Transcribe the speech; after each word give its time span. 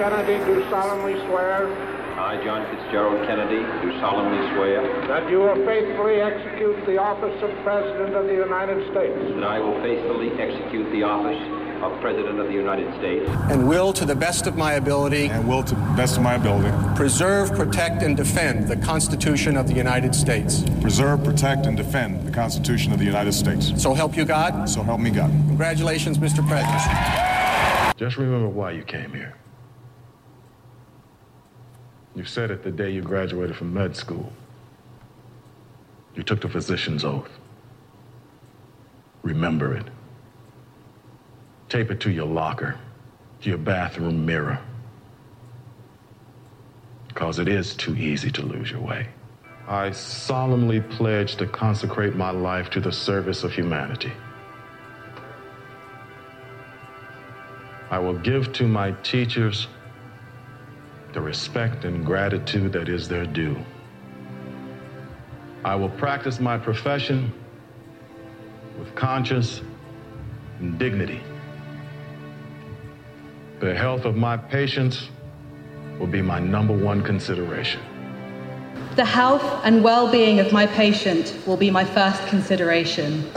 Kennedy, 0.00 0.42
do 0.46 0.64
solemnly 0.70 1.12
swear 1.26 1.68
I, 2.16 2.42
John 2.42 2.64
Fitzgerald 2.74 3.26
Kennedy, 3.26 3.60
do 3.84 4.00
solemnly 4.00 4.48
swear 4.54 4.80
that 5.08 5.30
you 5.30 5.40
will 5.40 5.54
faithfully 5.66 6.22
execute 6.22 6.86
the 6.86 6.96
office 6.96 7.42
of 7.42 7.50
President 7.62 8.14
of 8.14 8.24
the 8.24 8.32
United 8.32 8.90
States 8.90 9.14
that 9.34 9.44
I 9.44 9.58
will 9.58 9.78
faithfully 9.82 10.30
execute 10.40 10.90
the 10.90 11.02
office 11.02 11.36
of 11.82 12.00
President 12.00 12.40
of 12.40 12.46
the 12.46 12.54
United 12.54 12.88
States 12.98 13.28
and 13.50 13.68
will, 13.68 13.92
to 13.92 14.06
the 14.06 14.14
best 14.14 14.46
of 14.46 14.56
my 14.56 14.72
ability, 14.72 15.26
and 15.26 15.46
will, 15.46 15.62
to 15.64 15.74
the 15.74 15.94
best 15.98 16.16
of 16.16 16.22
my 16.22 16.34
ability, 16.36 16.70
preserve, 16.96 17.52
protect, 17.52 18.02
and 18.02 18.16
defend 18.16 18.68
the 18.68 18.76
Constitution 18.76 19.54
of 19.58 19.68
the 19.68 19.74
United 19.74 20.14
States. 20.14 20.64
preserve, 20.80 21.22
protect, 21.22 21.66
and 21.66 21.76
defend 21.76 22.26
the 22.26 22.32
Constitution 22.32 22.94
of 22.94 22.98
the 22.98 23.04
United 23.04 23.32
States. 23.32 23.70
So 23.76 23.92
help 23.92 24.16
you 24.16 24.24
God. 24.24 24.66
So 24.66 24.82
help 24.82 25.00
me 25.00 25.10
God. 25.10 25.30
Congratulations, 25.48 26.16
Mr. 26.16 26.40
President. 26.48 27.98
Just 27.98 28.16
remember 28.16 28.48
why 28.48 28.70
you 28.70 28.82
came 28.82 29.12
here. 29.12 29.34
You 32.20 32.26
said 32.26 32.50
it 32.50 32.62
the 32.62 32.70
day 32.70 32.90
you 32.90 33.00
graduated 33.00 33.56
from 33.56 33.72
med 33.72 33.96
school. 33.96 34.30
You 36.14 36.22
took 36.22 36.42
the 36.42 36.50
physician's 36.50 37.02
oath. 37.02 37.30
Remember 39.22 39.74
it. 39.74 39.86
Tape 41.70 41.90
it 41.90 41.98
to 42.00 42.10
your 42.10 42.26
locker, 42.26 42.78
to 43.40 43.48
your 43.48 43.56
bathroom 43.56 44.26
mirror. 44.26 44.60
Because 47.08 47.38
it 47.38 47.48
is 47.48 47.74
too 47.74 47.96
easy 47.96 48.30
to 48.32 48.42
lose 48.42 48.70
your 48.70 48.82
way. 48.82 49.08
I 49.66 49.90
solemnly 49.90 50.82
pledge 50.82 51.36
to 51.36 51.46
consecrate 51.46 52.16
my 52.16 52.32
life 52.32 52.68
to 52.72 52.80
the 52.80 52.92
service 52.92 53.44
of 53.44 53.54
humanity. 53.54 54.12
I 57.90 57.98
will 57.98 58.18
give 58.18 58.52
to 58.52 58.68
my 58.68 58.90
teachers 59.02 59.68
the 61.12 61.20
respect 61.20 61.84
and 61.84 62.04
gratitude 62.04 62.72
that 62.72 62.88
is 62.88 63.08
their 63.08 63.26
due. 63.26 63.56
I 65.64 65.74
will 65.74 65.90
practice 65.90 66.40
my 66.40 66.56
profession 66.56 67.32
with 68.78 68.94
conscience 68.94 69.60
and 70.58 70.78
dignity. 70.78 71.20
The 73.60 73.74
health 73.74 74.04
of 74.06 74.16
my 74.16 74.36
patients 74.36 75.08
will 75.98 76.06
be 76.06 76.22
my 76.22 76.38
number 76.38 76.74
one 76.74 77.02
consideration. 77.02 77.80
The 78.96 79.04
health 79.04 79.44
and 79.64 79.84
well 79.84 80.10
being 80.10 80.40
of 80.40 80.50
my 80.52 80.66
patient 80.66 81.36
will 81.46 81.58
be 81.58 81.70
my 81.70 81.84
first 81.84 82.26
consideration. 82.26 83.30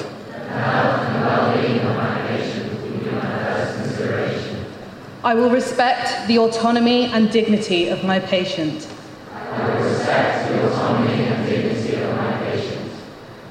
I 5.26 5.36
will 5.36 5.50
respect 5.50 6.28
the 6.28 6.38
autonomy 6.38 7.06
and 7.06 7.32
dignity 7.32 7.88
of 7.88 8.04
my 8.04 8.20
patient. 8.20 8.90
I 9.32 9.70
will 9.70 9.82
respect 9.82 10.50
the 10.50 10.68
autonomy 10.68 11.24
and 11.24 11.50
dignity 11.50 11.96
of 11.96 12.14
my 12.18 12.38
patient. 12.40 12.92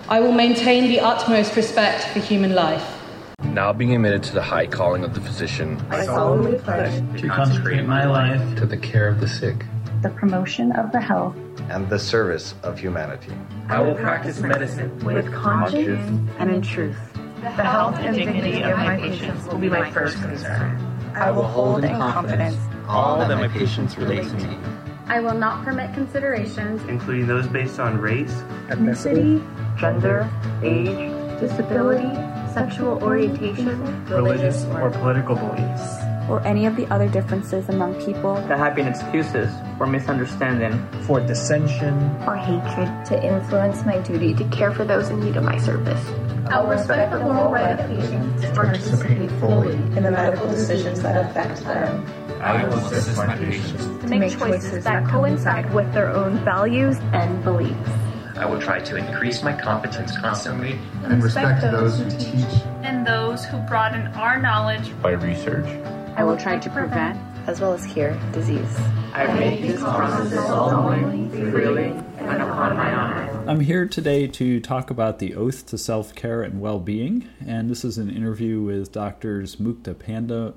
I 0.06 0.20
will 0.20 0.32
maintain 0.32 0.88
the 0.88 1.00
utmost 1.00 1.56
respect 1.56 2.08
for 2.08 2.18
human 2.18 2.54
life. 2.54 2.98
Now 3.42 3.72
being 3.72 3.94
admitted 3.94 4.22
to 4.24 4.34
the 4.34 4.42
high 4.42 4.66
calling 4.66 5.02
of 5.02 5.14
the 5.14 5.22
physician, 5.22 5.82
I 5.88 6.04
solemnly 6.04 6.58
pledge 6.58 7.20
to 7.22 7.28
consecrate 7.28 7.86
my 7.86 8.04
life 8.04 8.58
to 8.58 8.66
the 8.66 8.76
care 8.76 9.08
of 9.08 9.20
the 9.20 9.28
sick, 9.28 9.64
the 10.02 10.10
promotion 10.10 10.72
of 10.72 10.92
the 10.92 11.00
health 11.00 11.34
and 11.70 11.88
the 11.88 11.98
service 11.98 12.54
of 12.62 12.78
humanity. 12.78 13.32
I 13.70 13.80
will 13.80 13.94
practice 13.94 14.40
medicine 14.40 14.98
with 14.98 15.32
conscience 15.32 16.28
and 16.38 16.50
in 16.50 16.60
truth. 16.60 16.98
The 17.40 17.48
health 17.48 17.96
and 17.96 18.14
dignity 18.14 18.60
of 18.62 18.76
my 18.76 18.98
patients 18.98 19.46
will 19.46 19.58
be 19.58 19.70
my 19.70 19.90
first 19.90 20.20
concern. 20.20 20.91
I 21.14 21.30
will 21.30 21.42
hold 21.42 21.84
in 21.84 21.96
confidence 21.96 22.56
all 22.88 23.18
that 23.18 23.36
my 23.36 23.48
patients 23.48 23.96
relate 23.96 24.28
to 24.28 24.34
me, 24.34 24.58
I 25.06 25.20
will 25.20 25.34
not 25.34 25.64
permit 25.64 25.92
considerations, 25.94 26.82
including 26.88 27.26
those 27.26 27.46
based 27.46 27.78
on 27.78 27.98
race, 28.00 28.32
ethnicity, 28.68 29.42
gender, 29.78 30.30
age, 30.62 31.10
disability, 31.40 32.14
sexual 32.52 33.02
orientation, 33.02 34.06
religious 34.06 34.64
or 34.64 34.90
political 34.90 35.36
beliefs, 35.36 35.98
or 36.32 36.40
any 36.46 36.64
of 36.64 36.76
the 36.76 36.86
other 36.86 37.08
differences 37.08 37.68
among 37.68 37.94
people 38.06 38.36
that 38.48 38.58
have 38.58 38.74
been 38.74 38.88
excuses 38.88 39.52
for 39.76 39.86
misunderstanding, 39.86 40.72
for 41.02 41.20
dissension, 41.20 41.92
or 42.26 42.36
hatred, 42.36 42.88
to 43.04 43.22
influence 43.22 43.84
my 43.84 43.98
duty 43.98 44.32
to 44.32 44.44
care 44.44 44.72
for 44.72 44.82
those 44.86 45.10
in 45.10 45.20
need 45.20 45.36
of 45.36 45.44
my 45.44 45.58
service. 45.58 46.02
I 46.46 46.62
will 46.62 46.70
respect 46.70 47.12
the 47.12 47.20
moral 47.20 47.52
right 47.52 47.78
of 47.78 47.86
patients 47.86 48.40
to 48.42 48.52
participate 48.54 49.30
fully 49.32 49.74
in 49.74 50.02
the 50.04 50.10
medical 50.10 50.48
decisions 50.48 51.02
that 51.02 51.22
affect 51.22 51.64
them. 51.64 52.06
I 52.40 52.64
will 52.64 52.78
assist 52.78 53.14
my 53.18 53.36
patients 53.36 53.84
to 53.84 54.08
make 54.08 54.38
choices 54.38 54.84
that 54.84 55.06
coincide 55.08 55.72
with 55.74 55.92
their 55.92 56.08
own 56.08 56.42
values 56.46 56.96
and 57.12 57.44
beliefs. 57.44 57.90
I 58.36 58.46
will 58.46 58.60
try 58.60 58.80
to 58.80 58.96
increase 58.96 59.42
my 59.42 59.52
competence 59.52 60.16
constantly 60.16 60.78
and 61.04 61.22
respect 61.22 61.60
those 61.60 61.98
who 61.98 62.10
teach 62.10 62.62
and 62.82 63.06
those 63.06 63.44
who 63.44 63.58
broaden 63.58 64.06
our 64.14 64.40
knowledge 64.40 64.98
by 65.02 65.10
research. 65.10 65.68
I 66.14 66.24
will 66.24 66.36
try 66.36 66.58
to 66.58 66.70
prevent 66.70 67.18
as 67.46 67.60
well 67.60 67.72
as 67.72 67.86
cure 67.86 68.18
disease. 68.32 68.78
I 69.14 69.32
make 69.38 69.62
these 69.62 69.80
promises 69.80 70.38
solemnly, 70.40 71.28
freely, 71.50 71.84
and 72.18 72.42
upon 72.42 72.76
my 72.76 72.94
honor. 72.94 73.44
I'm 73.48 73.60
here 73.60 73.88
today 73.88 74.26
to 74.26 74.60
talk 74.60 74.90
about 74.90 75.18
the 75.20 75.34
oath 75.34 75.64
to 75.66 75.78
self 75.78 76.14
care 76.14 76.42
and 76.42 76.60
well 76.60 76.78
being, 76.78 77.28
and 77.44 77.70
this 77.70 77.82
is 77.82 77.96
an 77.96 78.10
interview 78.10 78.60
with 78.60 78.92
doctors 78.92 79.56
Mukta 79.56 79.98
Panda, 79.98 80.52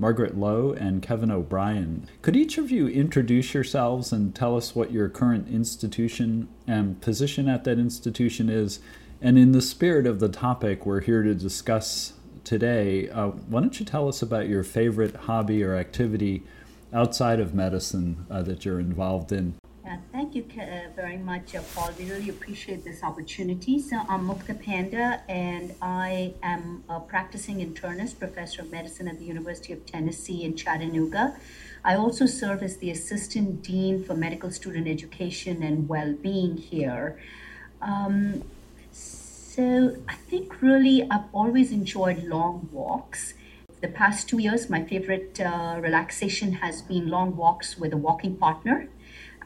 Margaret 0.00 0.36
Lo, 0.36 0.72
and 0.72 1.00
Kevin 1.00 1.30
O'Brien. 1.30 2.08
Could 2.20 2.36
each 2.36 2.58
of 2.58 2.72
you 2.72 2.88
introduce 2.88 3.54
yourselves 3.54 4.12
and 4.12 4.34
tell 4.34 4.56
us 4.56 4.74
what 4.74 4.90
your 4.90 5.08
current 5.08 5.48
institution 5.48 6.48
and 6.66 7.00
position 7.00 7.48
at 7.48 7.62
that 7.64 7.78
institution 7.78 8.48
is? 8.48 8.80
And 9.20 9.38
in 9.38 9.52
the 9.52 9.62
spirit 9.62 10.06
of 10.06 10.18
the 10.18 10.28
topic 10.28 10.84
we're 10.84 11.00
here 11.00 11.22
to 11.22 11.34
discuss 11.34 12.14
today, 12.48 13.10
uh, 13.10 13.26
why 13.26 13.60
don't 13.60 13.78
you 13.78 13.84
tell 13.84 14.08
us 14.08 14.22
about 14.22 14.48
your 14.48 14.64
favorite 14.64 15.14
hobby 15.14 15.62
or 15.62 15.76
activity 15.76 16.42
outside 16.94 17.40
of 17.40 17.54
medicine 17.54 18.24
uh, 18.30 18.40
that 18.40 18.64
you're 18.64 18.80
involved 18.80 19.30
in? 19.32 19.54
Uh, 19.86 19.96
thank 20.12 20.34
you 20.34 20.42
uh, 20.58 20.88
very 20.96 21.18
much, 21.18 21.54
uh, 21.54 21.60
Paul. 21.74 21.90
We 21.98 22.10
really 22.10 22.30
appreciate 22.30 22.84
this 22.84 23.02
opportunity. 23.02 23.78
So, 23.78 23.98
I'm 24.08 24.26
Mukta 24.26 24.58
Panda, 24.62 25.22
and 25.28 25.74
I 25.82 26.32
am 26.42 26.84
a 26.88 27.00
practicing 27.00 27.58
internist, 27.58 28.18
professor 28.18 28.62
of 28.62 28.72
medicine 28.72 29.08
at 29.08 29.18
the 29.18 29.26
University 29.26 29.74
of 29.74 29.84
Tennessee 29.84 30.42
in 30.42 30.56
Chattanooga. 30.56 31.36
I 31.84 31.96
also 31.96 32.24
serve 32.24 32.62
as 32.62 32.78
the 32.78 32.90
assistant 32.90 33.62
dean 33.62 34.02
for 34.02 34.14
medical 34.14 34.50
student 34.50 34.88
education 34.88 35.62
and 35.62 35.86
well 35.86 36.14
being 36.14 36.56
here. 36.56 37.18
Um, 37.82 38.42
so, 39.58 39.96
I 40.08 40.14
think 40.14 40.62
really 40.62 41.02
I've 41.10 41.24
always 41.32 41.72
enjoyed 41.72 42.22
long 42.22 42.68
walks. 42.70 43.34
The 43.80 43.88
past 43.88 44.28
two 44.28 44.38
years, 44.38 44.70
my 44.70 44.84
favorite 44.84 45.40
uh, 45.40 45.80
relaxation 45.82 46.52
has 46.52 46.80
been 46.80 47.08
long 47.08 47.34
walks 47.34 47.76
with 47.76 47.92
a 47.92 47.96
walking 47.96 48.36
partner 48.36 48.88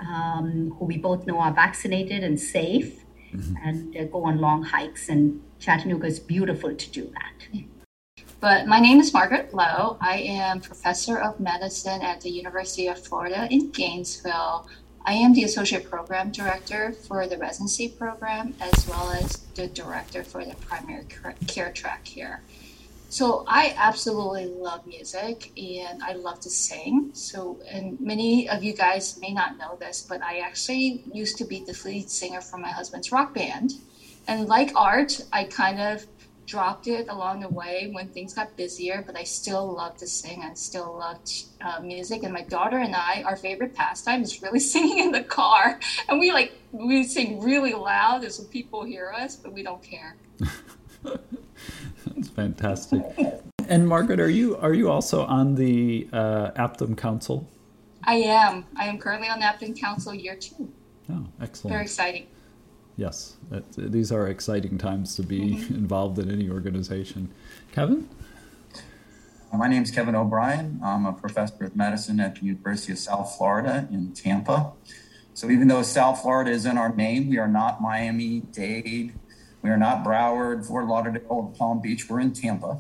um, 0.01 0.75
who 0.79 0.85
we 0.85 0.99
both 0.99 1.27
know 1.27 1.39
are 1.39 1.55
vaccinated 1.55 2.23
and 2.23 2.39
safe, 2.39 3.05
mm-hmm. 3.33 3.55
and 3.65 3.97
uh, 3.97 4.05
go 4.05 4.25
on 4.25 4.39
long 4.39 4.65
hikes. 4.65 5.09
And 5.09 5.41
Chattanooga 5.59 6.09
is 6.09 6.21
beautiful 6.21 6.75
to 6.75 6.91
do 6.91 7.11
that. 7.15 7.65
But 8.39 8.67
my 8.67 8.81
name 8.81 9.01
is 9.01 9.15
Margaret 9.15 9.55
Lo. 9.55 9.97
I 10.03 10.17
am 10.19 10.61
professor 10.61 11.17
of 11.17 11.41
medicine 11.41 12.03
at 12.03 12.21
the 12.21 12.29
University 12.29 12.89
of 12.89 13.03
Florida 13.03 13.49
in 13.51 13.71
Gainesville. 13.71 14.69
I 15.05 15.15
am 15.15 15.35
the 15.35 15.45
associate 15.45 15.91
program 15.91 16.31
director 16.31 16.93
for 16.93 17.27
the 17.27 17.37
residency 17.37 17.89
program 17.89 18.55
as 18.61 18.87
well 18.89 19.11
as 19.11 19.39
the 19.55 19.67
director 19.67 20.23
for 20.23 20.45
the 20.45 20.55
primary 20.55 21.05
care 21.49 21.73
track 21.73 22.07
here. 22.07 22.43
So 23.09 23.45
I 23.47 23.75
absolutely 23.77 24.47
love 24.47 24.87
music 24.87 25.53
and 25.59 26.03
I 26.03 26.15
love 26.15 26.41
to 26.41 26.51
sing. 26.51 27.11
So, 27.13 27.59
and 27.69 28.01
many 28.01 28.49
of 28.49 28.65
you 28.65 28.73
guys 28.73 29.19
may 29.21 29.33
not 29.35 29.59
know 29.59 29.77
this, 29.79 30.07
but 30.09 30.23
I 30.23 30.39
actually 30.39 31.05
used 31.13 31.37
to 31.39 31.45
be 31.45 31.63
the 31.63 31.79
lead 31.85 32.09
singer 32.09 32.41
for 32.41 32.57
my 32.57 32.71
husband's 32.71 33.13
rock 33.13 33.35
band. 33.35 33.73
And 34.29 34.49
like 34.49 34.71
art, 34.75 35.21
I 35.33 35.45
kind 35.45 35.81
of 35.81 36.07
dropped 36.47 36.87
it 36.87 37.09
along 37.09 37.41
the 37.41 37.49
way 37.49 37.91
when 37.93 38.09
things 38.09 38.35
got 38.35 38.57
busier, 38.57 39.03
but 39.07 39.17
I 39.17 39.25
still 39.25 39.73
love 39.73 39.97
to 39.99 40.07
sing 40.07 40.43
and 40.43 40.57
still 40.57 40.97
love 40.99 41.19
uh, 41.61 41.81
music. 41.81 42.23
And 42.23 42.33
my 42.33 42.43
daughter 42.43 42.79
and 42.79 42.95
I, 42.95 43.23
our 43.25 43.37
favorite 43.37 43.75
pastime 43.75 44.23
is 44.23 44.43
really 44.43 44.61
singing 44.75 44.99
in 44.99 45.13
the 45.13 45.23
car. 45.23 45.79
And 46.09 46.19
we 46.19 46.33
like, 46.33 46.53
we 46.73 47.05
sing 47.05 47.41
really 47.41 47.75
loud 47.75 48.31
so 48.33 48.45
people 48.45 48.85
hear 48.85 49.13
us, 49.13 49.37
but 49.37 49.53
we 49.53 49.63
don't 49.63 49.83
care. 49.83 50.17
That's 51.03 52.29
fantastic. 52.29 53.03
And 53.69 53.87
Margaret, 53.89 54.21
are 54.21 54.29
you 54.29 54.57
are 54.57 54.75
you 54.75 54.91
also 54.91 55.25
on 55.25 55.55
the 55.55 56.09
uh, 56.13 56.51
APDIM 56.57 56.97
Council? 56.99 57.49
I 58.05 58.17
am. 58.17 58.67
I 58.77 58.87
am 58.87 58.99
currently 58.99 59.29
on 59.29 59.39
the 59.39 59.47
APDIM 59.47 59.79
Council 59.79 60.13
year 60.13 60.37
two. 60.37 60.71
Oh, 61.11 61.27
excellent. 61.41 61.73
Very 61.73 61.85
exciting. 61.85 62.27
Yes, 62.97 63.37
these 63.77 64.13
are 64.13 64.29
exciting 64.29 64.77
times 64.79 65.17
to 65.17 65.23
be 65.23 65.57
mm-hmm. 65.57 65.75
involved 65.83 66.19
in 66.19 66.31
any 66.31 66.51
organization. 66.51 67.33
Kevin? 67.73 68.09
My 69.53 69.69
name 69.69 69.83
is 69.83 69.91
Kevin 69.91 70.15
O'Brien. 70.15 70.81
I'm 70.83 71.05
a 71.05 71.13
professor 71.13 71.65
of 71.65 71.77
medicine 71.77 72.21
at 72.21 72.37
the 72.37 72.47
University 72.47 72.93
of 72.93 72.99
South 72.99 73.37
Florida 73.37 73.87
in 73.91 74.13
Tampa. 74.13 74.73
So 75.35 75.51
even 75.51 75.69
though 75.69 75.83
South 75.83 76.23
Florida 76.23 76.51
is 76.51 76.67
in 76.67 76.79
our 76.79 76.95
name, 76.95 77.29
we 77.29 77.39
are 77.39 77.49
not 77.49 77.81
Miami 77.81 78.41
Dade, 78.41 79.15
we 79.63 79.71
are 79.71 79.77
not 79.77 80.05
Broward, 80.05 80.67
Fort 80.67 80.87
Lauderdale, 80.87 81.23
or 81.29 81.51
Palm 81.53 81.81
Beach. 81.81 82.09
We're 82.09 82.21
in 82.21 82.33
Tampa. 82.33 82.79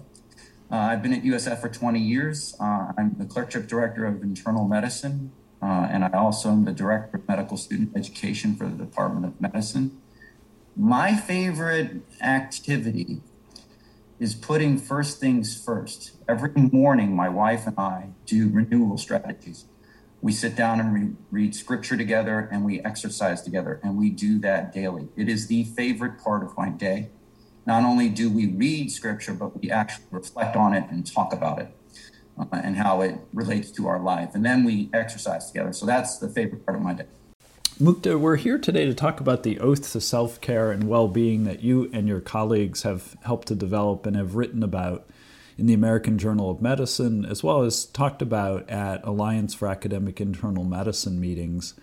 Uh, 0.70 0.76
I've 0.76 1.02
been 1.02 1.12
at 1.12 1.22
USF 1.22 1.60
for 1.60 1.68
20 1.68 2.00
years. 2.00 2.54
Uh, 2.58 2.92
I'm 2.96 3.14
the 3.18 3.26
clerkship 3.26 3.68
director 3.68 4.06
of 4.06 4.22
internal 4.22 4.66
medicine, 4.66 5.32
uh, 5.62 5.86
and 5.90 6.04
I 6.04 6.10
also 6.10 6.50
am 6.50 6.64
the 6.64 6.72
director 6.72 7.18
of 7.18 7.28
medical 7.28 7.56
student 7.56 7.96
education 7.96 8.56
for 8.56 8.64
the 8.66 8.84
Department 8.84 9.26
of 9.26 9.40
Medicine. 9.40 9.96
My 10.76 11.14
favorite 11.14 12.02
activity 12.20 13.20
is 14.18 14.34
putting 14.34 14.76
first 14.76 15.20
things 15.20 15.62
first. 15.62 16.12
Every 16.28 16.50
morning, 16.54 17.14
my 17.14 17.28
wife 17.28 17.66
and 17.66 17.78
I 17.78 18.08
do 18.26 18.48
renewal 18.48 18.98
strategies. 18.98 19.66
We 20.20 20.32
sit 20.32 20.56
down 20.56 20.80
and 20.80 20.94
re- 20.94 21.16
read 21.30 21.54
scripture 21.54 21.96
together 21.96 22.48
and 22.50 22.64
we 22.64 22.80
exercise 22.80 23.42
together, 23.42 23.80
and 23.82 23.96
we 23.96 24.10
do 24.10 24.38
that 24.40 24.72
daily. 24.72 25.08
It 25.16 25.28
is 25.28 25.46
the 25.46 25.64
favorite 25.64 26.18
part 26.18 26.42
of 26.42 26.56
my 26.56 26.70
day. 26.70 27.10
Not 27.66 27.84
only 27.84 28.08
do 28.08 28.30
we 28.30 28.46
read 28.46 28.90
scripture, 28.90 29.34
but 29.34 29.60
we 29.60 29.70
actually 29.70 30.06
reflect 30.10 30.56
on 30.56 30.74
it 30.74 30.84
and 30.90 31.06
talk 31.06 31.32
about 31.32 31.60
it 31.60 31.76
uh, 32.38 32.44
and 32.52 32.76
how 32.76 33.00
it 33.02 33.18
relates 33.32 33.70
to 33.72 33.88
our 33.88 34.00
life. 34.00 34.34
And 34.34 34.44
then 34.44 34.64
we 34.64 34.88
exercise 34.92 35.48
together. 35.50 35.72
So 35.72 35.86
that's 35.86 36.18
the 36.18 36.28
favorite 36.28 36.64
part 36.64 36.76
of 36.76 36.82
my 36.82 36.94
day. 36.94 37.06
Mukta, 37.80 38.18
we're 38.18 38.36
here 38.36 38.58
today 38.58 38.86
to 38.86 38.94
talk 38.94 39.18
about 39.18 39.42
the 39.42 39.58
oath 39.58 39.92
to 39.92 40.00
self 40.00 40.40
care 40.40 40.70
and 40.70 40.84
well 40.84 41.08
being 41.08 41.44
that 41.44 41.62
you 41.62 41.90
and 41.92 42.06
your 42.06 42.20
colleagues 42.20 42.82
have 42.82 43.16
helped 43.24 43.48
to 43.48 43.54
develop 43.54 44.06
and 44.06 44.14
have 44.14 44.34
written 44.34 44.62
about 44.62 45.08
in 45.58 45.66
the 45.66 45.74
American 45.74 46.18
Journal 46.18 46.50
of 46.50 46.62
Medicine, 46.62 47.24
as 47.24 47.42
well 47.42 47.62
as 47.62 47.84
talked 47.86 48.22
about 48.22 48.68
at 48.70 49.04
Alliance 49.04 49.54
for 49.54 49.68
Academic 49.68 50.20
Internal 50.20 50.64
Medicine 50.64 51.20
meetings. 51.20 51.74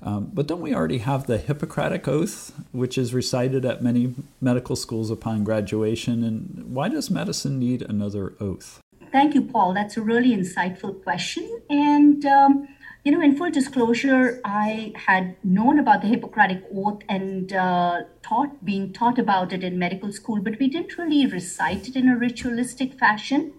Um, 0.00 0.30
but 0.32 0.46
don't 0.46 0.60
we 0.60 0.74
already 0.74 0.98
have 0.98 1.26
the 1.26 1.38
Hippocratic 1.38 2.06
Oath, 2.06 2.52
which 2.72 2.96
is 2.96 3.12
recited 3.12 3.64
at 3.64 3.82
many 3.82 4.14
medical 4.40 4.76
schools 4.76 5.10
upon 5.10 5.42
graduation? 5.42 6.22
And 6.22 6.74
why 6.74 6.88
does 6.88 7.10
medicine 7.10 7.58
need 7.58 7.82
another 7.82 8.34
oath? 8.40 8.80
Thank 9.12 9.34
you, 9.34 9.42
Paul. 9.42 9.74
That's 9.74 9.96
a 9.96 10.02
really 10.02 10.36
insightful 10.36 11.02
question. 11.02 11.62
And 11.70 12.24
um, 12.26 12.68
you 13.04 13.12
know, 13.12 13.20
in 13.22 13.36
full 13.36 13.50
disclosure, 13.50 14.40
I 14.44 14.92
had 14.94 15.36
known 15.42 15.78
about 15.78 16.02
the 16.02 16.08
Hippocratic 16.08 16.64
Oath 16.74 17.00
and 17.08 17.52
uh, 17.52 18.02
taught, 18.22 18.64
being 18.64 18.92
taught 18.92 19.18
about 19.18 19.52
it 19.52 19.64
in 19.64 19.78
medical 19.78 20.12
school, 20.12 20.40
but 20.40 20.58
we 20.58 20.68
didn't 20.68 20.98
really 20.98 21.24
recite 21.26 21.88
it 21.88 21.96
in 21.96 22.08
a 22.08 22.16
ritualistic 22.16 22.98
fashion. 22.98 23.54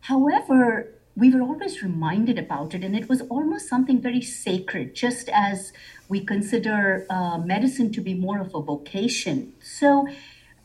However, 0.00 0.90
we 1.16 1.30
were 1.30 1.42
always 1.42 1.82
reminded 1.82 2.38
about 2.38 2.74
it, 2.74 2.82
and 2.82 2.96
it 2.96 3.08
was 3.08 3.20
almost 3.22 3.68
something 3.68 4.00
very 4.00 4.20
sacred, 4.20 4.94
just 4.94 5.28
as 5.28 5.72
we 6.08 6.24
consider 6.24 7.06
uh, 7.08 7.38
medicine 7.38 7.92
to 7.92 8.00
be 8.00 8.14
more 8.14 8.40
of 8.40 8.54
a 8.54 8.60
vocation. 8.60 9.52
So 9.62 10.08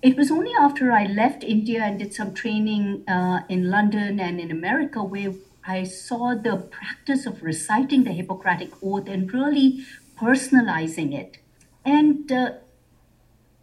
it 0.01 0.15
was 0.15 0.31
only 0.31 0.51
after 0.59 0.91
I 0.91 1.05
left 1.05 1.43
India 1.43 1.83
and 1.83 1.99
did 1.99 2.13
some 2.13 2.33
training 2.33 3.03
uh, 3.07 3.41
in 3.49 3.69
London 3.69 4.19
and 4.19 4.39
in 4.39 4.49
America 4.49 5.03
where 5.03 5.33
I 5.65 5.83
saw 5.83 6.35
the 6.35 6.57
practice 6.57 7.25
of 7.25 7.43
reciting 7.43 8.03
the 8.03 8.13
Hippocratic 8.13 8.71
Oath 8.81 9.09
and 9.09 9.31
really 9.33 9.85
personalizing 10.17 11.13
it. 11.13 11.39
And 11.83 12.31
uh, 12.31 12.51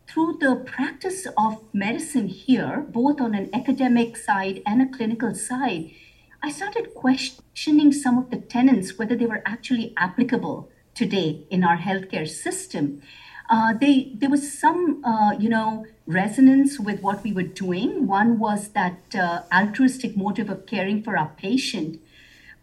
through 0.08 0.38
the 0.40 0.56
practice 0.56 1.26
of 1.38 1.62
medicine 1.72 2.28
here, 2.28 2.86
both 2.88 3.20
on 3.20 3.34
an 3.34 3.48
academic 3.54 4.16
side 4.16 4.62
and 4.66 4.82
a 4.82 4.96
clinical 4.96 5.34
side, 5.34 5.90
I 6.42 6.50
started 6.50 6.94
questioning 6.94 7.92
some 7.92 8.18
of 8.18 8.30
the 8.30 8.36
tenets, 8.36 8.98
whether 8.98 9.16
they 9.16 9.26
were 9.26 9.42
actually 9.46 9.94
applicable 9.96 10.70
today 10.94 11.46
in 11.50 11.64
our 11.64 11.78
healthcare 11.78 12.28
system. 12.28 13.02
Uh, 13.48 13.74
they, 13.74 14.12
there 14.14 14.30
was 14.30 14.58
some, 14.58 15.04
uh, 15.04 15.32
you 15.38 15.48
know, 15.48 15.86
resonance 16.06 16.80
with 16.80 17.00
what 17.00 17.22
we 17.22 17.32
were 17.32 17.42
doing. 17.42 18.06
One 18.06 18.38
was 18.38 18.68
that 18.68 19.14
uh, 19.14 19.42
altruistic 19.52 20.16
motive 20.16 20.50
of 20.50 20.66
caring 20.66 21.02
for 21.02 21.16
our 21.16 21.32
patient. 21.36 22.00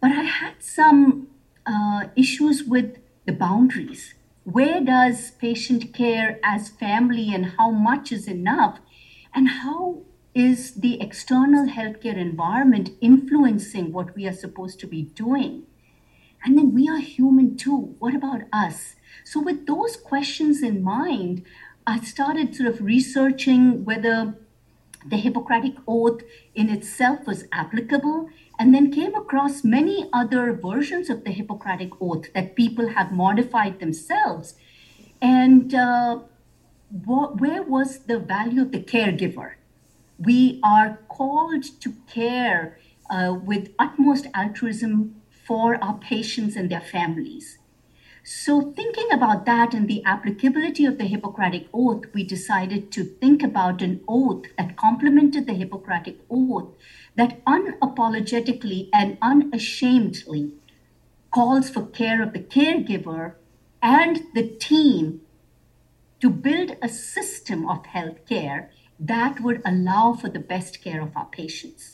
But 0.00 0.12
I 0.12 0.22
had 0.22 0.62
some 0.62 1.28
uh, 1.66 2.08
issues 2.16 2.64
with 2.64 2.98
the 3.24 3.32
boundaries. 3.32 4.14
Where 4.44 4.80
does 4.80 5.30
patient 5.30 5.94
care 5.94 6.38
as 6.44 6.68
family 6.68 7.34
and 7.34 7.46
how 7.56 7.70
much 7.70 8.12
is 8.12 8.28
enough? 8.28 8.78
And 9.34 9.48
how 9.48 10.02
is 10.34 10.74
the 10.74 11.00
external 11.00 11.66
healthcare 11.66 12.16
environment 12.16 12.90
influencing 13.00 13.92
what 13.92 14.14
we 14.14 14.26
are 14.26 14.32
supposed 14.32 14.78
to 14.80 14.86
be 14.86 15.02
doing? 15.02 15.62
And 16.44 16.58
then 16.58 16.74
we 16.74 16.88
are 16.88 16.98
human 16.98 17.56
too. 17.56 17.96
What 17.98 18.14
about 18.14 18.42
us? 18.52 18.96
So, 19.24 19.40
with 19.40 19.66
those 19.66 19.96
questions 19.96 20.62
in 20.62 20.82
mind, 20.82 21.42
I 21.86 22.00
started 22.00 22.54
sort 22.54 22.68
of 22.68 22.82
researching 22.82 23.84
whether 23.84 24.34
the 25.06 25.16
Hippocratic 25.16 25.74
Oath 25.86 26.22
in 26.54 26.68
itself 26.70 27.26
was 27.26 27.44
applicable, 27.52 28.28
and 28.58 28.74
then 28.74 28.92
came 28.92 29.14
across 29.14 29.64
many 29.64 30.08
other 30.12 30.52
versions 30.52 31.10
of 31.10 31.24
the 31.24 31.30
Hippocratic 31.30 31.90
Oath 32.00 32.32
that 32.34 32.54
people 32.54 32.90
have 32.90 33.12
modified 33.12 33.80
themselves. 33.80 34.54
And 35.20 35.74
uh, 35.74 36.20
wh- 36.90 37.38
where 37.40 37.62
was 37.62 38.00
the 38.00 38.18
value 38.18 38.62
of 38.62 38.72
the 38.72 38.82
caregiver? 38.82 39.54
We 40.18 40.60
are 40.62 41.00
called 41.08 41.64
to 41.80 41.94
care 42.06 42.78
uh, 43.10 43.36
with 43.42 43.72
utmost 43.78 44.26
altruism 44.34 45.20
for 45.46 45.82
our 45.82 45.98
patients 45.98 46.56
and 46.56 46.70
their 46.70 46.80
families. 46.80 47.58
So, 48.26 48.72
thinking 48.72 49.08
about 49.12 49.44
that 49.44 49.74
and 49.74 49.86
the 49.86 50.02
applicability 50.04 50.86
of 50.86 50.96
the 50.96 51.04
Hippocratic 51.04 51.66
Oath, 51.74 52.06
we 52.14 52.24
decided 52.24 52.90
to 52.92 53.04
think 53.04 53.42
about 53.42 53.82
an 53.82 54.00
oath 54.08 54.46
that 54.56 54.76
complemented 54.76 55.46
the 55.46 55.52
Hippocratic 55.52 56.20
Oath 56.30 56.74
that 57.16 57.44
unapologetically 57.44 58.88
and 58.94 59.18
unashamedly 59.20 60.54
calls 61.30 61.68
for 61.68 61.84
care 61.84 62.22
of 62.22 62.32
the 62.32 62.38
caregiver 62.38 63.34
and 63.82 64.22
the 64.34 64.48
team 64.48 65.20
to 66.20 66.30
build 66.30 66.76
a 66.80 66.88
system 66.88 67.68
of 67.68 67.82
healthcare 67.82 68.68
that 68.98 69.40
would 69.40 69.60
allow 69.66 70.14
for 70.14 70.30
the 70.30 70.38
best 70.38 70.82
care 70.82 71.02
of 71.02 71.14
our 71.14 71.26
patients. 71.26 71.93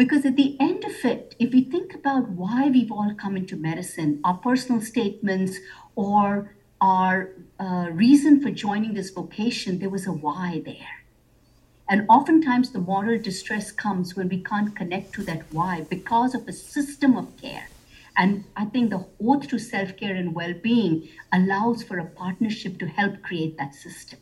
Because 0.00 0.24
at 0.24 0.36
the 0.36 0.56
end 0.58 0.82
of 0.86 1.04
it, 1.04 1.34
if 1.38 1.52
we 1.52 1.62
think 1.62 1.94
about 1.94 2.30
why 2.30 2.70
we've 2.70 2.90
all 2.90 3.12
come 3.20 3.36
into 3.36 3.54
medicine, 3.54 4.18
our 4.24 4.38
personal 4.38 4.80
statements 4.80 5.58
or 5.94 6.54
our 6.80 7.32
uh, 7.58 7.88
reason 7.92 8.40
for 8.40 8.50
joining 8.50 8.94
this 8.94 9.10
vocation, 9.10 9.78
there 9.78 9.90
was 9.90 10.06
a 10.06 10.12
why 10.12 10.62
there. 10.64 11.04
And 11.86 12.06
oftentimes 12.08 12.70
the 12.70 12.78
moral 12.78 13.20
distress 13.20 13.70
comes 13.72 14.16
when 14.16 14.30
we 14.30 14.42
can't 14.42 14.74
connect 14.74 15.12
to 15.16 15.22
that 15.24 15.42
why 15.52 15.82
because 15.90 16.34
of 16.34 16.48
a 16.48 16.52
system 16.54 17.14
of 17.14 17.36
care. 17.36 17.68
And 18.16 18.44
I 18.56 18.64
think 18.64 18.88
the 18.88 19.04
oath 19.22 19.48
to 19.48 19.58
self 19.58 19.98
care 19.98 20.14
and 20.14 20.34
well 20.34 20.54
being 20.54 21.10
allows 21.30 21.82
for 21.82 21.98
a 21.98 22.06
partnership 22.06 22.78
to 22.78 22.86
help 22.86 23.20
create 23.20 23.58
that 23.58 23.74
system. 23.74 24.18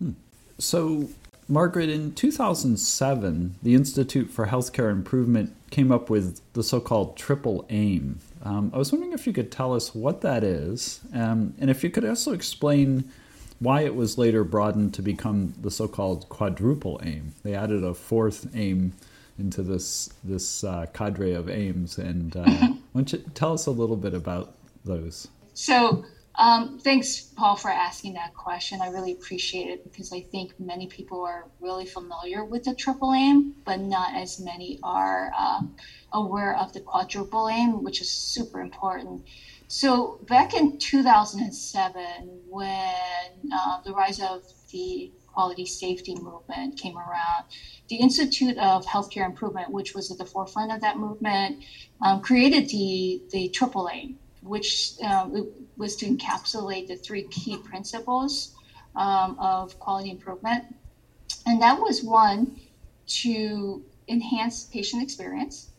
Hmm. 0.00 0.10
So, 0.58 1.08
Margaret, 1.46 1.90
in 1.90 2.14
2007, 2.14 3.56
the 3.62 3.74
Institute 3.74 4.30
for 4.30 4.46
Healthcare 4.46 4.90
Improvement 4.90 5.54
came 5.70 5.92
up 5.92 6.08
with 6.08 6.40
the 6.54 6.62
so 6.62 6.80
called 6.80 7.16
triple 7.16 7.66
aim. 7.68 8.20
Um, 8.42 8.70
I 8.74 8.78
was 8.78 8.92
wondering 8.92 9.12
if 9.12 9.26
you 9.26 9.32
could 9.32 9.52
tell 9.52 9.74
us 9.74 9.94
what 9.94 10.22
that 10.22 10.42
is, 10.42 11.00
um, 11.12 11.54
and 11.58 11.68
if 11.68 11.84
you 11.84 11.90
could 11.90 12.04
also 12.04 12.32
explain 12.32 13.10
why 13.58 13.82
it 13.82 13.94
was 13.94 14.16
later 14.18 14.42
broadened 14.42 14.94
to 14.94 15.02
become 15.02 15.54
the 15.60 15.70
so 15.70 15.86
called 15.86 16.28
quadruple 16.28 17.00
aim. 17.02 17.34
They 17.42 17.54
added 17.54 17.84
a 17.84 17.94
fourth 17.94 18.48
aim 18.54 18.94
into 19.38 19.62
this, 19.62 20.10
this 20.22 20.64
uh, 20.64 20.86
cadre 20.94 21.32
of 21.32 21.50
aims, 21.50 21.98
and 21.98 22.36
uh, 22.36 22.44
why 22.46 22.78
don't 22.94 23.12
you 23.12 23.18
tell 23.34 23.52
us 23.52 23.66
a 23.66 23.70
little 23.70 23.96
bit 23.96 24.14
about 24.14 24.54
those? 24.84 25.28
So, 25.52 26.04
um, 26.36 26.78
thanks, 26.80 27.20
Paul, 27.20 27.54
for 27.54 27.70
asking 27.70 28.14
that 28.14 28.34
question. 28.34 28.80
I 28.82 28.88
really 28.88 29.12
appreciate 29.12 29.68
it 29.68 29.84
because 29.84 30.12
I 30.12 30.20
think 30.20 30.58
many 30.58 30.88
people 30.88 31.22
are 31.22 31.46
really 31.60 31.86
familiar 31.86 32.44
with 32.44 32.64
the 32.64 32.74
triple 32.74 33.12
aim, 33.12 33.54
but 33.64 33.78
not 33.78 34.14
as 34.14 34.40
many 34.40 34.80
are 34.82 35.30
um, 35.38 35.76
aware 36.12 36.56
of 36.56 36.72
the 36.72 36.80
quadruple 36.80 37.48
aim, 37.48 37.84
which 37.84 38.00
is 38.00 38.10
super 38.10 38.60
important. 38.60 39.22
So, 39.68 40.18
back 40.28 40.54
in 40.54 40.78
2007, 40.78 42.04
when 42.48 42.94
uh, 43.52 43.80
the 43.84 43.92
rise 43.92 44.20
of 44.20 44.42
the 44.72 45.12
quality 45.26 45.66
safety 45.66 46.16
movement 46.16 46.78
came 46.78 46.96
around, 46.96 47.44
the 47.88 47.96
Institute 47.96 48.58
of 48.58 48.84
Healthcare 48.86 49.24
Improvement, 49.24 49.70
which 49.70 49.94
was 49.94 50.10
at 50.10 50.18
the 50.18 50.24
forefront 50.24 50.72
of 50.72 50.80
that 50.80 50.96
movement, 50.96 51.64
um, 52.02 52.20
created 52.20 52.68
the, 52.68 53.22
the 53.30 53.48
triple 53.48 53.88
aim, 53.92 54.18
which 54.42 54.92
um, 55.02 55.52
was 55.76 55.96
to 55.96 56.06
encapsulate 56.06 56.88
the 56.88 56.96
three 56.96 57.24
key 57.24 57.56
principles 57.56 58.54
um, 58.96 59.36
of 59.38 59.78
quality 59.78 60.10
improvement. 60.10 60.64
And 61.46 61.60
that 61.62 61.80
was 61.80 62.02
one, 62.02 62.58
to 63.06 63.84
enhance 64.08 64.64
patient 64.64 65.02
experience, 65.02 65.70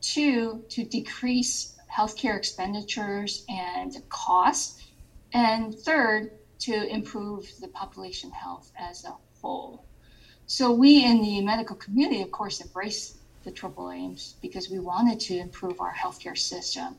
two, 0.00 0.64
to 0.68 0.84
decrease 0.84 1.76
healthcare 1.92 2.36
expenditures 2.36 3.44
and 3.48 3.96
costs, 4.08 4.86
and 5.32 5.74
third, 5.74 6.32
to 6.58 6.88
improve 6.92 7.50
the 7.60 7.68
population 7.68 8.30
health 8.30 8.72
as 8.78 9.04
a 9.04 9.14
whole. 9.40 9.84
So 10.46 10.72
we 10.72 11.04
in 11.04 11.22
the 11.22 11.40
medical 11.42 11.76
community, 11.76 12.22
of 12.22 12.30
course, 12.30 12.60
embrace 12.60 13.18
the 13.44 13.50
triple 13.50 13.90
aims 13.90 14.34
because 14.42 14.70
we 14.70 14.78
wanted 14.78 15.20
to 15.20 15.36
improve 15.36 15.80
our 15.80 15.94
healthcare 15.94 16.36
system. 16.36 16.96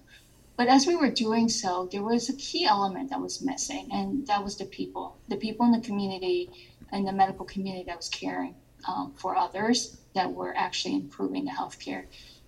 But 0.59 0.67
as 0.67 0.85
we 0.85 0.97
were 0.97 1.09
doing 1.09 1.47
so, 1.47 1.87
there 1.89 2.03
was 2.03 2.27
a 2.27 2.35
key 2.35 2.65
element 2.65 3.11
that 3.11 3.21
was 3.21 3.41
missing, 3.41 3.87
and 3.93 4.27
that 4.27 4.43
was 4.43 4.57
the 4.57 4.65
people, 4.65 5.15
the 5.29 5.37
people 5.37 5.65
in 5.65 5.71
the 5.71 5.79
community 5.79 6.49
and 6.91 7.07
the 7.07 7.13
medical 7.13 7.45
community 7.45 7.85
that 7.85 7.95
was 7.95 8.09
caring 8.09 8.55
um, 8.85 9.13
for 9.15 9.37
others 9.37 9.95
that 10.15 10.33
were 10.33 10.53
actually 10.57 10.95
improving 10.95 11.45
the 11.45 11.51
healthcare. 11.51 12.07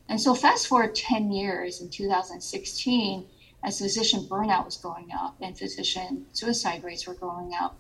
And 0.10 0.20
so, 0.20 0.36
fast 0.36 0.68
forward 0.68 0.94
10 0.94 1.32
years 1.32 1.80
in 1.80 1.90
2016, 1.90 3.28
as 3.64 3.80
physician 3.80 4.28
burnout 4.30 4.66
was 4.66 4.76
going 4.76 5.08
up 5.14 5.38
and 5.40 5.58
physician 5.58 6.26
suicide 6.34 6.84
rates 6.84 7.08
were 7.08 7.14
going 7.14 7.54
up, 7.54 7.80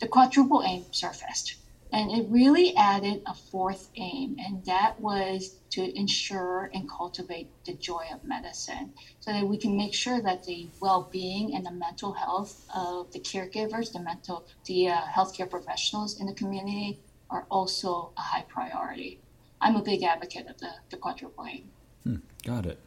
the 0.00 0.06
quadruple 0.06 0.62
aim 0.62 0.84
surfaced. 0.90 1.54
And 1.92 2.10
it 2.10 2.26
really 2.30 2.74
added 2.74 3.22
a 3.26 3.34
fourth 3.34 3.90
aim, 3.96 4.36
and 4.38 4.64
that 4.64 4.98
was 4.98 5.58
to 5.70 5.98
ensure 5.98 6.70
and 6.72 6.88
cultivate 6.88 7.50
the 7.66 7.74
joy 7.74 8.06
of 8.10 8.24
medicine 8.24 8.94
so 9.20 9.30
that 9.30 9.46
we 9.46 9.58
can 9.58 9.76
make 9.76 9.92
sure 9.92 10.22
that 10.22 10.44
the 10.44 10.70
well-being 10.80 11.54
and 11.54 11.66
the 11.66 11.70
mental 11.70 12.12
health 12.12 12.66
of 12.74 13.12
the 13.12 13.20
caregivers, 13.20 13.92
the 13.92 14.00
mental, 14.00 14.46
the 14.64 14.88
uh, 14.88 15.02
healthcare 15.02 15.48
professionals 15.48 16.18
in 16.18 16.26
the 16.26 16.34
community 16.34 16.98
are 17.28 17.46
also 17.50 18.12
a 18.16 18.20
high 18.20 18.46
priority. 18.48 19.20
I'm 19.60 19.76
a 19.76 19.82
big 19.82 20.02
advocate 20.02 20.46
of 20.48 20.58
the, 20.58 20.70
the 20.90 20.96
quadruple 20.96 21.44
aim. 21.46 21.70
Hmm, 22.04 22.16
got 22.42 22.64
it. 22.64 22.78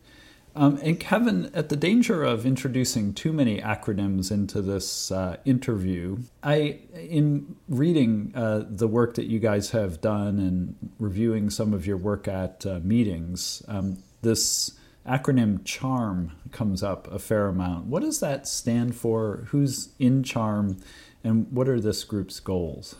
Um, 0.57 0.79
and 0.81 0.97
Kevin, 0.97 1.51
at 1.53 1.67
the 1.67 1.75
danger 1.75 2.23
of 2.23 2.45
introducing 2.45 3.13
too 3.13 3.33
many 3.33 3.59
acronyms 3.59 4.31
into 4.31 4.61
this 4.61 5.11
uh, 5.11 5.35
interview, 5.43 6.19
I, 6.41 6.79
in 6.93 7.57
reading 7.67 8.31
uh, 8.33 8.63
the 8.69 8.87
work 8.87 9.15
that 9.15 9.25
you 9.25 9.39
guys 9.39 9.71
have 9.71 9.99
done 9.99 10.39
and 10.39 10.75
reviewing 10.97 11.49
some 11.49 11.73
of 11.73 11.85
your 11.85 11.97
work 11.97 12.29
at 12.29 12.65
uh, 12.65 12.79
meetings, 12.81 13.63
um, 13.67 13.97
this 14.21 14.71
acronym 15.05 15.63
CHARM 15.65 16.31
comes 16.51 16.81
up 16.81 17.11
a 17.11 17.19
fair 17.19 17.47
amount. 17.47 17.87
What 17.87 18.01
does 18.01 18.21
that 18.21 18.47
stand 18.47 18.95
for? 18.95 19.47
Who's 19.49 19.89
in 19.99 20.23
CHARM, 20.23 20.77
and 21.21 21.51
what 21.51 21.67
are 21.67 21.81
this 21.81 22.05
group's 22.05 22.39
goals? 22.39 22.95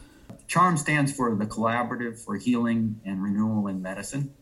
CHARM 0.47 0.77
stands 0.77 1.13
for 1.13 1.33
the 1.33 1.45
Collaborative 1.45 2.19
for 2.19 2.35
Healing 2.35 3.00
and 3.05 3.24
Renewal 3.24 3.67
in 3.67 3.81
Medicine. 3.81 4.33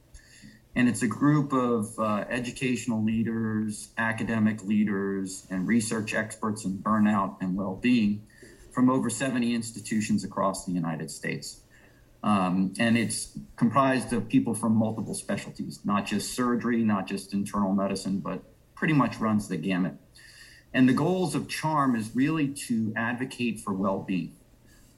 And 0.75 0.89
it's 0.89 1.03
a 1.03 1.07
group 1.07 1.53
of 1.53 1.97
uh, 1.99 2.25
educational 2.29 3.03
leaders, 3.03 3.89
academic 3.97 4.63
leaders, 4.63 5.45
and 5.49 5.67
research 5.67 6.13
experts 6.13 6.65
in 6.65 6.79
burnout 6.79 7.37
and 7.41 7.55
well 7.55 7.75
being 7.75 8.25
from 8.71 8.89
over 8.89 9.09
70 9.09 9.53
institutions 9.53 10.23
across 10.23 10.65
the 10.65 10.71
United 10.71 11.11
States. 11.11 11.61
Um, 12.23 12.73
and 12.79 12.97
it's 12.97 13.37
comprised 13.55 14.13
of 14.13 14.29
people 14.29 14.55
from 14.55 14.75
multiple 14.75 15.13
specialties, 15.13 15.79
not 15.83 16.05
just 16.05 16.33
surgery, 16.33 16.83
not 16.83 17.05
just 17.05 17.33
internal 17.33 17.73
medicine, 17.73 18.19
but 18.19 18.41
pretty 18.73 18.93
much 18.93 19.17
runs 19.17 19.49
the 19.49 19.57
gamut. 19.57 19.95
And 20.73 20.89
the 20.89 20.93
goals 20.93 21.35
of 21.35 21.47
CHARM 21.47 21.95
is 21.95 22.15
really 22.15 22.47
to 22.67 22.93
advocate 22.95 23.59
for 23.59 23.73
well 23.73 23.99
being, 23.99 24.35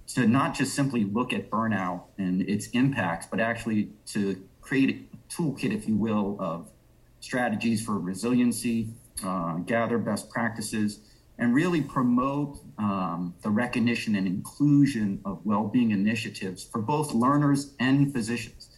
to 0.09 0.27
not 0.27 0.53
just 0.53 0.73
simply 0.73 1.03
look 1.03 1.33
at 1.33 1.49
burnout 1.49 2.03
and 2.17 2.41
its 2.43 2.67
impacts, 2.67 3.25
but 3.25 3.39
actually 3.39 3.89
to 4.07 4.41
create 4.65 5.07
a 5.13 5.33
toolkit, 5.33 5.71
if 5.71 5.87
you 5.87 5.95
will, 5.95 6.35
of 6.39 6.71
strategies 7.19 7.85
for 7.85 7.99
resiliency, 7.99 8.89
uh, 9.23 9.57
gather 9.57 9.97
best 9.97 10.29
practices, 10.29 10.99
and 11.37 11.53
really 11.53 11.81
promote 11.81 12.59
um, 12.77 13.35
the 13.43 13.49
recognition 13.49 14.15
and 14.15 14.25
inclusion 14.25 15.21
of 15.23 15.45
well-being 15.45 15.91
initiatives 15.91 16.63
for 16.63 16.81
both 16.81 17.13
learners 17.13 17.73
and 17.79 18.11
physicians. 18.11 18.69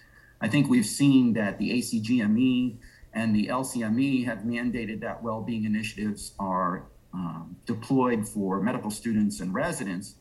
I 0.42 0.48
think 0.48 0.70
we've 0.70 0.86
seen 0.86 1.34
that 1.34 1.58
the 1.58 1.72
ACGME 1.72 2.78
and 3.14 3.36
the 3.36 3.48
LCME 3.48 4.26
have 4.26 4.40
mandated 4.40 5.00
that 5.02 5.24
well-being 5.24 5.64
initiatives 5.64 6.34
are 6.38 6.84
um, 7.14 7.56
deployed 7.66 8.28
for 8.28 8.62
medical 8.62 8.92
students 8.92 9.40
and 9.40 9.54
residents, 9.54 10.16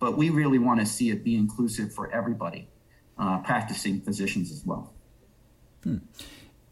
but 0.00 0.16
we 0.16 0.30
really 0.30 0.58
want 0.58 0.80
to 0.80 0.86
see 0.86 1.10
it 1.10 1.22
be 1.22 1.36
inclusive 1.36 1.94
for 1.94 2.10
everybody, 2.10 2.68
uh, 3.18 3.38
practicing 3.38 4.00
physicians 4.00 4.50
as 4.50 4.64
well. 4.66 4.92
Hmm. 5.84 5.98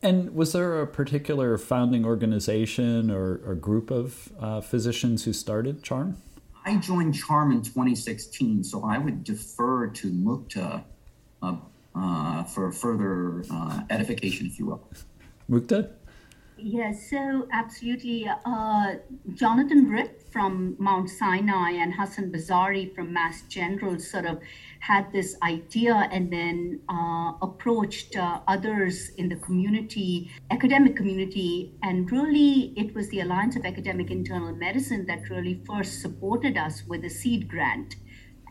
And 0.02 0.34
was 0.34 0.52
there 0.52 0.80
a 0.80 0.86
particular 0.86 1.58
founding 1.58 2.06
organization 2.06 3.10
or, 3.10 3.40
or 3.44 3.54
group 3.54 3.90
of 3.90 4.32
uh, 4.40 4.60
physicians 4.60 5.24
who 5.24 5.32
started 5.32 5.82
CHARM? 5.82 6.16
I 6.64 6.76
joined 6.76 7.14
CHARM 7.14 7.52
in 7.52 7.62
2016, 7.62 8.64
so 8.64 8.84
I 8.84 8.98
would 8.98 9.24
defer 9.24 9.88
to 9.88 10.10
Mukta 10.10 10.84
uh, 11.42 11.56
uh, 11.94 12.44
for 12.44 12.70
further 12.72 13.44
uh, 13.50 13.82
edification, 13.90 14.46
if 14.46 14.58
you 14.58 14.66
will. 14.66 14.88
Mukta? 15.50 15.90
Yes, 16.56 17.10
so 17.10 17.48
absolutely. 17.52 18.28
Uh, 18.44 18.94
Jonathan 19.34 19.88
Ripp 19.88 20.19
from 20.32 20.76
Mount 20.78 21.10
Sinai 21.10 21.72
and 21.72 21.94
Hasan 21.94 22.30
Bazari 22.30 22.94
from 22.94 23.12
Mass 23.12 23.42
General 23.48 23.98
sort 23.98 24.26
of 24.26 24.38
had 24.80 25.12
this 25.12 25.36
idea 25.42 26.08
and 26.12 26.32
then 26.32 26.80
uh, 26.88 27.32
approached 27.42 28.16
uh, 28.16 28.40
others 28.46 29.10
in 29.18 29.28
the 29.28 29.36
community, 29.36 30.30
academic 30.50 30.96
community, 30.96 31.74
and 31.82 32.10
really 32.10 32.72
it 32.76 32.94
was 32.94 33.08
the 33.08 33.20
Alliance 33.20 33.56
of 33.56 33.64
Academic 33.64 34.10
Internal 34.10 34.54
Medicine 34.54 35.06
that 35.06 35.28
really 35.30 35.62
first 35.66 36.00
supported 36.00 36.56
us 36.56 36.82
with 36.86 37.04
a 37.04 37.10
seed 37.10 37.48
grant. 37.48 37.96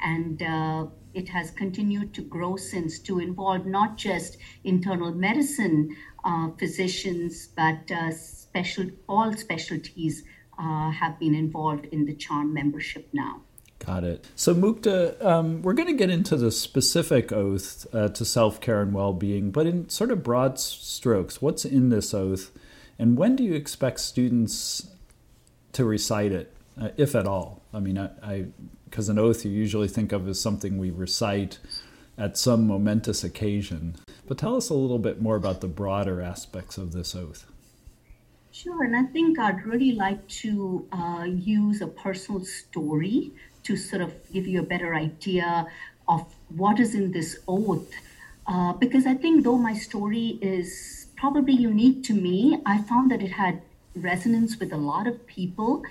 And 0.01 0.41
uh, 0.41 0.87
it 1.13 1.29
has 1.29 1.51
continued 1.51 2.13
to 2.13 2.21
grow 2.21 2.55
since 2.55 2.99
to 2.99 3.19
involve 3.19 3.65
not 3.65 3.97
just 3.97 4.37
internal 4.63 5.11
medicine 5.11 5.95
uh, 6.23 6.49
physicians, 6.57 7.47
but 7.47 7.91
uh, 7.91 8.11
special 8.11 8.85
all 9.07 9.33
specialties 9.33 10.23
uh, 10.59 10.91
have 10.91 11.17
been 11.19 11.33
involved 11.33 11.85
in 11.85 12.05
the 12.05 12.13
CHARM 12.13 12.53
membership 12.53 13.07
now. 13.13 13.41
Got 13.79 14.03
it. 14.03 14.27
So, 14.35 14.53
Mukta, 14.53 15.23
um, 15.23 15.61
we're 15.61 15.73
going 15.73 15.87
to 15.87 15.93
get 15.93 16.09
into 16.09 16.35
the 16.35 16.51
specific 16.51 17.31
oath 17.31 17.87
uh, 17.93 18.09
to 18.09 18.25
self 18.25 18.59
care 18.59 18.81
and 18.81 18.93
well 18.93 19.13
being, 19.13 19.51
but 19.51 19.65
in 19.65 19.87
sort 19.87 20.11
of 20.11 20.21
broad 20.21 20.59
strokes, 20.59 21.41
what's 21.41 21.63
in 21.63 21.89
this 21.89 22.13
oath, 22.13 22.51
and 22.97 23.17
when 23.17 23.37
do 23.37 23.43
you 23.43 23.53
expect 23.53 24.01
students 24.01 24.89
to 25.71 25.85
recite 25.85 26.33
it, 26.33 26.53
uh, 26.79 26.89
if 26.97 27.15
at 27.15 27.25
all? 27.25 27.61
I 27.73 27.79
mean, 27.79 27.97
I 27.97 28.47
because 28.89 29.07
an 29.07 29.17
oath 29.17 29.45
you 29.45 29.51
usually 29.51 29.87
think 29.87 30.11
of 30.11 30.27
as 30.27 30.41
something 30.41 30.77
we 30.77 30.89
recite 30.91 31.59
at 32.17 32.37
some 32.37 32.67
momentous 32.67 33.23
occasion. 33.23 33.95
But 34.27 34.37
tell 34.37 34.57
us 34.57 34.69
a 34.69 34.73
little 34.73 34.99
bit 34.99 35.21
more 35.21 35.37
about 35.37 35.61
the 35.61 35.67
broader 35.67 36.21
aspects 36.21 36.77
of 36.77 36.91
this 36.91 37.15
oath. 37.15 37.45
Sure, 38.61 38.83
and 38.83 38.93
I 38.93 39.03
think 39.03 39.39
I'd 39.39 39.65
really 39.65 39.93
like 39.93 40.27
to 40.43 40.85
uh, 40.91 41.23
use 41.25 41.79
a 41.79 41.87
personal 41.87 42.43
story 42.43 43.31
to 43.63 43.77
sort 43.77 44.01
of 44.01 44.11
give 44.33 44.47
you 44.47 44.59
a 44.59 44.63
better 44.63 44.93
idea 44.95 45.65
of 46.09 46.25
what 46.49 46.77
is 46.77 46.93
in 46.93 47.13
this 47.13 47.37
oath. 47.47 47.89
Uh, 48.45 48.73
because 48.73 49.07
I 49.07 49.13
think, 49.13 49.45
though 49.45 49.57
my 49.57 49.73
story 49.73 50.39
is 50.41 51.07
probably 51.15 51.53
unique 51.53 52.03
to 52.05 52.13
me, 52.13 52.59
I 52.65 52.81
found 52.81 53.11
that 53.11 53.21
it 53.21 53.31
had 53.31 53.61
resonance 53.95 54.59
with 54.59 54.73
a 54.73 54.77
lot 54.77 55.07
of 55.07 55.25
people. 55.25 55.83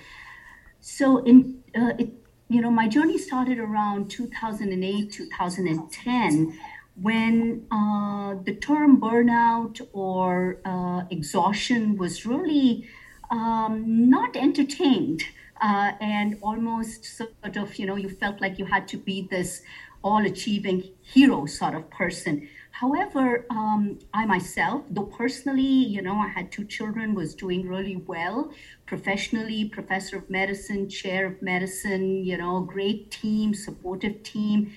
So, 0.79 1.23
in 1.23 1.63
uh, 1.75 1.93
it, 1.97 2.11
you 2.49 2.61
know, 2.61 2.69
my 2.69 2.87
journey 2.87 3.17
started 3.17 3.57
around 3.57 4.11
2008, 4.11 5.11
2010, 5.11 6.59
when 7.01 7.65
uh, 7.71 8.35
the 8.43 8.55
term 8.55 8.99
burnout 8.99 9.81
or 9.93 10.59
uh, 10.65 11.03
exhaustion 11.09 11.97
was 11.97 12.25
really 12.25 12.87
um, 13.31 14.09
not 14.09 14.35
entertained 14.35 15.23
uh, 15.61 15.91
and 15.99 16.37
almost 16.41 17.05
sort 17.05 17.57
of, 17.57 17.75
you 17.75 17.85
know, 17.85 17.95
you 17.95 18.09
felt 18.09 18.41
like 18.41 18.57
you 18.59 18.65
had 18.65 18.87
to 18.87 18.97
be 18.97 19.27
this 19.29 19.61
all 20.03 20.25
achieving 20.25 20.83
hero 21.01 21.45
sort 21.45 21.75
of 21.75 21.89
person. 21.89 22.47
However, 22.71 23.45
um, 23.49 23.99
I 24.13 24.25
myself, 24.25 24.85
though 24.89 25.03
personally, 25.03 25.61
you 25.63 26.01
know, 26.01 26.15
I 26.15 26.29
had 26.29 26.51
two 26.51 26.63
children, 26.63 27.13
was 27.13 27.35
doing 27.35 27.67
really 27.67 27.97
well 27.97 28.53
professionally, 28.85 29.65
professor 29.65 30.17
of 30.17 30.29
medicine, 30.29 30.87
chair 30.87 31.25
of 31.25 31.41
medicine, 31.41 32.23
you 32.23 32.37
know, 32.37 32.61
great 32.61 33.11
team, 33.11 33.53
supportive 33.53 34.23
team. 34.23 34.73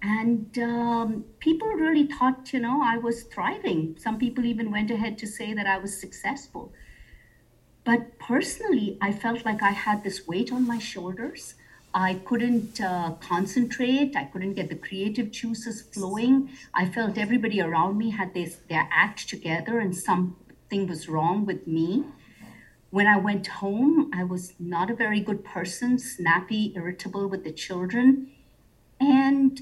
And 0.00 0.56
um, 0.58 1.24
people 1.40 1.68
really 1.68 2.06
thought, 2.06 2.52
you 2.52 2.60
know, 2.60 2.82
I 2.82 2.98
was 2.98 3.24
thriving. 3.24 3.96
Some 3.98 4.18
people 4.18 4.44
even 4.44 4.70
went 4.70 4.90
ahead 4.90 5.18
to 5.18 5.26
say 5.26 5.54
that 5.54 5.66
I 5.66 5.78
was 5.78 5.98
successful. 6.00 6.72
But 7.84 8.18
personally, 8.18 8.98
I 9.00 9.12
felt 9.12 9.44
like 9.44 9.62
I 9.62 9.70
had 9.70 10.04
this 10.04 10.26
weight 10.26 10.52
on 10.52 10.66
my 10.66 10.78
shoulders. 10.78 11.54
I 11.94 12.14
couldn't 12.26 12.80
uh, 12.80 13.14
concentrate. 13.20 14.14
I 14.14 14.24
couldn't 14.24 14.54
get 14.54 14.68
the 14.68 14.76
creative 14.76 15.30
juices 15.30 15.82
flowing. 15.82 16.50
I 16.74 16.88
felt 16.88 17.18
everybody 17.18 17.60
around 17.60 17.98
me 17.98 18.10
had 18.10 18.34
this, 18.34 18.58
their 18.68 18.88
act 18.92 19.28
together 19.28 19.78
and 19.78 19.96
something 19.96 20.86
was 20.86 21.08
wrong 21.08 21.46
with 21.46 21.66
me. 21.66 22.04
When 22.90 23.06
I 23.06 23.18
went 23.18 23.46
home, 23.46 24.10
I 24.14 24.24
was 24.24 24.54
not 24.58 24.90
a 24.90 24.94
very 24.94 25.20
good 25.20 25.44
person, 25.44 25.98
snappy, 25.98 26.72
irritable 26.76 27.26
with 27.26 27.44
the 27.44 27.52
children. 27.52 28.30
And 29.00 29.60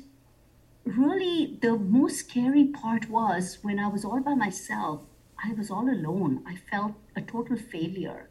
really, 0.86 1.58
the 1.60 1.76
most 1.76 2.16
scary 2.16 2.64
part 2.64 3.10
was 3.10 3.58
when 3.62 3.78
I 3.78 3.88
was 3.88 4.04
all 4.04 4.20
by 4.20 4.34
myself, 4.34 5.00
I 5.42 5.52
was 5.52 5.70
all 5.70 5.88
alone. 5.88 6.42
I 6.46 6.56
felt 6.56 6.94
a 7.14 7.20
total 7.20 7.56
failure. 7.56 8.30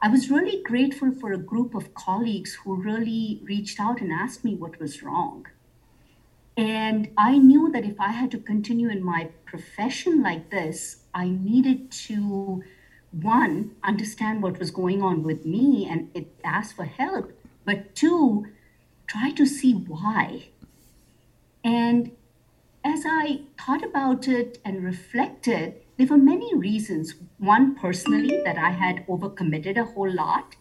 I 0.00 0.08
was 0.08 0.30
really 0.30 0.62
grateful 0.62 1.12
for 1.12 1.32
a 1.32 1.38
group 1.38 1.74
of 1.74 1.94
colleagues 1.94 2.54
who 2.54 2.74
really 2.74 3.40
reached 3.44 3.78
out 3.78 4.00
and 4.00 4.12
asked 4.12 4.44
me 4.44 4.54
what 4.54 4.80
was 4.80 5.02
wrong. 5.02 5.46
And 6.56 7.10
I 7.16 7.38
knew 7.38 7.70
that 7.72 7.84
if 7.84 7.98
I 8.00 8.08
had 8.08 8.30
to 8.32 8.38
continue 8.38 8.90
in 8.90 9.02
my 9.02 9.30
profession 9.46 10.22
like 10.22 10.50
this, 10.50 11.04
I 11.14 11.28
needed 11.28 11.90
to, 12.08 12.62
one, 13.12 13.76
understand 13.82 14.42
what 14.42 14.58
was 14.58 14.70
going 14.70 15.02
on 15.02 15.22
with 15.22 15.46
me 15.46 15.88
and 15.88 16.10
it 16.14 16.34
ask 16.44 16.76
for 16.76 16.84
help, 16.84 17.32
but 17.64 17.94
two, 17.94 18.46
try 19.06 19.30
to 19.30 19.46
see 19.46 19.72
why. 19.72 20.48
And 21.64 22.12
as 22.84 23.04
I 23.06 23.42
thought 23.58 23.84
about 23.84 24.26
it 24.26 24.58
and 24.64 24.82
reflected, 24.82 25.82
there 25.96 26.06
were 26.06 26.18
many 26.18 26.54
reasons. 26.56 27.14
One, 27.38 27.74
personally, 27.76 28.40
that 28.44 28.58
I 28.58 28.70
had 28.70 29.06
overcommitted 29.06 29.78
a 29.78 29.84
whole 29.84 30.12
lot 30.12 30.56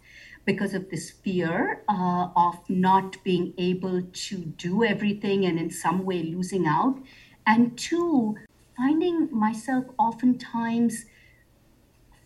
because 0.45 0.73
of 0.73 0.89
this 0.89 1.09
fear 1.09 1.83
uh, 1.87 2.29
of 2.35 2.69
not 2.69 3.23
being 3.23 3.53
able 3.57 4.01
to 4.01 4.35
do 4.37 4.83
everything 4.83 5.45
and 5.45 5.59
in 5.59 5.69
some 5.69 6.05
way 6.05 6.23
losing 6.23 6.67
out. 6.67 6.99
And 7.45 7.77
two, 7.77 8.35
finding 8.77 9.29
myself 9.31 9.85
oftentimes 9.97 11.05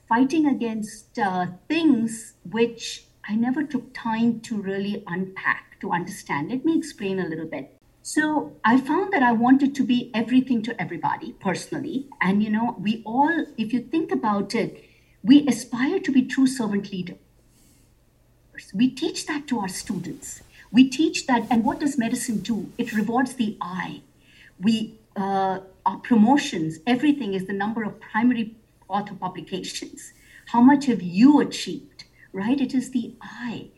fighting 0.07 0.45
against 0.47 1.17
uh, 1.17 1.47
things 1.67 2.33
which 2.49 3.05
I 3.27 3.35
never 3.35 3.63
took 3.63 3.93
time 3.93 4.39
to 4.41 4.61
really 4.61 5.03
unpack, 5.07 5.79
to 5.81 5.91
understand. 5.91 6.49
Let 6.49 6.63
me 6.63 6.77
explain 6.77 7.19
a 7.19 7.27
little 7.27 7.47
bit. 7.47 7.74
So 8.07 8.55
I 8.63 8.79
found 8.79 9.11
that 9.13 9.23
I 9.23 9.31
wanted 9.31 9.73
to 9.73 9.83
be 9.83 10.11
everything 10.13 10.61
to 10.61 10.79
everybody 10.79 11.31
personally. 11.39 12.05
And, 12.21 12.43
you 12.43 12.51
know, 12.51 12.75
we 12.79 13.01
all, 13.03 13.47
if 13.57 13.73
you 13.73 13.79
think 13.79 14.11
about 14.11 14.53
it, 14.53 14.85
we 15.23 15.47
aspire 15.47 15.99
to 15.99 16.11
be 16.11 16.21
true 16.21 16.45
servant 16.45 16.91
leaders. 16.91 17.17
We 18.75 18.91
teach 18.91 19.25
that 19.25 19.47
to 19.47 19.57
our 19.57 19.67
students. 19.67 20.43
We 20.71 20.87
teach 20.87 21.25
that, 21.25 21.47
and 21.49 21.63
what 21.63 21.79
does 21.79 21.97
medicine 21.97 22.41
do? 22.41 22.71
It 22.77 22.93
rewards 22.93 23.33
the 23.33 23.57
I. 23.59 24.01
We, 24.61 24.99
uh, 25.15 25.61
our 25.83 25.97
promotions, 25.97 26.77
everything 26.85 27.33
is 27.33 27.47
the 27.47 27.53
number 27.53 27.83
of 27.83 27.99
primary 27.99 28.55
author 28.87 29.15
publications. 29.15 30.13
How 30.49 30.61
much 30.61 30.85
have 30.85 31.01
you 31.01 31.39
achieved, 31.41 32.03
right? 32.31 32.61
It 32.61 32.75
is 32.75 32.91
the 32.91 33.15
I. 33.19 33.69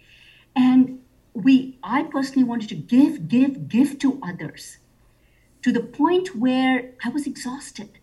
And 0.54 1.00
we 1.46 1.78
i 1.84 2.04
personally 2.04 2.44
wanted 2.44 2.70
to 2.70 2.76
give 2.76 3.28
give 3.28 3.68
give 3.70 3.98
to 4.00 4.20
others 4.24 4.78
to 5.64 5.72
the 5.72 5.82
point 5.82 6.36
where 6.36 6.94
i 7.06 7.10
was 7.10 7.28
exhausted. 7.28 8.00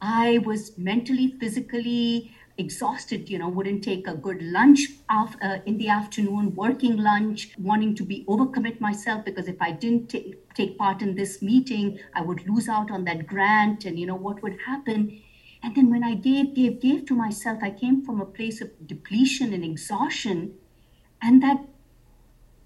I 0.00 0.38
was 0.46 0.78
mentally 0.78 1.28
physically 1.40 2.32
exhausted 2.58 3.30
you 3.30 3.38
know 3.38 3.48
wouldn't 3.48 3.84
take 3.84 4.06
a 4.08 4.14
good 4.14 4.42
lunch 4.42 4.82
uh, 5.10 5.58
in 5.66 5.78
the 5.78 5.88
afternoon 5.88 6.54
working 6.56 6.96
lunch 6.96 7.52
wanting 7.58 7.94
to 7.94 8.04
be 8.04 8.24
overcommit 8.26 8.80
myself 8.80 9.24
because 9.24 9.48
if 9.48 9.62
i 9.62 9.70
didn't 9.72 10.08
t- 10.08 10.34
take 10.54 10.76
part 10.78 11.02
in 11.02 11.14
this 11.16 11.40
meeting 11.42 11.98
i 12.14 12.22
would 12.22 12.46
lose 12.48 12.68
out 12.68 12.90
on 12.90 13.04
that 13.04 13.26
grant 13.26 13.84
and 13.84 13.98
you 13.98 14.06
know 14.06 14.16
what 14.26 14.42
would 14.42 14.58
happen. 14.66 15.22
And 15.62 15.76
then 15.76 15.90
when 15.90 16.04
i 16.04 16.14
gave 16.14 16.54
gave 16.54 16.80
gave 16.80 17.06
to 17.06 17.14
myself 17.14 17.58
i 17.62 17.70
came 17.70 18.04
from 18.04 18.20
a 18.20 18.26
place 18.26 18.60
of 18.60 18.70
depletion 18.86 19.52
and 19.52 19.64
exhaustion. 19.64 20.54
And 21.22 21.42
that 21.42 21.66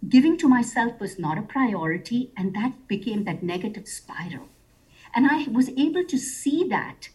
giving 0.09 0.37
to 0.39 0.49
myself 0.49 0.99
was 1.01 1.19
not 1.19 1.39
a 1.39 1.43
priority, 1.43 2.33
and 2.37 2.55
that 2.55 2.89
became 2.89 3.25
that 3.25 3.43
negative 3.43 3.87
spiral. 3.87 4.49
And 5.15 5.27
I 5.27 5.45
was 5.51 5.69
able 5.71 6.05
to 6.05 6.19
see 6.19 6.67
that 6.69 7.09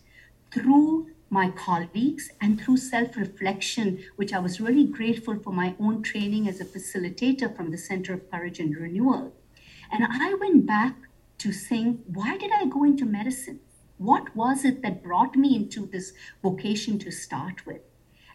through 0.53 1.07
my 1.29 1.49
colleagues 1.49 2.31
and 2.39 2.59
through 2.59 2.77
self 2.77 3.17
reflection, 3.17 4.03
which 4.15 4.33
I 4.33 4.39
was 4.39 4.61
really 4.61 4.85
grateful 4.85 5.37
for 5.39 5.51
my 5.51 5.75
own 5.79 6.01
training 6.03 6.47
as 6.47 6.61
a 6.61 6.65
facilitator 6.65 7.53
from 7.55 7.71
the 7.71 7.77
Center 7.77 8.13
of 8.13 8.29
Courage 8.31 8.59
and 8.59 8.75
Renewal. 8.75 9.33
And 9.91 10.05
I 10.09 10.33
went 10.35 10.65
back 10.65 10.95
to 11.39 11.51
saying, 11.51 12.03
why 12.07 12.37
did 12.37 12.51
I 12.51 12.65
go 12.65 12.83
into 12.83 13.05
medicine? 13.05 13.59
What 13.97 14.35
was 14.35 14.63
it 14.63 14.81
that 14.83 15.03
brought 15.03 15.35
me 15.35 15.55
into 15.55 15.85
this 15.85 16.13
vocation 16.41 16.99
to 16.99 17.11
start 17.11 17.65
with? 17.65 17.81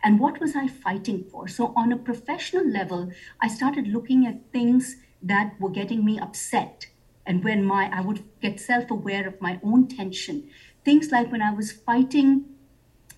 And 0.03 0.19
what 0.19 0.41
was 0.41 0.57
I 0.57 0.67
fighting 0.67 1.25
for? 1.31 1.47
So, 1.47 1.73
on 1.77 1.93
a 1.93 1.97
professional 1.97 2.69
level, 2.69 3.13
I 3.41 3.49
started 3.49 3.87
looking 3.87 4.27
at 4.27 4.53
things 4.53 4.97
that 5.23 5.55
were 5.61 5.71
getting 5.71 6.05
me 6.05 6.19
upset. 6.19 6.87
And 7.25 7.45
when 7.45 7.65
my 7.65 7.89
I 7.93 8.01
would 8.01 8.25
get 8.41 8.59
self-aware 8.59 9.29
of 9.29 9.41
my 9.41 9.61
own 9.63 9.87
tension, 9.87 10.49
things 10.85 11.13
like 11.13 11.31
when 11.31 11.43
I 11.43 11.55
was 11.55 11.71
fighting 11.71 12.47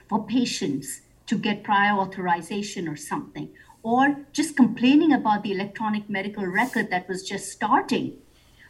for 0.09 0.27
patients 0.27 1.01
to 1.27 1.39
get 1.39 1.65
prior 1.65 1.99
authorization 1.99 2.87
or 2.87 2.97
something, 2.97 3.49
or 3.83 4.27
just 4.33 4.57
complaining 4.57 5.13
about 5.13 5.43
the 5.43 5.53
electronic 5.53 6.11
medical 6.11 6.45
record 6.45 6.91
that 6.91 7.09
was 7.09 7.23
just 7.23 7.51
starting, 7.51 8.19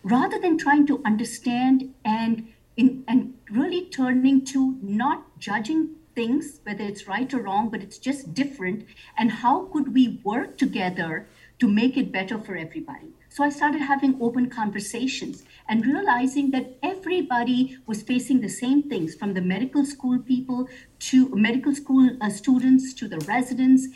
rather 0.05 0.38
than 0.40 0.57
trying 0.57 0.87
to 0.87 1.03
understand 1.05 1.92
and 2.05 2.53
in, 2.77 3.05
and 3.09 3.35
really 3.50 3.87
turning 3.87 4.44
to 4.44 4.79
not 4.83 5.38
judging 5.40 5.96
things, 6.14 6.61
whether 6.64 6.85
it's 6.85 7.09
right 7.09 7.33
or 7.33 7.38
wrong, 7.38 7.68
but 7.68 7.83
it's 7.83 7.98
just 7.98 8.35
different. 8.35 8.87
And 9.16 9.31
how 9.31 9.66
could 9.72 9.94
we 9.94 10.20
work 10.24 10.57
together 10.57 11.27
to 11.59 11.68
make 11.68 11.96
it 11.96 12.12
better 12.12 12.38
for 12.38 12.57
everybody? 12.57 13.09
So 13.29 13.42
I 13.42 13.48
started 13.48 13.81
having 13.81 14.16
open 14.20 14.48
conversations 14.48 15.42
and 15.68 15.85
realizing 15.85 16.53
that 16.53 16.77
everybody 16.85 17.79
was 17.85 18.03
facing 18.03 18.40
the 18.40 18.48
same 18.48 18.85
things 18.85 19.16
from 19.16 19.35
the 19.35 19.40
medical 19.40 19.85
school 19.85 20.20
people 20.20 20.68
to 21.11 21.35
medical 21.35 21.74
school 21.74 22.16
uh, 22.20 22.31
students 22.31 22.94
to 22.94 23.09
the 23.09 23.18
residents. 23.27 23.88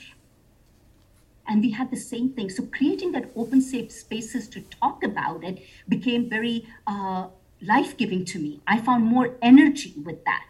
And 1.46 1.62
we 1.62 1.70
had 1.70 1.92
the 1.92 1.96
same 1.96 2.30
thing. 2.30 2.50
So 2.50 2.64
creating 2.64 3.12
that 3.12 3.30
open, 3.36 3.60
safe 3.60 3.92
spaces 3.92 4.48
to 4.48 4.60
talk 4.60 5.04
about 5.04 5.44
it 5.44 5.62
became 5.88 6.28
very 6.28 6.66
uh, 6.86 7.28
life 7.62 7.96
giving 7.96 8.24
to 8.26 8.40
me. 8.40 8.60
I 8.66 8.80
found 8.80 9.04
more 9.04 9.36
energy 9.40 9.94
with 10.04 10.24
that. 10.24 10.46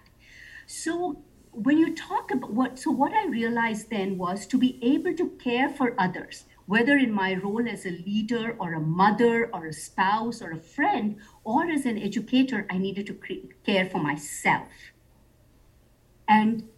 So 0.67 1.23
when 1.63 1.77
you 1.77 1.95
talk 1.95 2.31
about 2.31 2.53
what, 2.53 2.79
so 2.79 2.91
what 2.91 3.13
I 3.13 3.27
realized 3.27 3.91
then 3.91 4.17
was 4.17 4.47
to 4.47 4.59
be 4.59 4.79
able 4.81 5.15
to 5.15 5.31
care 5.43 5.69
for 5.69 5.95
others, 5.99 6.45
whether 6.67 6.97
in 6.97 7.13
my 7.13 7.35
role 7.35 7.69
as 7.69 7.85
a 7.85 7.91
leader 7.91 8.57
or 8.61 8.75
a 8.75 8.81
mother 8.81 9.51
or 9.53 9.67
a 9.67 9.73
spouse 9.73 10.41
or 10.41 10.53
a 10.53 10.61
friend 10.61 11.17
or 11.43 11.69
as 11.69 11.85
an 11.85 11.99
educator, 11.99 12.65
I 12.71 12.79
needed 12.79 13.07
to 13.09 13.19
care 13.67 13.87
for 13.87 13.99
myself. 13.99 14.69
And 16.29 16.69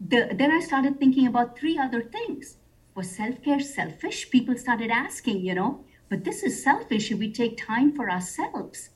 the, 0.00 0.30
then 0.32 0.50
I 0.50 0.60
started 0.60 0.98
thinking 0.98 1.26
about 1.26 1.58
three 1.58 1.78
other 1.78 2.02
things. 2.02 2.56
Was 2.94 3.10
self 3.10 3.42
care 3.42 3.60
selfish? 3.60 4.30
People 4.30 4.56
started 4.56 4.90
asking, 4.90 5.44
you 5.44 5.54
know, 5.54 5.84
but 6.08 6.24
this 6.24 6.42
is 6.42 6.62
selfish 6.62 7.10
if 7.10 7.18
we 7.18 7.30
take 7.30 7.58
time 7.58 7.94
for 7.94 8.10
ourselves. 8.10 8.90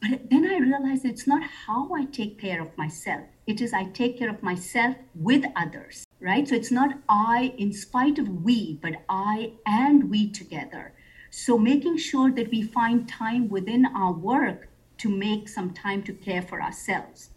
But 0.00 0.30
then 0.30 0.46
I 0.46 0.58
realized 0.58 1.04
it's 1.04 1.26
not 1.26 1.42
how 1.42 1.92
I 1.92 2.06
take 2.06 2.40
care 2.40 2.62
of 2.62 2.76
myself. 2.78 3.22
It 3.46 3.60
is 3.60 3.74
I 3.74 3.84
take 3.84 4.18
care 4.18 4.30
of 4.30 4.42
myself 4.42 4.96
with 5.14 5.44
others, 5.56 6.06
right? 6.20 6.48
So 6.48 6.54
it's 6.54 6.70
not 6.70 6.98
I 7.08 7.52
in 7.58 7.72
spite 7.72 8.18
of 8.18 8.42
we, 8.42 8.78
but 8.80 8.94
I 9.08 9.52
and 9.66 10.10
we 10.10 10.30
together. 10.30 10.94
So 11.30 11.58
making 11.58 11.98
sure 11.98 12.32
that 12.32 12.50
we 12.50 12.62
find 12.62 13.08
time 13.08 13.48
within 13.48 13.86
our 13.86 14.12
work 14.12 14.68
to 14.98 15.08
make 15.08 15.48
some 15.48 15.72
time 15.74 16.02
to 16.04 16.12
care 16.12 16.42
for 16.42 16.62
ourselves. 16.62 17.30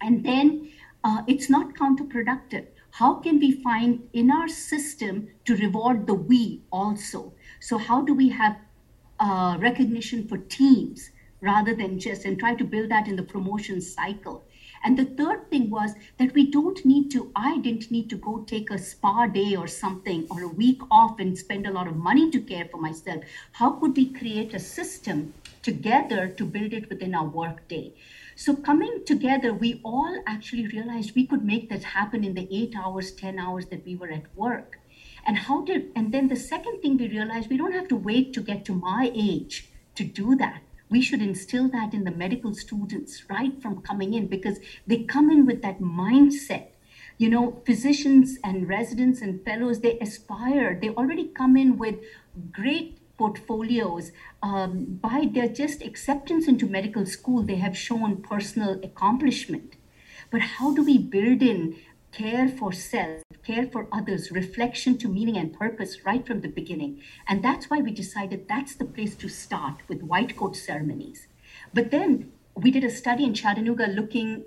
And 0.00 0.24
then 0.24 0.70
uh, 1.04 1.22
it's 1.26 1.48
not 1.48 1.74
counterproductive. 1.74 2.66
How 2.90 3.14
can 3.14 3.38
we 3.38 3.52
find 3.52 4.08
in 4.12 4.30
our 4.30 4.48
system 4.48 5.28
to 5.44 5.56
reward 5.56 6.06
the 6.06 6.14
we 6.14 6.62
also? 6.70 7.34
So, 7.60 7.78
how 7.78 8.02
do 8.02 8.14
we 8.14 8.28
have 8.28 8.56
uh, 9.18 9.56
recognition 9.60 10.28
for 10.28 10.38
teams? 10.38 11.10
Rather 11.44 11.74
than 11.74 11.98
just 11.98 12.24
and 12.24 12.38
try 12.38 12.54
to 12.54 12.64
build 12.64 12.90
that 12.90 13.06
in 13.06 13.16
the 13.16 13.22
promotion 13.34 13.80
cycle 13.80 14.44
And 14.84 14.98
the 14.98 15.06
third 15.06 15.48
thing 15.50 15.70
was 15.70 15.94
that 16.18 16.34
we 16.34 16.50
don't 16.50 16.84
need 16.84 17.10
to, 17.12 17.32
I 17.34 17.58
didn't 17.58 17.90
need 17.90 18.10
to 18.10 18.16
go 18.16 18.44
take 18.46 18.70
a 18.70 18.78
spa 18.78 19.26
day 19.26 19.56
or 19.56 19.66
something 19.66 20.26
or 20.30 20.42
a 20.42 20.48
week 20.48 20.82
off 20.90 21.18
and 21.18 21.38
spend 21.38 21.66
a 21.66 21.72
lot 21.72 21.88
of 21.88 21.96
money 21.96 22.30
to 22.30 22.40
care 22.40 22.66
for 22.70 22.76
myself. 22.76 23.24
How 23.52 23.70
could 23.70 23.96
we 23.96 24.12
create 24.12 24.52
a 24.52 24.58
system 24.58 25.32
together 25.62 26.28
to 26.28 26.44
build 26.44 26.74
it 26.74 26.90
within 26.90 27.14
our 27.14 27.24
work 27.26 27.66
day? 27.66 27.94
So 28.36 28.54
coming 28.56 29.04
together, 29.06 29.54
we 29.54 29.80
all 29.84 30.22
actually 30.26 30.66
realized 30.66 31.14
we 31.14 31.26
could 31.26 31.44
make 31.44 31.70
that 31.70 31.84
happen 31.84 32.22
in 32.22 32.34
the 32.34 32.46
eight 32.50 32.74
hours, 32.76 33.12
10 33.12 33.38
hours 33.38 33.66
that 33.66 33.86
we 33.86 33.96
were 33.96 34.10
at 34.10 34.36
work. 34.36 34.78
And 35.26 35.38
how 35.38 35.62
did, 35.62 35.92
and 35.96 36.12
then 36.12 36.28
the 36.28 36.36
second 36.36 36.82
thing 36.82 36.98
we 36.98 37.08
realized, 37.08 37.48
we 37.48 37.56
don't 37.56 37.72
have 37.72 37.88
to 37.88 37.96
wait 37.96 38.34
to 38.34 38.42
get 38.42 38.66
to 38.66 38.74
my 38.74 39.10
age 39.14 39.70
to 39.94 40.04
do 40.04 40.36
that. 40.36 40.60
We 40.90 41.00
should 41.00 41.22
instill 41.22 41.68
that 41.70 41.94
in 41.94 42.04
the 42.04 42.10
medical 42.10 42.54
students 42.54 43.24
right 43.28 43.60
from 43.60 43.82
coming 43.82 44.14
in 44.14 44.26
because 44.26 44.58
they 44.86 45.04
come 45.04 45.30
in 45.30 45.46
with 45.46 45.62
that 45.62 45.80
mindset. 45.80 46.68
You 47.16 47.30
know, 47.30 47.62
physicians 47.64 48.38
and 48.42 48.68
residents 48.68 49.20
and 49.20 49.44
fellows, 49.44 49.80
they 49.80 49.98
aspire, 50.00 50.78
they 50.80 50.90
already 50.90 51.28
come 51.28 51.56
in 51.56 51.78
with 51.78 51.96
great 52.52 52.98
portfolios. 53.16 54.10
Um, 54.42 54.98
by 55.00 55.28
their 55.32 55.48
just 55.48 55.82
acceptance 55.82 56.48
into 56.48 56.66
medical 56.66 57.06
school 57.06 57.42
they 57.42 57.56
have 57.56 57.76
shown 57.76 58.22
personal 58.22 58.80
accomplishment. 58.82 59.76
But 60.30 60.40
how 60.40 60.74
do 60.74 60.82
we 60.84 60.98
build 60.98 61.42
in 61.42 61.76
care 62.14 62.48
for 62.48 62.72
self, 62.72 63.22
care 63.44 63.66
for 63.66 63.88
others, 63.90 64.30
reflection 64.30 64.96
to 64.98 65.08
meaning 65.08 65.36
and 65.36 65.52
purpose 65.52 66.04
right 66.04 66.24
from 66.26 66.40
the 66.40 66.48
beginning. 66.48 67.02
And 67.28 67.42
that's 67.42 67.68
why 67.68 67.78
we 67.80 67.90
decided 67.90 68.46
that's 68.48 68.74
the 68.76 68.84
place 68.84 69.16
to 69.16 69.28
start 69.28 69.78
with 69.88 70.02
white 70.02 70.36
coat 70.36 70.56
ceremonies. 70.56 71.26
But 71.72 71.90
then 71.90 72.32
we 72.54 72.70
did 72.70 72.84
a 72.84 72.90
study 72.90 73.24
in 73.24 73.34
Chattanooga 73.34 73.88
looking 73.88 74.44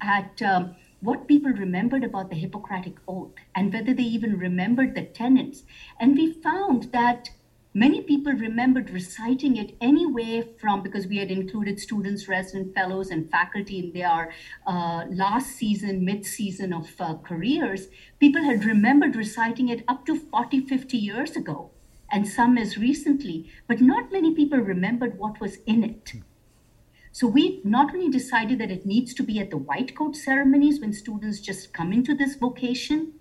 at 0.00 0.40
um, 0.42 0.76
what 1.00 1.28
people 1.28 1.50
remembered 1.50 2.04
about 2.04 2.30
the 2.30 2.36
Hippocratic 2.36 2.96
Oath 3.06 3.34
and 3.54 3.72
whether 3.72 3.92
they 3.92 4.02
even 4.02 4.38
remembered 4.38 4.94
the 4.94 5.04
tenets. 5.04 5.62
And 5.98 6.14
we 6.14 6.32
found 6.32 6.84
that 6.92 7.30
Many 7.72 8.02
people 8.02 8.32
remembered 8.32 8.90
reciting 8.90 9.56
it 9.56 9.76
anyway 9.80 10.42
from 10.60 10.82
because 10.82 11.06
we 11.06 11.18
had 11.18 11.30
included 11.30 11.78
students, 11.78 12.26
resident 12.26 12.74
fellows, 12.74 13.10
and 13.10 13.30
faculty 13.30 13.78
in 13.78 13.92
their 13.92 14.32
uh, 14.66 15.04
last 15.08 15.54
season, 15.54 16.04
mid 16.04 16.26
season 16.26 16.72
of 16.72 16.90
uh, 16.98 17.14
careers. 17.18 17.86
People 18.18 18.42
had 18.42 18.64
remembered 18.64 19.14
reciting 19.14 19.68
it 19.68 19.84
up 19.86 20.04
to 20.06 20.18
40, 20.18 20.66
50 20.66 20.96
years 20.98 21.36
ago, 21.36 21.70
and 22.10 22.26
some 22.26 22.58
as 22.58 22.76
recently, 22.76 23.48
but 23.68 23.80
not 23.80 24.10
many 24.10 24.34
people 24.34 24.58
remembered 24.58 25.16
what 25.16 25.40
was 25.40 25.58
in 25.64 25.84
it. 25.84 26.14
So 27.12 27.28
we 27.28 27.60
not 27.62 27.94
only 27.94 28.08
decided 28.10 28.58
that 28.58 28.72
it 28.72 28.84
needs 28.84 29.14
to 29.14 29.22
be 29.22 29.38
at 29.38 29.50
the 29.50 29.56
white 29.56 29.94
coat 29.94 30.16
ceremonies 30.16 30.80
when 30.80 30.92
students 30.92 31.38
just 31.38 31.72
come 31.72 31.92
into 31.92 32.16
this 32.16 32.34
vocation, 32.34 33.12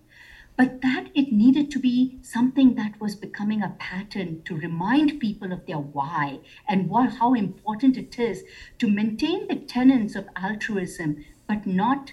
but 0.60 0.82
that 0.82 1.06
it 1.15 1.32
needed 1.32 1.72
to 1.72 1.80
be 1.80 2.19
something 2.22 2.76
that 2.76 3.00
was 3.00 3.15
becoming 3.15 3.63
a 3.63 3.78
pattern 3.80 4.41
to 4.43 4.58
remind 4.58 5.17
people 5.17 5.54
of 5.54 5.65
their 5.65 5.78
why 5.78 6.38
and 6.67 6.89
what, 6.89 7.13
how 7.13 7.34
important 7.34 7.95
it 7.95 8.19
is 8.19 8.43
to 8.78 8.89
maintain 8.89 9.48
the 9.48 9.56
tenets 9.56 10.15
of 10.15 10.28
altruism, 10.36 11.24
but 11.48 11.65
not 11.65 12.12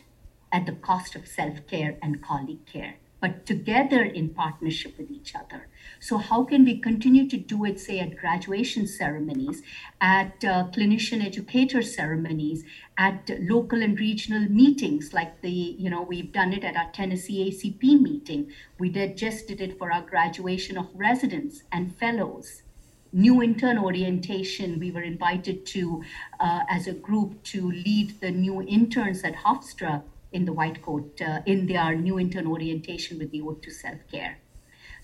at 0.52 0.64
the 0.64 0.70
cost 0.70 1.16
of 1.16 1.26
self 1.26 1.66
care 1.66 1.98
and 2.00 2.22
colleague 2.22 2.64
care 2.66 2.94
but 3.20 3.46
together 3.46 4.02
in 4.02 4.28
partnership 4.30 4.96
with 4.98 5.10
each 5.10 5.34
other. 5.34 5.68
So, 6.00 6.18
how 6.18 6.44
can 6.44 6.64
we 6.64 6.78
continue 6.78 7.28
to 7.28 7.36
do 7.36 7.64
it, 7.64 7.80
say, 7.80 7.98
at 7.98 8.16
graduation 8.16 8.86
ceremonies, 8.86 9.62
at 10.00 10.44
uh, 10.44 10.68
clinician 10.74 11.24
educator 11.24 11.80
ceremonies, 11.80 12.64
at 12.98 13.30
local 13.40 13.82
and 13.82 13.98
regional 13.98 14.48
meetings, 14.50 15.12
like 15.14 15.40
the, 15.40 15.50
you 15.50 15.88
know, 15.88 16.02
we've 16.02 16.32
done 16.32 16.52
it 16.52 16.64
at 16.64 16.76
our 16.76 16.90
Tennessee 16.92 17.50
ACP 17.50 18.00
meeting. 18.00 18.52
We 18.78 18.90
did 18.90 19.16
just 19.16 19.48
did 19.48 19.60
it 19.60 19.78
for 19.78 19.90
our 19.92 20.02
graduation 20.02 20.76
of 20.76 20.88
residents 20.94 21.62
and 21.72 21.96
fellows. 21.96 22.62
New 23.12 23.42
intern 23.42 23.78
orientation, 23.78 24.78
we 24.78 24.90
were 24.90 25.02
invited 25.02 25.64
to, 25.64 26.02
uh, 26.38 26.60
as 26.68 26.86
a 26.86 26.92
group, 26.92 27.42
to 27.44 27.70
lead 27.70 28.20
the 28.20 28.30
new 28.30 28.60
interns 28.62 29.24
at 29.24 29.36
Hofstra 29.36 30.02
in 30.32 30.44
the 30.44 30.52
white 30.52 30.82
coat 30.82 31.20
uh, 31.20 31.40
in 31.46 31.66
their 31.66 31.94
new 31.94 32.18
intern 32.18 32.46
orientation 32.46 33.18
with 33.18 33.30
the 33.30 33.40
Ode 33.40 33.62
to 33.62 33.70
Self 33.70 33.98
Care. 34.10 34.38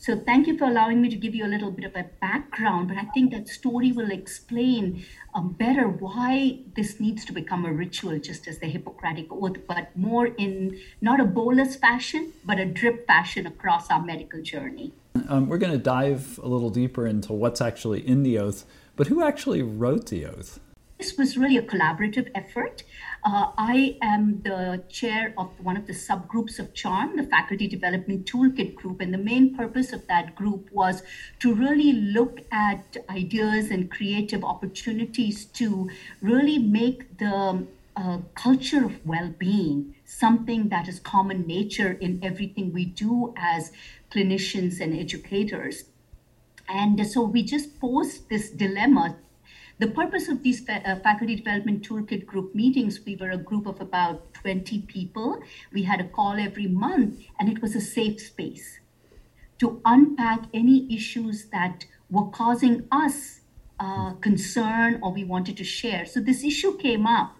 So 0.02 0.18
thank 0.18 0.48
you 0.48 0.58
for 0.58 0.64
allowing 0.64 1.00
me 1.00 1.08
to 1.10 1.16
give 1.16 1.32
you 1.32 1.46
a 1.46 1.52
little 1.54 1.70
bit 1.70 1.84
of 1.84 1.94
a 1.94 2.04
background, 2.20 2.88
but 2.88 2.96
I 2.96 3.04
think 3.14 3.30
that 3.32 3.46
story 3.46 3.92
will 3.92 4.10
explain 4.10 5.04
um, 5.32 5.52
better 5.52 5.86
why 5.86 6.58
this 6.74 6.98
needs 6.98 7.24
to 7.26 7.32
become 7.32 7.64
a 7.64 7.72
ritual, 7.72 8.18
just 8.18 8.48
as 8.48 8.58
the 8.58 8.66
Hippocratic 8.66 9.28
Oath, 9.30 9.58
but 9.68 9.96
more 9.96 10.26
in 10.26 10.80
not 11.00 11.20
a 11.20 11.24
bolus 11.24 11.76
fashion, 11.76 12.32
but 12.44 12.58
a 12.58 12.64
drip 12.64 13.06
fashion 13.06 13.46
across 13.46 13.92
our 13.92 14.02
medical 14.02 14.42
journey. 14.42 14.92
Um, 15.28 15.48
we're 15.48 15.58
going 15.58 15.70
to 15.72 15.78
dive 15.78 16.40
a 16.42 16.48
little 16.48 16.70
deeper 16.70 17.06
into 17.06 17.32
what's 17.32 17.60
actually 17.60 18.04
in 18.04 18.24
the 18.24 18.40
oath, 18.40 18.64
but 18.96 19.06
who 19.06 19.22
actually 19.22 19.62
wrote 19.62 20.08
the 20.08 20.26
oath? 20.26 20.58
This 20.98 21.16
was 21.16 21.36
really 21.36 21.56
a 21.56 21.62
collaborative 21.62 22.28
effort. 22.34 22.82
Uh, 23.24 23.52
I 23.56 23.98
am 24.02 24.42
the 24.42 24.82
chair 24.88 25.32
of 25.38 25.48
one 25.62 25.76
of 25.76 25.86
the 25.86 25.92
subgroups 25.92 26.58
of 26.58 26.74
CHARM, 26.74 27.16
the 27.16 27.22
Faculty 27.22 27.68
Development 27.68 28.26
Toolkit 28.26 28.74
Group. 28.74 29.00
And 29.00 29.14
the 29.14 29.18
main 29.18 29.56
purpose 29.56 29.92
of 29.92 30.08
that 30.08 30.34
group 30.34 30.68
was 30.72 31.04
to 31.38 31.54
really 31.54 31.92
look 31.92 32.40
at 32.50 32.96
ideas 33.08 33.70
and 33.70 33.88
creative 33.88 34.42
opportunities 34.42 35.44
to 35.44 35.88
really 36.20 36.58
make 36.58 37.18
the 37.18 37.64
uh, 37.94 38.18
culture 38.34 38.86
of 38.86 39.06
well 39.06 39.32
being 39.38 39.94
something 40.04 40.68
that 40.70 40.88
is 40.88 40.98
common 40.98 41.46
nature 41.46 41.92
in 41.92 42.18
everything 42.24 42.72
we 42.72 42.86
do 42.86 43.32
as 43.36 43.70
clinicians 44.10 44.80
and 44.80 44.98
educators. 44.98 45.84
And 46.68 47.06
so 47.06 47.22
we 47.22 47.44
just 47.44 47.78
posed 47.78 48.28
this 48.28 48.50
dilemma 48.50 49.16
the 49.82 49.88
purpose 49.88 50.28
of 50.28 50.44
these 50.44 50.62
uh, 50.68 50.94
faculty 51.02 51.34
development 51.34 51.82
toolkit 51.82 52.24
group 52.24 52.54
meetings, 52.54 53.00
we 53.04 53.16
were 53.16 53.32
a 53.32 53.36
group 53.36 53.66
of 53.66 53.80
about 53.80 54.32
20 54.34 54.82
people. 54.82 55.42
We 55.72 55.82
had 55.82 56.00
a 56.00 56.08
call 56.08 56.38
every 56.38 56.68
month, 56.68 57.18
and 57.40 57.48
it 57.48 57.60
was 57.60 57.74
a 57.74 57.80
safe 57.80 58.20
space 58.20 58.78
to 59.58 59.82
unpack 59.84 60.44
any 60.54 60.86
issues 60.94 61.46
that 61.46 61.86
were 62.08 62.28
causing 62.30 62.86
us 62.92 63.40
uh, 63.80 64.12
concern 64.20 65.00
or 65.02 65.12
we 65.12 65.24
wanted 65.24 65.56
to 65.56 65.64
share. 65.64 66.06
So 66.06 66.20
this 66.20 66.44
issue 66.44 66.76
came 66.76 67.04
up. 67.04 67.34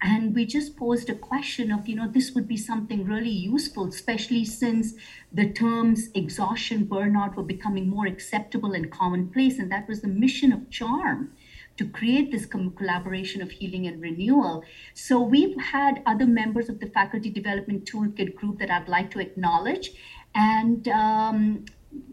And 0.00 0.34
we 0.34 0.44
just 0.44 0.76
posed 0.76 1.08
a 1.08 1.14
question 1.14 1.72
of, 1.72 1.88
you 1.88 1.96
know, 1.96 2.06
this 2.06 2.32
would 2.32 2.46
be 2.46 2.56
something 2.56 3.04
really 3.04 3.30
useful, 3.30 3.88
especially 3.88 4.44
since 4.44 4.94
the 5.32 5.50
terms 5.50 6.10
exhaustion, 6.14 6.86
burnout 6.86 7.34
were 7.34 7.42
becoming 7.42 7.88
more 7.88 8.06
acceptable 8.06 8.74
and 8.74 8.92
commonplace. 8.92 9.58
And 9.58 9.72
that 9.72 9.88
was 9.88 10.02
the 10.02 10.08
mission 10.08 10.52
of 10.52 10.70
CHARM 10.70 11.32
to 11.78 11.88
create 11.88 12.30
this 12.30 12.44
collaboration 12.44 13.40
of 13.40 13.50
healing 13.50 13.86
and 13.86 14.02
renewal. 14.02 14.64
So 14.94 15.20
we've 15.20 15.58
had 15.60 16.02
other 16.04 16.26
members 16.26 16.68
of 16.68 16.80
the 16.80 16.88
Faculty 16.88 17.30
Development 17.30 17.84
Toolkit 17.90 18.34
group 18.34 18.58
that 18.58 18.70
I'd 18.70 18.88
like 18.88 19.10
to 19.12 19.20
acknowledge. 19.20 19.92
And 20.34 20.86
um, 20.88 21.64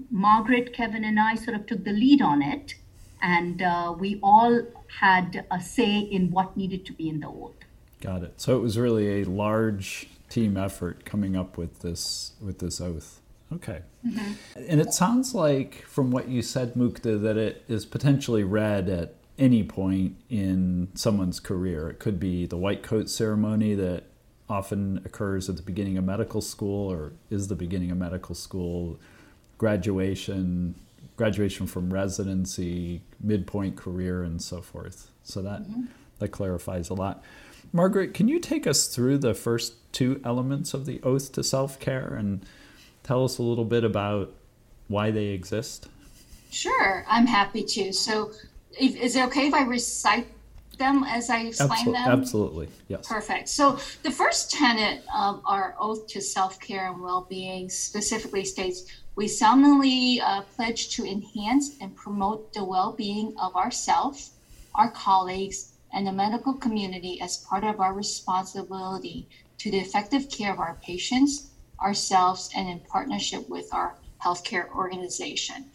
Margaret, 0.10 0.74
Kevin, 0.74 1.04
and 1.04 1.20
I 1.20 1.36
sort 1.36 1.58
of 1.58 1.66
took 1.66 1.84
the 1.84 1.92
lead 1.92 2.22
on 2.22 2.42
it. 2.42 2.76
And 3.22 3.62
uh, 3.62 3.96
we 3.98 4.20
all 4.22 4.62
had 5.00 5.46
a 5.52 5.60
say 5.60 6.00
in 6.00 6.32
what 6.32 6.56
needed 6.56 6.86
to 6.86 6.94
be 6.94 7.10
in 7.10 7.20
the 7.20 7.28
oath. 7.28 7.56
Got 8.02 8.24
it. 8.24 8.40
So 8.40 8.56
it 8.56 8.60
was 8.60 8.78
really 8.78 9.22
a 9.22 9.26
large 9.26 10.08
team 10.30 10.58
effort 10.58 11.06
coming 11.06 11.36
up 11.36 11.58
with 11.58 11.80
this 11.80 12.34
with 12.40 12.60
this 12.60 12.80
oath. 12.80 13.22
Okay. 13.54 13.82
Mm-hmm. 14.06 14.34
And 14.70 14.82
it 14.82 14.94
sounds 14.94 15.34
like, 15.34 15.84
from 15.88 16.12
what 16.12 16.28
you 16.28 16.42
said, 16.42 16.74
Mukta, 16.74 17.22
that 17.22 17.38
it 17.38 17.64
is 17.68 17.86
potentially 17.86 18.44
read 18.44 18.90
at 18.90 19.16
any 19.38 19.64
point 19.64 20.16
in 20.30 20.90
someone's 20.94 21.40
career. 21.40 21.90
It 21.90 22.00
could 22.00 22.20
be 22.20 22.46
the 22.46 22.58
white 22.58 22.84
coat 22.84 23.10
ceremony 23.10 23.76
that 23.76 24.04
often 24.48 25.02
occurs 25.06 25.50
at 25.50 25.56
the 25.58 25.62
beginning 25.62 25.98
of 25.98 26.04
medical 26.04 26.42
school 26.42 26.92
or 26.92 27.14
is 27.30 27.48
the 27.48 27.56
beginning 27.56 27.92
of 27.92 27.98
medical 27.98 28.36
school, 28.36 29.00
graduation, 29.58 30.76
graduation 31.18 31.68
from 31.68 31.92
residency, 31.92 33.02
midpoint 33.20 33.76
career, 33.76 34.24
and 34.24 34.42
so 34.42 34.62
forth. 34.62 35.10
So 35.24 35.42
that 35.42 35.64
mm-hmm. 35.64 35.86
that 36.20 36.30
clarifies 36.30 36.90
a 36.90 36.94
lot. 36.94 37.24
Margaret, 37.74 38.14
can 38.14 38.28
you 38.28 38.40
take 38.40 38.68
us 38.68 38.88
through 38.88 39.18
the 39.18 39.34
first 39.34 39.74
two 39.92 40.22
elements 40.24 40.74
of 40.74 40.86
the 40.86 41.02
oath 41.04 41.32
to 41.34 41.44
self 41.44 41.80
care 41.80 42.14
and 42.14 42.46
tell 43.04 43.24
us 43.26 43.38
a 43.38 43.44
little 43.44 43.66
bit 43.66 43.84
about 43.84 44.34
why 44.88 45.12
they 45.12 45.28
exist? 45.28 45.88
Sure, 46.52 47.04
I'm 47.08 47.26
happy 47.26 47.64
to. 47.64 47.92
So, 47.92 48.32
is 48.80 49.16
it 49.16 49.26
okay 49.26 49.48
if 49.48 49.54
I 49.54 49.64
recite 49.64 50.28
them 50.78 51.04
as 51.04 51.30
I 51.30 51.42
explain 51.42 51.94
them? 51.94 52.08
Absolutely, 52.08 52.68
yes. 52.88 53.08
Perfect. 53.08 53.50
So 53.50 53.80
the 54.04 54.12
first 54.12 54.52
tenet 54.52 55.04
of 55.16 55.42
our 55.46 55.76
oath 55.80 56.08
to 56.08 56.22
self-care 56.22 56.92
and 56.92 57.02
well-being 57.02 57.70
specifically 57.70 58.44
states, 58.44 58.86
we 59.16 59.28
solemnly 59.28 60.20
uh, 60.22 60.42
pledge 60.56 60.90
to 60.96 61.06
enhance 61.06 61.78
and 61.80 61.96
promote 61.96 62.54
the 62.54 62.64
well-being 62.64 63.34
of 63.40 63.56
ourselves, 63.56 64.32
our 64.76 64.92
colleagues, 64.92 65.72
and 65.94 66.06
the 66.06 66.12
medical 66.12 66.54
community 66.54 67.22
as 67.22 67.38
part 67.38 67.64
of 67.64 67.80
our 67.80 67.94
responsibility 67.94 69.28
to 69.58 69.72
the 69.72 69.80
effective 69.80 70.30
care 70.30 70.52
of 70.52 70.60
our 70.60 70.78
patients, 70.84 71.52
ourselves, 71.82 72.50
and 72.56 72.68
in 72.68 72.80
partnership 72.80 73.48
with 73.50 73.74
our 73.74 73.96
healthcare 74.22 74.70
organization. 74.72 75.66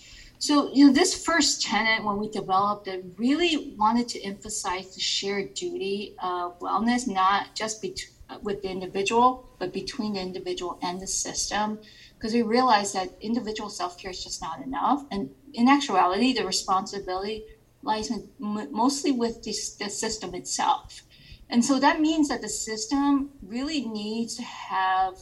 So, 0.40 0.72
you 0.72 0.87
know, 0.87 0.92
this 0.92 1.14
first 1.14 1.62
tenet, 1.62 2.03
when 2.03 2.16
we 2.16 2.29
developed 2.31 2.88
it, 2.88 3.05
really 3.16 3.74
wanted 3.76 4.09
to 4.09 4.22
emphasize 4.22 4.94
the 4.94 5.00
shared 5.00 5.53
duty 5.53 6.16
of 6.22 6.59
wellness, 6.61 7.07
not 7.07 7.55
just 7.55 7.83
between 7.83 8.16
with 8.42 8.62
the 8.62 8.70
individual, 8.70 9.48
but 9.59 9.72
between 9.72 10.14
the 10.14 10.20
individual 10.20 10.79
and 10.83 11.00
the 11.00 11.07
system, 11.07 11.79
because 12.14 12.33
we 12.33 12.42
realized 12.42 12.94
that 12.94 13.11
individual 13.20 13.68
self 13.68 13.98
care 13.98 14.11
is 14.11 14.22
just 14.22 14.40
not 14.40 14.62
enough. 14.62 15.05
And 15.11 15.31
in 15.53 15.68
actuality, 15.68 16.33
the 16.33 16.46
responsibility 16.46 17.44
lies 17.83 18.11
in, 18.11 18.29
mostly 18.38 19.12
with 19.12 19.42
the, 19.42 19.53
the 19.79 19.90
system 19.90 20.35
itself. 20.35 21.03
And 21.48 21.64
so 21.64 21.81
that 21.81 22.00
means 22.00 22.29
that 22.29 22.40
the 22.40 22.48
system 22.48 23.31
really 23.42 23.85
needs 23.85 24.37
to 24.37 24.42
have 24.42 25.18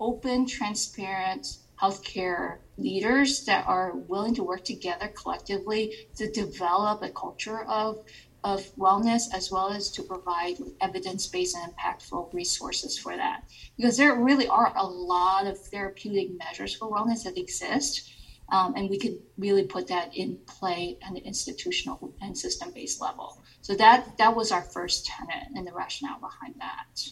open, 0.00 0.46
transparent 0.46 1.58
healthcare 1.80 2.58
leaders 2.80 3.44
that 3.44 3.66
are 3.66 3.92
willing 3.96 4.34
to 4.34 4.42
work 4.44 4.64
together 4.64 5.08
collectively 5.08 5.94
to 6.16 6.30
develop 6.30 7.02
a 7.02 7.10
culture 7.10 7.62
of 7.64 8.04
of 8.42 8.62
wellness 8.76 9.24
as 9.34 9.50
well 9.50 9.68
as 9.68 9.90
to 9.90 10.02
provide 10.02 10.56
evidence-based 10.80 11.54
and 11.54 11.74
impactful 11.76 12.32
resources 12.32 12.98
for 12.98 13.14
that. 13.14 13.44
Because 13.76 13.98
there 13.98 14.14
really 14.14 14.48
are 14.48 14.72
a 14.74 14.86
lot 14.86 15.46
of 15.46 15.58
therapeutic 15.58 16.30
measures 16.38 16.74
for 16.74 16.90
wellness 16.90 17.24
that 17.24 17.36
exist 17.36 18.10
um, 18.52 18.74
and 18.76 18.90
we 18.90 18.98
could 18.98 19.18
really 19.38 19.64
put 19.64 19.86
that 19.88 20.16
in 20.16 20.38
play 20.46 20.98
at 21.06 21.14
the 21.14 21.20
institutional 21.20 22.12
and 22.20 22.36
system-based 22.36 23.00
level. 23.00 23.40
So 23.62 23.74
that 23.76 24.16
that 24.18 24.34
was 24.34 24.50
our 24.50 24.62
first 24.62 25.06
tenet 25.06 25.48
and 25.54 25.66
the 25.66 25.72
rationale 25.72 26.18
behind 26.18 26.54
that. 26.58 27.02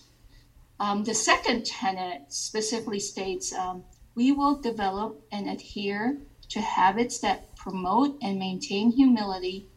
Um, 0.80 1.04
the 1.04 1.14
second 1.14 1.66
tenet 1.66 2.22
specifically 2.28 3.00
states 3.00 3.52
um, 3.52 3.84
we 4.18 4.32
will 4.32 4.56
develop 4.56 5.24
and 5.30 5.48
adhere 5.48 6.18
to 6.48 6.60
habits 6.60 7.20
that 7.20 7.54
promote 7.54 8.18
and 8.20 8.36
maintain 8.36 8.90
humility 8.90 9.68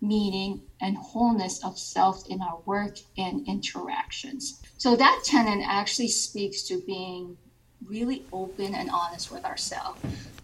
meaning, 0.00 0.62
and 0.80 0.96
wholeness 0.96 1.64
of 1.64 1.76
self 1.76 2.24
in 2.28 2.40
our 2.40 2.60
work 2.64 2.96
and 3.16 3.46
interactions. 3.48 4.62
So 4.76 4.94
that 4.94 5.22
tenet 5.24 5.64
actually 5.66 6.08
speaks 6.08 6.62
to 6.68 6.80
being 6.86 7.36
really 7.84 8.24
open 8.32 8.76
and 8.76 8.90
honest 8.90 9.32
with 9.32 9.44
ourselves, 9.44 10.00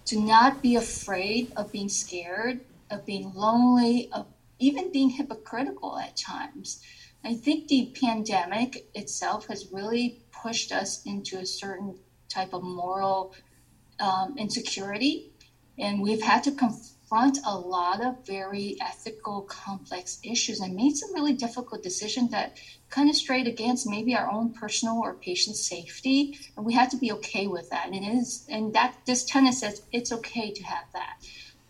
to 0.06 0.18
not 0.18 0.60
be 0.60 0.74
afraid 0.74 1.52
of 1.56 1.70
being 1.70 1.88
scared, 1.88 2.60
of 2.90 3.06
being 3.06 3.32
lonely, 3.34 4.10
of 4.12 4.26
even 4.58 4.90
being 4.90 5.10
hypocritical 5.10 5.98
at 5.98 6.16
times. 6.16 6.80
I 7.24 7.34
think 7.34 7.68
the 7.68 7.92
pandemic 8.00 8.86
itself 8.94 9.46
has 9.46 9.72
really 9.72 10.18
pushed 10.32 10.72
us 10.72 11.00
into 11.06 11.38
a 11.38 11.46
certain 11.46 11.96
type 12.28 12.52
of 12.52 12.62
moral 12.62 13.34
um, 14.00 14.36
insecurity, 14.38 15.30
and 15.78 16.02
we've 16.02 16.22
had 16.22 16.44
to 16.44 16.52
confront 16.52 17.38
a 17.46 17.56
lot 17.56 18.04
of 18.04 18.26
very 18.26 18.76
ethical, 18.80 19.42
complex 19.42 20.18
issues 20.22 20.60
and 20.60 20.74
made 20.74 20.96
some 20.96 21.14
really 21.14 21.32
difficult 21.32 21.82
decisions 21.82 22.30
that 22.30 22.58
kind 22.90 23.10
of 23.10 23.16
strayed 23.16 23.46
against 23.46 23.88
maybe 23.88 24.14
our 24.14 24.30
own 24.30 24.52
personal 24.52 24.98
or 24.98 25.14
patient 25.14 25.56
safety. 25.56 26.38
And 26.56 26.64
we 26.64 26.72
had 26.72 26.90
to 26.90 26.96
be 26.96 27.12
okay 27.12 27.46
with 27.46 27.70
that. 27.70 27.86
And 27.86 27.94
it 27.94 28.06
is, 28.06 28.46
and 28.48 28.72
that 28.74 28.96
this 29.06 29.24
tenet 29.24 29.54
says 29.54 29.82
it's 29.92 30.12
okay 30.12 30.52
to 30.52 30.62
have 30.64 30.84
that. 30.92 31.16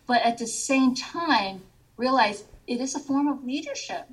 But 0.07 0.23
at 0.23 0.39
the 0.39 0.47
same 0.47 0.95
time, 0.95 1.63
realize 1.97 2.45
it 2.67 2.81
is 2.81 2.95
a 2.95 3.01
form 3.01 3.29
of 3.29 3.45
leadership 3.45 4.07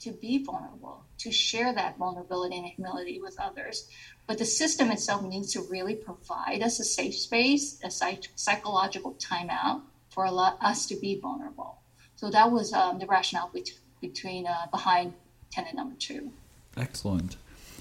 to 0.00 0.12
be 0.12 0.44
vulnerable, 0.44 1.04
to 1.18 1.32
share 1.32 1.72
that 1.72 1.98
vulnerability 1.98 2.56
and 2.56 2.66
humility 2.66 3.20
with 3.20 3.36
others. 3.40 3.88
But 4.26 4.38
the 4.38 4.44
system 4.44 4.90
itself 4.90 5.22
needs 5.22 5.52
to 5.52 5.62
really 5.70 5.94
provide 5.94 6.62
us 6.62 6.80
a 6.80 6.84
safe 6.84 7.14
space, 7.14 7.78
a 7.84 7.90
psych- 7.90 8.28
psychological 8.34 9.14
timeout 9.14 9.82
for 10.10 10.26
us 10.60 10.86
to 10.86 10.96
be 10.96 11.20
vulnerable. 11.20 11.78
So 12.16 12.30
that 12.30 12.50
was 12.50 12.72
um, 12.72 12.98
the 12.98 13.06
rationale 13.06 13.52
between 14.00 14.46
uh, 14.46 14.66
behind 14.70 15.12
tenant 15.50 15.76
number 15.76 15.94
two. 15.98 16.32
Excellent. 16.76 17.36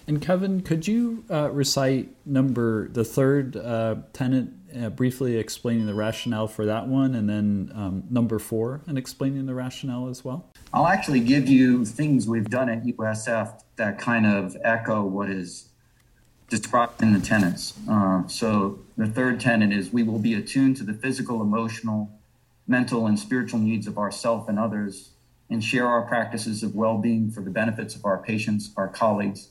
And 0.07 0.21
Kevin, 0.21 0.61
could 0.61 0.87
you 0.87 1.23
uh, 1.31 1.49
recite 1.51 2.09
number 2.25 2.89
the 2.89 3.03
third 3.03 3.57
uh, 3.57 3.95
tenet, 4.13 4.49
uh, 4.79 4.89
briefly 4.89 5.37
explaining 5.37 5.87
the 5.87 5.95
rationale 5.95 6.47
for 6.47 6.65
that 6.65 6.87
one, 6.87 7.15
and 7.15 7.27
then 7.27 7.71
um, 7.73 8.03
number 8.11 8.37
four, 8.37 8.81
and 8.85 8.99
explaining 8.99 9.47
the 9.47 9.55
rationale 9.55 10.09
as 10.09 10.23
well? 10.23 10.45
I'll 10.73 10.87
actually 10.87 11.21
give 11.21 11.49
you 11.49 11.85
things 11.85 12.27
we've 12.27 12.49
done 12.49 12.69
at 12.69 12.83
USF 12.83 13.61
that 13.77 13.97
kind 13.97 14.27
of 14.27 14.55
echo 14.63 15.03
what 15.03 15.29
is 15.29 15.69
described 16.49 17.01
in 17.01 17.13
the 17.13 17.19
tenets. 17.19 17.73
Uh, 17.89 18.27
so 18.27 18.79
the 18.97 19.07
third 19.07 19.39
tenet 19.39 19.71
is 19.71 19.91
we 19.91 20.03
will 20.03 20.19
be 20.19 20.33
attuned 20.33 20.77
to 20.77 20.83
the 20.83 20.93
physical, 20.93 21.41
emotional, 21.41 22.11
mental 22.67 23.07
and 23.07 23.19
spiritual 23.19 23.59
needs 23.59 23.87
of 23.87 23.97
ourself 23.97 24.49
and 24.49 24.57
others, 24.57 25.11
and 25.49 25.63
share 25.63 25.87
our 25.87 26.01
practices 26.03 26.63
of 26.63 26.75
well 26.75 26.97
being 26.97 27.29
for 27.29 27.41
the 27.41 27.51
benefits 27.51 27.95
of 27.95 28.05
our 28.05 28.17
patients, 28.17 28.71
our 28.75 28.87
colleagues, 28.87 29.49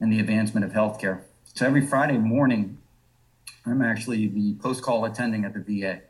and 0.00 0.12
the 0.12 0.20
advancement 0.20 0.64
of 0.64 0.72
healthcare. 0.72 1.22
So 1.54 1.66
every 1.66 1.86
Friday 1.86 2.18
morning, 2.18 2.78
I'm 3.66 3.82
actually 3.82 4.26
the 4.28 4.54
post 4.54 4.82
call 4.82 5.04
attending 5.04 5.44
at 5.44 5.54
the 5.54 5.60
VA. 5.60 6.00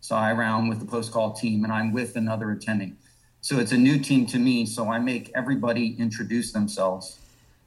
So 0.00 0.14
I 0.14 0.32
round 0.32 0.68
with 0.68 0.80
the 0.80 0.86
post 0.86 1.12
call 1.12 1.32
team 1.32 1.64
and 1.64 1.72
I'm 1.72 1.92
with 1.92 2.16
another 2.16 2.50
attending. 2.50 2.96
So 3.40 3.58
it's 3.58 3.72
a 3.72 3.76
new 3.76 3.98
team 3.98 4.26
to 4.26 4.38
me. 4.38 4.66
So 4.66 4.90
I 4.90 4.98
make 4.98 5.30
everybody 5.34 5.96
introduce 5.98 6.52
themselves, 6.52 7.18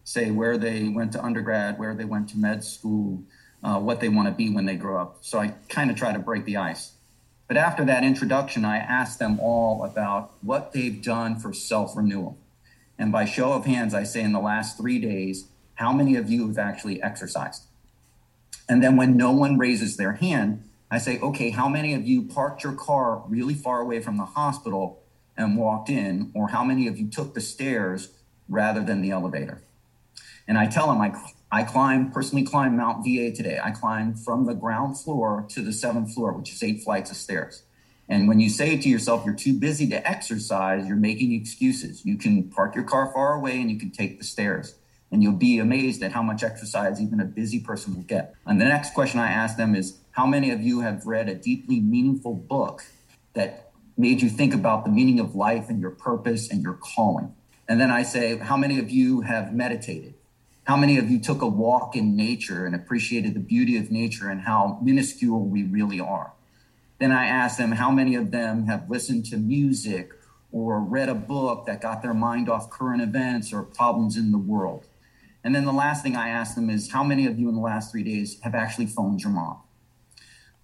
say 0.04 0.32
where 0.32 0.58
they 0.58 0.88
went 0.88 1.12
to 1.14 1.24
undergrad, 1.24 1.80
where 1.80 1.94
they 1.94 2.06
went 2.06 2.30
to 2.30 2.38
med 2.38 2.64
school, 2.64 3.24
uh, 3.64 3.80
what 3.80 4.00
they 4.00 4.10
want 4.10 4.28
to 4.28 4.34
be 4.34 4.50
when 4.50 4.66
they 4.66 4.76
grow 4.76 5.00
up. 5.02 5.18
So 5.22 5.40
I 5.40 5.50
kind 5.70 5.92
of 5.92 5.98
try 5.98 6.14
to 6.14 6.20
break 6.20 6.46
the 6.46 6.58
ice. 6.58 6.94
But 7.48 7.58
after 7.58 7.84
that 7.86 8.04
introduction, 8.04 8.64
I 8.64 8.78
asked 8.78 9.20
them 9.20 9.40
all 9.40 9.84
about 9.84 10.32
what 10.42 10.72
they've 10.72 11.02
done 11.02 11.38
for 11.38 11.54
self 11.54 11.96
renewal. 11.96 12.38
And 12.98 13.12
by 13.12 13.26
show 13.26 13.54
of 13.54 13.66
hands, 13.66 13.94
I 13.94 14.04
say 14.04 14.22
in 14.22 14.32
the 14.32 14.40
last 14.40 14.78
three 14.78 15.00
days, 15.00 15.48
how 15.76 15.92
many 15.92 16.16
of 16.16 16.30
you 16.30 16.48
have 16.48 16.58
actually 16.58 17.02
exercised? 17.02 17.64
And 18.70 18.82
then 18.82 18.96
when 18.96 19.18
no 19.18 19.32
one 19.32 19.58
raises 19.58 19.98
their 19.98 20.14
hand, 20.14 20.64
I 20.90 20.98
say, 20.98 21.20
okay, 21.20 21.50
how 21.50 21.68
many 21.68 21.94
of 21.94 22.08
you 22.08 22.22
parked 22.22 22.64
your 22.64 22.74
car 22.74 23.24
really 23.28 23.54
far 23.54 23.82
away 23.82 24.02
from 24.02 24.18
the 24.18 24.26
hospital 24.26 25.02
and 25.36 25.58
walked 25.58 25.90
in? 25.90 26.32
Or 26.34 26.50
how 26.50 26.64
many 26.64 26.88
of 26.88 26.98
you 26.98 27.10
took 27.10 27.34
the 27.34 27.42
stairs 27.42 28.10
rather 28.48 28.84
than 28.84 29.02
the 29.02 29.12
elevator? 29.12 29.62
And 30.52 30.58
I 30.58 30.66
tell 30.68 30.88
them 30.88 31.00
I 31.00 31.14
I 31.50 31.64
climbed, 31.64 32.12
personally 32.12 32.44
climbed 32.44 32.76
Mount 32.76 33.06
VA 33.06 33.32
today. 33.32 33.58
I 33.64 33.72
climbed 33.72 34.20
from 34.20 34.48
the 34.48 34.54
ground 34.54 35.00
floor 35.00 35.46
to 35.48 35.62
the 35.62 35.72
seventh 35.72 36.14
floor, 36.14 36.34
which 36.34 36.52
is 36.52 36.62
eight 36.62 36.84
flights 36.84 37.10
of 37.10 37.16
stairs. 37.16 37.64
And 38.10 38.28
when 38.28 38.42
you 38.42 38.50
say 38.50 38.76
to 38.78 38.90
yourself, 38.90 39.24
you're 39.26 39.34
too 39.34 39.58
busy 39.58 39.88
to 39.88 40.06
exercise, 40.06 40.86
you're 40.86 40.98
making 40.98 41.32
excuses. 41.32 42.06
You 42.06 42.18
can 42.18 42.50
park 42.50 42.76
your 42.76 42.84
car 42.84 43.14
far 43.14 43.36
away 43.36 43.62
and 43.62 43.72
you 43.72 43.80
can 43.80 43.92
take 43.92 44.18
the 44.18 44.26
stairs. 44.26 44.76
And 45.10 45.24
you'll 45.24 45.32
be 45.32 45.58
amazed 45.58 46.04
at 46.04 46.12
how 46.12 46.22
much 46.22 46.44
exercise 46.44 47.00
even 47.00 47.22
a 47.22 47.26
busy 47.26 47.62
person 47.62 47.96
will 47.96 48.04
get. 48.04 48.36
And 48.46 48.60
the 48.60 48.66
next 48.66 48.94
question 48.94 49.22
I 49.22 49.32
ask 49.32 49.56
them 49.56 49.74
is 49.74 50.00
How 50.12 50.26
many 50.26 50.52
of 50.52 50.60
you 50.60 50.82
have 50.82 51.06
read 51.06 51.30
a 51.30 51.36
deeply 51.36 51.80
meaningful 51.80 52.34
book 52.34 52.84
that 53.36 53.72
made 53.96 54.22
you 54.22 54.28
think 54.28 54.54
about 54.54 54.84
the 54.84 54.92
meaning 54.92 55.22
of 55.22 55.34
life 55.34 55.70
and 55.70 55.80
your 55.80 55.92
purpose 55.92 56.52
and 56.52 56.62
your 56.62 56.74
calling? 56.74 57.34
And 57.70 57.80
then 57.80 57.90
I 57.90 58.04
say, 58.04 58.38
How 58.38 58.58
many 58.58 58.80
of 58.80 58.90
you 58.90 59.22
have 59.22 59.54
meditated? 59.54 60.16
How 60.66 60.78
many 60.78 60.98
of 60.98 61.10
you 61.10 61.20
took 61.20 61.42
a 61.42 61.48
walk 61.48 61.96
in 61.96 62.16
nature 62.16 62.66
and 62.66 62.76
appreciated 62.76 63.34
the 63.34 63.40
beauty 63.40 63.78
of 63.78 63.90
nature 63.92 64.30
and 64.30 64.42
how 64.42 64.80
minuscule 64.82 65.44
we 65.44 65.64
really 65.64 66.00
are? 66.00 66.34
Then 67.00 67.12
I 67.12 67.26
asked 67.26 67.58
them 67.58 67.72
how 67.72 67.90
many 67.90 68.14
of 68.16 68.30
them 68.30 68.68
have 68.68 68.90
listened 68.90 69.26
to 69.28 69.38
music 69.38 70.12
or 70.52 70.80
read 70.80 71.10
a 71.10 71.16
book 71.16 71.66
that 71.66 71.82
got 71.82 72.04
their 72.04 72.14
mind 72.14 72.48
off 72.48 72.70
current 72.70 73.02
events 73.02 73.52
or 73.52 73.64
problems 73.64 74.18
in 74.18 74.32
the 74.32 74.38
world. 74.38 74.86
And 75.44 75.56
then 75.56 75.66
the 75.66 75.72
last 75.72 76.04
thing 76.04 76.16
I 76.16 76.30
asked 76.30 76.56
them 76.56 76.70
is 76.70 76.92
how 76.92 77.04
many 77.04 77.26
of 77.26 77.40
you 77.40 77.50
in 77.50 77.56
the 77.56 77.62
last 77.62 77.92
three 77.92 78.04
days 78.04 78.40
have 78.42 78.54
actually 78.54 78.86
phoned 78.86 79.24
your 79.24 79.32
mom? 79.32 79.58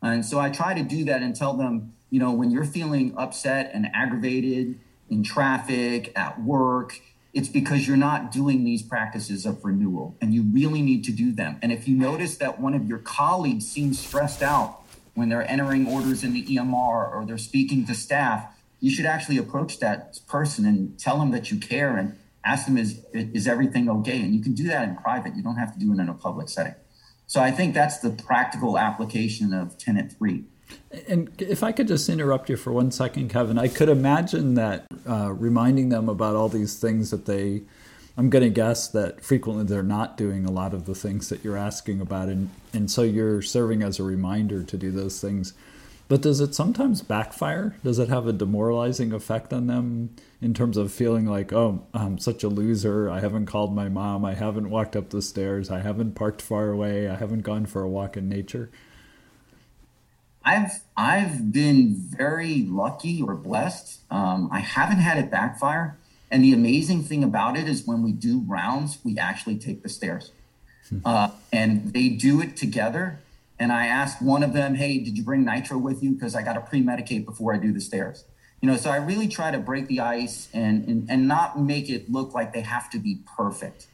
And 0.03 0.23
so 0.23 0.39
I 0.39 0.51
try 0.51 0.75
to 0.75 0.83
do 0.83 1.05
that 1.05 1.23
and 1.23 1.35
tell 1.35 1.55
them, 1.55 1.93
you 2.11 2.19
know, 2.19 2.31
when 2.31 2.51
you're 2.51 2.65
feeling 2.65 3.15
upset 3.17 3.71
and 3.73 3.87
aggravated 3.93 4.79
in 5.09 5.23
traffic, 5.23 6.11
at 6.15 6.39
work, 6.41 7.01
it's 7.37 7.49
because 7.49 7.87
you're 7.87 7.95
not 7.95 8.31
doing 8.31 8.63
these 8.63 8.81
practices 8.81 9.45
of 9.45 9.63
renewal 9.63 10.17
and 10.19 10.33
you 10.33 10.41
really 10.41 10.81
need 10.81 11.03
to 11.03 11.11
do 11.11 11.31
them. 11.31 11.59
And 11.61 11.71
if 11.71 11.87
you 11.87 11.95
notice 11.95 12.37
that 12.37 12.59
one 12.59 12.73
of 12.73 12.87
your 12.87 12.97
colleagues 12.97 13.67
seems 13.67 13.99
stressed 13.99 14.41
out 14.41 14.81
when 15.13 15.29
they're 15.29 15.47
entering 15.47 15.85
orders 15.85 16.23
in 16.23 16.33
the 16.33 16.43
EMR 16.43 16.73
or 17.13 17.25
they're 17.27 17.37
speaking 17.37 17.85
to 17.85 17.93
staff, 17.93 18.47
you 18.79 18.89
should 18.89 19.05
actually 19.05 19.37
approach 19.37 19.77
that 19.81 20.19
person 20.27 20.65
and 20.65 20.97
tell 20.97 21.19
them 21.19 21.29
that 21.29 21.51
you 21.51 21.59
care 21.59 21.95
and 21.95 22.17
ask 22.43 22.65
them, 22.65 22.75
is, 22.75 23.05
is 23.13 23.47
everything 23.47 23.87
okay? 23.87 24.19
And 24.19 24.33
you 24.33 24.41
can 24.41 24.55
do 24.55 24.67
that 24.69 24.89
in 24.89 24.95
private. 24.95 25.35
You 25.35 25.43
don't 25.43 25.57
have 25.57 25.71
to 25.73 25.79
do 25.79 25.93
it 25.93 25.99
in 25.99 26.09
a 26.09 26.15
public 26.15 26.49
setting. 26.49 26.73
So 27.27 27.39
I 27.39 27.51
think 27.51 27.75
that's 27.75 27.99
the 27.99 28.09
practical 28.09 28.79
application 28.79 29.53
of 29.53 29.77
tenet 29.77 30.11
three. 30.17 30.45
And 31.07 31.29
if 31.39 31.63
I 31.63 31.71
could 31.71 31.87
just 31.87 32.09
interrupt 32.09 32.49
you 32.49 32.57
for 32.57 32.71
one 32.71 32.91
second, 32.91 33.29
Kevin, 33.29 33.57
I 33.57 33.67
could 33.67 33.89
imagine 33.89 34.55
that 34.55 34.85
uh, 35.07 35.31
reminding 35.33 35.89
them 35.89 36.09
about 36.09 36.35
all 36.35 36.49
these 36.49 36.79
things 36.79 37.11
that 37.11 37.25
they, 37.25 37.63
I'm 38.17 38.29
going 38.29 38.43
to 38.43 38.49
guess 38.49 38.87
that 38.89 39.23
frequently 39.23 39.65
they're 39.65 39.83
not 39.83 40.17
doing 40.17 40.45
a 40.45 40.51
lot 40.51 40.73
of 40.73 40.85
the 40.85 40.95
things 40.95 41.29
that 41.29 41.43
you're 41.43 41.57
asking 41.57 42.01
about. 42.01 42.29
And, 42.29 42.49
and 42.73 42.89
so 42.89 43.03
you're 43.03 43.41
serving 43.41 43.83
as 43.83 43.99
a 43.99 44.03
reminder 44.03 44.63
to 44.63 44.77
do 44.77 44.91
those 44.91 45.21
things. 45.21 45.53
But 46.09 46.21
does 46.21 46.39
it 46.39 46.55
sometimes 46.55 47.01
backfire? 47.01 47.75
Does 47.83 47.99
it 47.99 48.07
have 48.07 48.27
a 48.27 48.33
demoralizing 48.33 49.11
effect 49.11 49.51
on 49.51 49.67
them 49.67 50.15
in 50.41 50.53
terms 50.53 50.77
of 50.77 50.91
feeling 50.91 51.25
like, 51.25 51.51
oh, 51.51 51.85
I'm 51.93 52.17
such 52.17 52.43
a 52.43 52.47
loser. 52.47 53.09
I 53.09 53.19
haven't 53.19 53.47
called 53.47 53.75
my 53.75 53.89
mom. 53.89 54.23
I 54.23 54.33
haven't 54.33 54.69
walked 54.69 54.95
up 54.95 55.09
the 55.09 55.21
stairs. 55.21 55.69
I 55.69 55.79
haven't 55.79 56.15
parked 56.15 56.41
far 56.41 56.69
away. 56.69 57.09
I 57.09 57.15
haven't 57.15 57.41
gone 57.41 57.65
for 57.65 57.81
a 57.81 57.89
walk 57.89 58.15
in 58.15 58.29
nature. 58.29 58.71
I've 60.47 60.81
I've 60.95 61.51
been 61.51 61.95
very 61.97 62.63
lucky 62.63 63.21
or 63.21 63.35
blessed. 63.35 63.99
Um, 64.09 64.49
I 64.49 64.59
haven't 64.59 64.99
had 64.99 65.17
it 65.17 65.29
backfire. 65.29 65.97
And 66.31 66.43
the 66.43 66.53
amazing 66.53 67.03
thing 67.03 67.23
about 67.23 67.57
it 67.57 67.67
is 67.67 67.85
when 67.85 68.01
we 68.01 68.13
do 68.13 68.43
rounds, 68.47 68.99
we 69.03 69.17
actually 69.17 69.57
take 69.57 69.83
the 69.83 69.89
stairs, 69.89 70.31
hmm. 70.89 70.99
uh, 71.05 71.31
and 71.53 71.93
they 71.93 72.09
do 72.09 72.41
it 72.41 72.57
together. 72.57 73.19
And 73.59 73.71
I 73.71 73.87
asked 73.87 74.21
one 74.21 74.41
of 74.41 74.53
them, 74.53 74.75
"Hey, 74.75 74.99
did 74.99 75.17
you 75.17 75.23
bring 75.23 75.43
nitro 75.43 75.77
with 75.77 76.01
you? 76.01 76.11
Because 76.11 76.33
I 76.33 76.43
got 76.43 76.53
to 76.53 76.61
pre-medicate 76.61 77.25
before 77.25 77.53
I 77.53 77.57
do 77.57 77.73
the 77.73 77.81
stairs." 77.81 78.23
You 78.61 78.69
know, 78.69 78.77
so 78.77 78.89
I 78.89 78.97
really 78.97 79.27
try 79.27 79.51
to 79.51 79.59
break 79.59 79.87
the 79.87 79.99
ice 79.99 80.47
and 80.53 80.87
and, 80.87 81.09
and 81.09 81.27
not 81.27 81.59
make 81.59 81.89
it 81.89 82.09
look 82.09 82.33
like 82.33 82.53
they 82.53 82.61
have 82.61 82.89
to 82.91 82.99
be 82.99 83.19
perfect. 83.35 83.87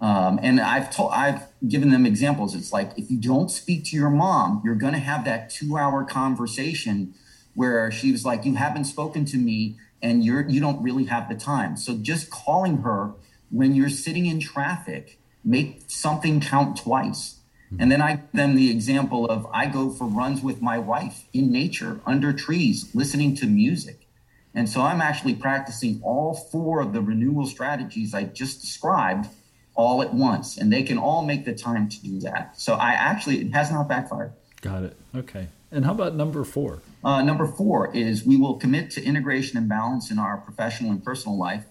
Um, 0.00 0.38
and 0.42 0.60
I've 0.60 0.94
told, 0.94 1.12
I've 1.12 1.42
given 1.66 1.90
them 1.90 2.04
examples. 2.04 2.54
It's 2.54 2.72
like 2.72 2.92
if 2.98 3.10
you 3.10 3.18
don't 3.18 3.50
speak 3.50 3.84
to 3.86 3.96
your 3.96 4.10
mom, 4.10 4.60
you're 4.64 4.74
going 4.74 4.92
to 4.92 4.98
have 4.98 5.24
that 5.24 5.48
two-hour 5.50 6.04
conversation 6.04 7.14
where 7.54 7.90
she 7.90 8.12
was 8.12 8.24
like, 8.24 8.44
"You 8.44 8.56
haven't 8.56 8.84
spoken 8.84 9.24
to 9.26 9.38
me, 9.38 9.76
and 10.02 10.22
you're 10.22 10.46
you 10.48 10.60
don't 10.60 10.82
really 10.82 11.04
have 11.04 11.28
the 11.28 11.34
time." 11.34 11.76
So 11.76 11.96
just 11.96 12.30
calling 12.30 12.78
her 12.78 13.14
when 13.50 13.74
you're 13.74 13.88
sitting 13.88 14.26
in 14.26 14.38
traffic, 14.38 15.18
make 15.42 15.84
something 15.86 16.40
count 16.40 16.76
twice. 16.76 17.36
Mm-hmm. 17.66 17.82
And 17.82 17.92
then 17.92 18.02
I 18.02 18.16
give 18.16 18.32
them 18.32 18.54
the 18.54 18.70
example 18.70 19.26
of 19.26 19.46
I 19.52 19.66
go 19.66 19.88
for 19.88 20.06
runs 20.06 20.42
with 20.42 20.60
my 20.60 20.78
wife 20.78 21.24
in 21.32 21.50
nature, 21.50 22.00
under 22.04 22.34
trees, 22.34 22.90
listening 22.94 23.34
to 23.36 23.46
music. 23.46 24.06
And 24.54 24.68
so 24.68 24.82
I'm 24.82 25.00
actually 25.00 25.34
practicing 25.34 26.00
all 26.02 26.34
four 26.34 26.80
of 26.80 26.92
the 26.92 27.00
renewal 27.00 27.46
strategies 27.46 28.14
I 28.14 28.24
just 28.24 28.60
described 28.60 29.28
all 29.76 30.02
at 30.02 30.12
once, 30.12 30.56
and 30.56 30.72
they 30.72 30.82
can 30.82 30.98
all 30.98 31.24
make 31.24 31.44
the 31.44 31.54
time 31.54 31.88
to 31.88 32.02
do 32.02 32.20
that. 32.20 32.58
So 32.58 32.74
I 32.74 32.92
actually, 32.92 33.42
it 33.42 33.52
has 33.52 33.70
not 33.70 33.88
backfired. 33.88 34.32
Got 34.62 34.84
it. 34.84 34.96
Okay. 35.14 35.48
And 35.70 35.84
how 35.84 35.92
about 35.92 36.14
number 36.14 36.42
four? 36.44 36.80
Uh, 37.04 37.22
number 37.22 37.46
four 37.46 37.94
is 37.94 38.24
we 38.24 38.36
will 38.36 38.54
commit 38.54 38.90
to 38.92 39.04
integration 39.04 39.58
and 39.58 39.68
balance 39.68 40.10
in 40.10 40.18
our 40.18 40.38
professional 40.38 40.90
and 40.90 41.04
personal 41.04 41.38
life 41.38 41.64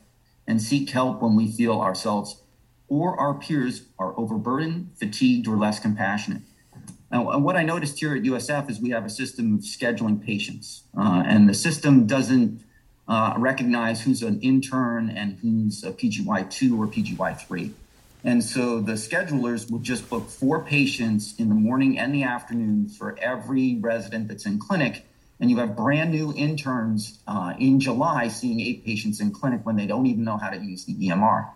and 0.47 0.61
seek 0.61 0.89
help 0.91 1.21
when 1.21 1.35
we 1.35 1.51
feel 1.51 1.81
ourselves 1.81 2.41
or 2.87 3.19
our 3.19 3.33
peers 3.33 3.83
are 3.97 4.17
overburdened, 4.17 4.91
fatigued, 4.95 5.47
or 5.47 5.57
less 5.57 5.79
compassionate. 5.79 6.43
Now, 7.11 7.37
what 7.39 7.55
I 7.55 7.63
noticed 7.63 7.99
here 7.99 8.15
at 8.15 8.23
USF 8.23 8.69
is 8.69 8.79
we 8.79 8.89
have 8.89 9.05
a 9.05 9.09
system 9.09 9.55
of 9.55 9.61
scheduling 9.61 10.23
patients, 10.23 10.83
uh, 10.97 11.23
and 11.25 11.47
the 11.47 11.53
system 11.53 12.07
doesn't 12.07 12.61
uh, 13.07 13.35
recognize 13.37 14.01
who's 14.01 14.21
an 14.21 14.39
intern 14.41 15.09
and 15.09 15.37
who's 15.39 15.83
a 15.83 15.91
PGY2 15.91 16.77
or 16.77 16.87
PGY3. 16.87 17.71
And 18.25 18.43
so 18.43 18.81
the 18.81 18.93
schedulers 18.93 19.69
will 19.69 19.79
just 19.79 20.09
book 20.09 20.27
four 20.29 20.65
patients 20.65 21.35
in 21.37 21.47
the 21.47 21.53
morning 21.53 21.99
and 21.99 22.13
the 22.13 22.23
afternoon 22.23 22.89
for 22.89 23.15
every 23.21 23.77
resident 23.79 24.27
that's 24.27 24.47
in 24.47 24.57
clinic. 24.57 25.05
And 25.39 25.51
you 25.51 25.57
have 25.57 25.75
brand 25.75 26.09
new 26.09 26.33
interns 26.35 27.19
uh, 27.27 27.53
in 27.59 27.79
July 27.79 28.29
seeing 28.29 28.59
eight 28.59 28.83
patients 28.83 29.19
in 29.19 29.31
clinic 29.31 29.63
when 29.63 29.75
they 29.75 29.85
don't 29.85 30.07
even 30.07 30.23
know 30.23 30.37
how 30.37 30.49
to 30.49 30.57
use 30.57 30.85
the 30.85 30.95
EMR. 30.95 31.51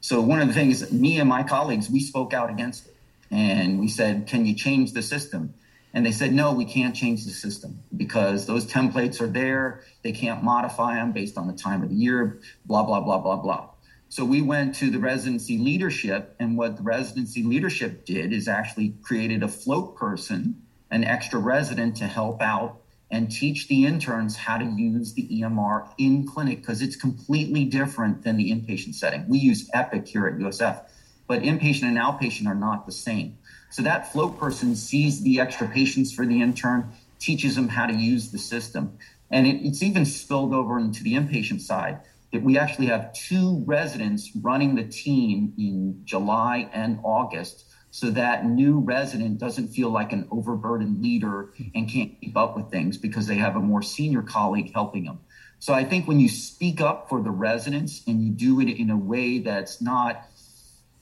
So 0.00 0.20
one 0.20 0.40
of 0.40 0.46
the 0.46 0.54
things, 0.54 0.92
me 0.92 1.18
and 1.18 1.28
my 1.28 1.42
colleagues, 1.42 1.90
we 1.90 1.98
spoke 1.98 2.32
out 2.32 2.50
against 2.50 2.86
it. 2.86 2.94
And 3.32 3.80
we 3.80 3.88
said, 3.88 4.28
can 4.28 4.46
you 4.46 4.54
change 4.54 4.92
the 4.92 5.02
system? 5.02 5.54
And 5.92 6.06
they 6.06 6.12
said, 6.12 6.32
no, 6.32 6.52
we 6.52 6.66
can't 6.66 6.94
change 6.94 7.24
the 7.24 7.32
system 7.32 7.80
because 7.96 8.46
those 8.46 8.64
templates 8.64 9.20
are 9.20 9.26
there. 9.26 9.82
They 10.02 10.12
can't 10.12 10.44
modify 10.44 10.94
them 10.94 11.10
based 11.10 11.36
on 11.36 11.48
the 11.48 11.52
time 11.52 11.82
of 11.82 11.88
the 11.88 11.96
year, 11.96 12.38
blah, 12.64 12.84
blah, 12.84 13.00
blah, 13.00 13.18
blah, 13.18 13.36
blah. 13.36 13.71
So 14.12 14.26
we 14.26 14.42
went 14.42 14.74
to 14.74 14.90
the 14.90 14.98
residency 14.98 15.56
leadership, 15.56 16.36
and 16.38 16.54
what 16.54 16.76
the 16.76 16.82
residency 16.82 17.42
leadership 17.42 18.04
did 18.04 18.30
is 18.34 18.46
actually 18.46 18.94
created 19.00 19.42
a 19.42 19.48
float 19.48 19.96
person, 19.96 20.60
an 20.90 21.02
extra 21.02 21.38
resident 21.38 21.96
to 21.96 22.06
help 22.06 22.42
out 22.42 22.82
and 23.10 23.30
teach 23.30 23.68
the 23.68 23.86
interns 23.86 24.36
how 24.36 24.58
to 24.58 24.66
use 24.66 25.14
the 25.14 25.26
EMR 25.40 25.88
in 25.96 26.26
clinic 26.26 26.58
because 26.58 26.82
it's 26.82 26.94
completely 26.94 27.64
different 27.64 28.22
than 28.22 28.36
the 28.36 28.50
inpatient 28.50 28.96
setting. 28.96 29.26
We 29.30 29.38
use 29.38 29.70
Epic 29.72 30.06
here 30.06 30.26
at 30.26 30.34
USF, 30.34 30.84
but 31.26 31.40
inpatient 31.40 31.84
and 31.84 31.96
outpatient 31.96 32.46
are 32.46 32.54
not 32.54 32.84
the 32.84 32.92
same. 32.92 33.38
So 33.70 33.80
that 33.80 34.12
float 34.12 34.38
person 34.38 34.76
sees 34.76 35.22
the 35.22 35.40
extra 35.40 35.66
patients 35.68 36.12
for 36.12 36.26
the 36.26 36.42
intern, 36.42 36.92
teaches 37.18 37.56
them 37.56 37.68
how 37.68 37.86
to 37.86 37.96
use 37.96 38.30
the 38.30 38.36
system. 38.36 38.98
And 39.30 39.46
it, 39.46 39.66
it's 39.66 39.82
even 39.82 40.04
spilled 40.04 40.52
over 40.52 40.78
into 40.78 41.02
the 41.02 41.14
inpatient 41.14 41.62
side 41.62 42.00
that 42.32 42.42
we 42.42 42.58
actually 42.58 42.86
have 42.86 43.12
two 43.12 43.62
residents 43.66 44.30
running 44.40 44.74
the 44.74 44.84
team 44.84 45.52
in 45.58 46.00
July 46.04 46.68
and 46.72 46.98
August 47.02 47.66
so 47.90 48.10
that 48.10 48.46
new 48.46 48.80
resident 48.80 49.38
doesn't 49.38 49.68
feel 49.68 49.90
like 49.90 50.12
an 50.12 50.26
overburdened 50.30 51.02
leader 51.02 51.52
and 51.74 51.90
can't 51.90 52.18
keep 52.20 52.36
up 52.36 52.56
with 52.56 52.70
things 52.70 52.96
because 52.96 53.26
they 53.26 53.34
have 53.34 53.54
a 53.54 53.60
more 53.60 53.82
senior 53.82 54.22
colleague 54.22 54.72
helping 54.72 55.04
them. 55.04 55.20
So 55.58 55.74
I 55.74 55.84
think 55.84 56.08
when 56.08 56.18
you 56.18 56.28
speak 56.28 56.80
up 56.80 57.10
for 57.10 57.22
the 57.22 57.30
residents 57.30 58.02
and 58.06 58.24
you 58.24 58.30
do 58.30 58.60
it 58.60 58.68
in 58.68 58.88
a 58.88 58.96
way 58.96 59.38
that's 59.38 59.82
not 59.82 60.26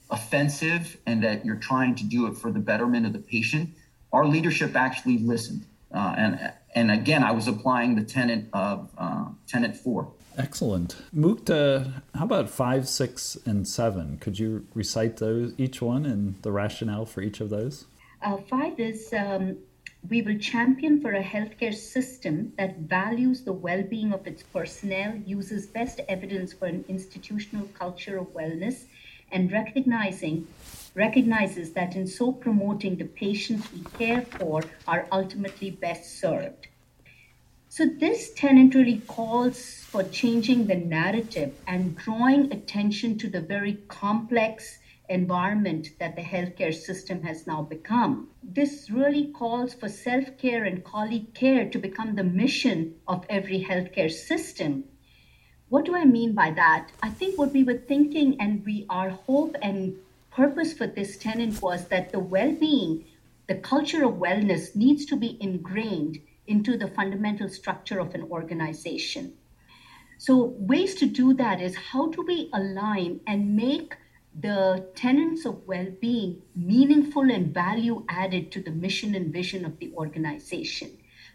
offensive 0.09 0.97
and 1.07 1.23
that 1.23 1.45
you're 1.45 1.55
trying 1.55 1.95
to 1.95 2.03
do 2.03 2.27
it 2.27 2.37
for 2.37 2.51
the 2.51 2.59
betterment 2.59 3.05
of 3.05 3.13
the 3.13 3.19
patient, 3.19 3.69
our 4.11 4.27
leadership 4.27 4.75
actually 4.75 5.17
listened. 5.17 5.65
Uh, 5.93 6.13
and 6.17 6.53
and 6.75 6.91
again, 6.91 7.23
I 7.23 7.31
was 7.31 7.47
applying 7.47 7.95
the 7.95 8.03
tenet 8.03 8.45
of 8.53 8.89
uh, 8.97 9.25
tenet 9.47 9.75
four. 9.77 10.11
Excellent. 10.37 10.95
Mukta, 11.13 12.01
how 12.15 12.25
about 12.25 12.49
five, 12.49 12.87
six, 12.87 13.37
and 13.45 13.67
seven? 13.67 14.17
Could 14.19 14.39
you 14.39 14.65
recite 14.73 15.17
those, 15.17 15.53
each 15.57 15.81
one, 15.81 16.05
and 16.05 16.41
the 16.41 16.51
rationale 16.51 17.05
for 17.05 17.21
each 17.21 17.41
of 17.41 17.49
those? 17.49 17.85
Uh, 18.21 18.37
five 18.37 18.79
is 18.79 19.13
um, 19.13 19.57
we 20.09 20.21
will 20.21 20.37
champion 20.37 21.01
for 21.01 21.13
a 21.13 21.23
healthcare 21.23 21.73
system 21.73 22.53
that 22.57 22.77
values 22.79 23.41
the 23.41 23.53
well 23.53 23.83
being 23.83 24.13
of 24.13 24.25
its 24.25 24.43
personnel, 24.43 25.15
uses 25.25 25.67
best 25.67 25.99
evidence 26.07 26.53
for 26.53 26.65
an 26.65 26.85
institutional 26.87 27.67
culture 27.67 28.17
of 28.17 28.27
wellness, 28.33 28.85
and 29.31 29.51
recognizing 29.51 30.47
recognizes 30.95 31.71
that 31.71 31.95
in 31.95 32.05
so 32.05 32.31
promoting 32.31 32.95
the 32.97 33.05
patients 33.05 33.71
we 33.71 33.81
care 33.97 34.21
for 34.21 34.61
are 34.87 35.07
ultimately 35.11 35.71
best 35.71 36.19
served. 36.19 36.67
So 37.73 37.85
this 37.85 38.33
tenet 38.33 38.75
really 38.75 38.99
calls 39.07 39.85
for 39.85 40.03
changing 40.03 40.67
the 40.67 40.75
narrative 40.75 41.53
and 41.65 41.95
drawing 41.95 42.51
attention 42.51 43.17
to 43.19 43.29
the 43.29 43.39
very 43.39 43.75
complex 43.87 44.79
environment 45.07 45.91
that 45.97 46.17
the 46.17 46.21
healthcare 46.21 46.73
system 46.73 47.23
has 47.23 47.47
now 47.47 47.61
become. 47.61 48.27
This 48.43 48.89
really 48.91 49.27
calls 49.27 49.73
for 49.73 49.87
self 49.87 50.37
care 50.37 50.65
and 50.65 50.83
colleague 50.83 51.33
care 51.33 51.69
to 51.69 51.79
become 51.79 52.15
the 52.15 52.25
mission 52.25 52.95
of 53.07 53.25
every 53.29 53.63
healthcare 53.63 54.11
system. 54.11 54.83
What 55.69 55.85
do 55.85 55.95
I 55.95 56.03
mean 56.03 56.33
by 56.33 56.51
that? 56.51 56.89
I 57.01 57.09
think 57.09 57.39
what 57.39 57.53
we 57.53 57.63
were 57.63 57.85
thinking 57.87 58.35
and 58.41 58.65
we 58.65 58.85
our 58.89 59.11
hope 59.11 59.55
and 59.61 59.95
purpose 60.29 60.73
for 60.73 60.87
this 60.87 61.15
tenet 61.15 61.61
was 61.61 61.87
that 61.87 62.11
the 62.11 62.19
well-being, 62.19 63.05
the 63.47 63.55
culture 63.55 64.03
of 64.03 64.15
wellness 64.15 64.75
needs 64.75 65.05
to 65.05 65.15
be 65.15 65.37
ingrained 65.39 66.19
into 66.51 66.77
the 66.77 66.89
fundamental 66.89 67.49
structure 67.49 67.99
of 67.99 68.13
an 68.13 68.23
organization. 68.23 69.33
So, 70.17 70.53
ways 70.59 70.93
to 70.95 71.07
do 71.07 71.33
that 71.35 71.61
is 71.61 71.75
how 71.75 72.09
do 72.09 72.23
we 72.27 72.49
align 72.53 73.21
and 73.25 73.55
make 73.55 73.95
the 74.39 74.87
tenets 74.95 75.45
of 75.45 75.65
well 75.65 75.87
being 75.99 76.41
meaningful 76.55 77.31
and 77.31 77.53
value 77.53 78.05
added 78.07 78.51
to 78.51 78.61
the 78.61 78.69
mission 78.69 79.15
and 79.15 79.33
vision 79.33 79.65
of 79.65 79.79
the 79.79 79.91
organization? 79.93 80.91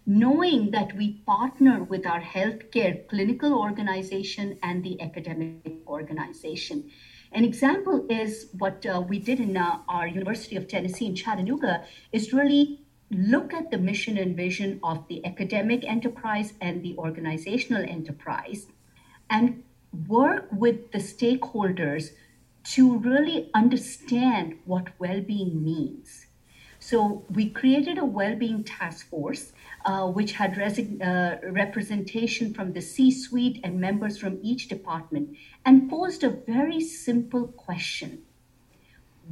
Knowing 0.06 0.70
that 0.70 0.96
we 0.96 1.14
partner 1.26 1.82
with 1.82 2.06
our 2.06 2.20
healthcare 2.20 3.08
clinical 3.08 3.58
organization 3.58 4.56
and 4.62 4.84
the 4.84 5.00
academic 5.00 5.78
organization. 5.88 6.88
An 7.32 7.44
example 7.44 8.06
is 8.08 8.50
what 8.58 8.86
uh, 8.86 9.02
we 9.08 9.18
did 9.18 9.40
in 9.40 9.56
uh, 9.56 9.80
our 9.88 10.06
University 10.06 10.54
of 10.54 10.68
Tennessee 10.68 11.06
in 11.06 11.16
Chattanooga 11.16 11.84
is 12.12 12.32
really 12.32 12.85
look 13.10 13.54
at 13.54 13.70
the 13.70 13.78
mission 13.78 14.18
and 14.18 14.36
vision 14.36 14.80
of 14.82 15.06
the 15.08 15.24
academic 15.24 15.84
enterprise 15.84 16.54
and 16.60 16.82
the 16.82 16.96
organizational 16.98 17.82
enterprise 17.84 18.66
and 19.30 19.62
work 20.08 20.48
with 20.52 20.90
the 20.92 20.98
stakeholders 20.98 22.10
to 22.64 22.98
really 22.98 23.50
understand 23.54 24.58
what 24.64 24.88
well 24.98 25.20
being 25.20 25.62
means. 25.64 26.26
So 26.78 27.24
we 27.30 27.50
created 27.50 27.98
a 27.98 28.04
well-being 28.04 28.62
task 28.62 29.08
force, 29.08 29.52
uh, 29.84 30.06
which 30.08 30.32
had 30.32 30.54
resi- 30.54 31.00
uh, 31.00 31.38
representation 31.50 32.52
from 32.52 32.72
the 32.74 32.80
C-suite 32.82 33.60
and 33.64 33.80
members 33.80 34.18
from 34.18 34.38
each 34.42 34.68
department, 34.68 35.36
and 35.64 35.88
posed 35.88 36.22
a 36.22 36.30
very 36.30 36.80
simple 36.80 37.48
question: 37.48 38.22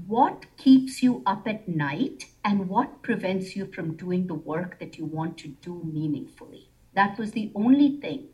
What 0.07 0.47
keeps 0.57 1.03
you 1.03 1.23
up 1.27 1.47
at 1.47 1.69
night, 1.69 2.27
and 2.45 2.69
what 2.69 3.03
prevents 3.03 3.57
you 3.57 3.67
from 3.67 3.97
doing 3.97 4.27
the 4.27 4.35
work 4.35 4.79
that 4.79 4.99
you 4.99 5.07
want 5.07 5.39
to 5.39 5.49
do 5.49 5.83
meaningfully? 5.83 6.69
That 6.95 7.19
was 7.19 7.33
the 7.33 7.51
only 7.55 7.99
thing. 8.01 8.29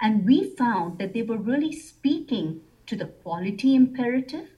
And 0.00 0.24
we 0.24 0.54
found 0.56 0.98
that 0.98 1.12
they 1.12 1.22
were 1.22 1.36
really 1.36 1.72
speaking 1.72 2.62
to 2.86 2.96
the 2.96 3.06
quality 3.06 3.74
imperative, 3.74 4.48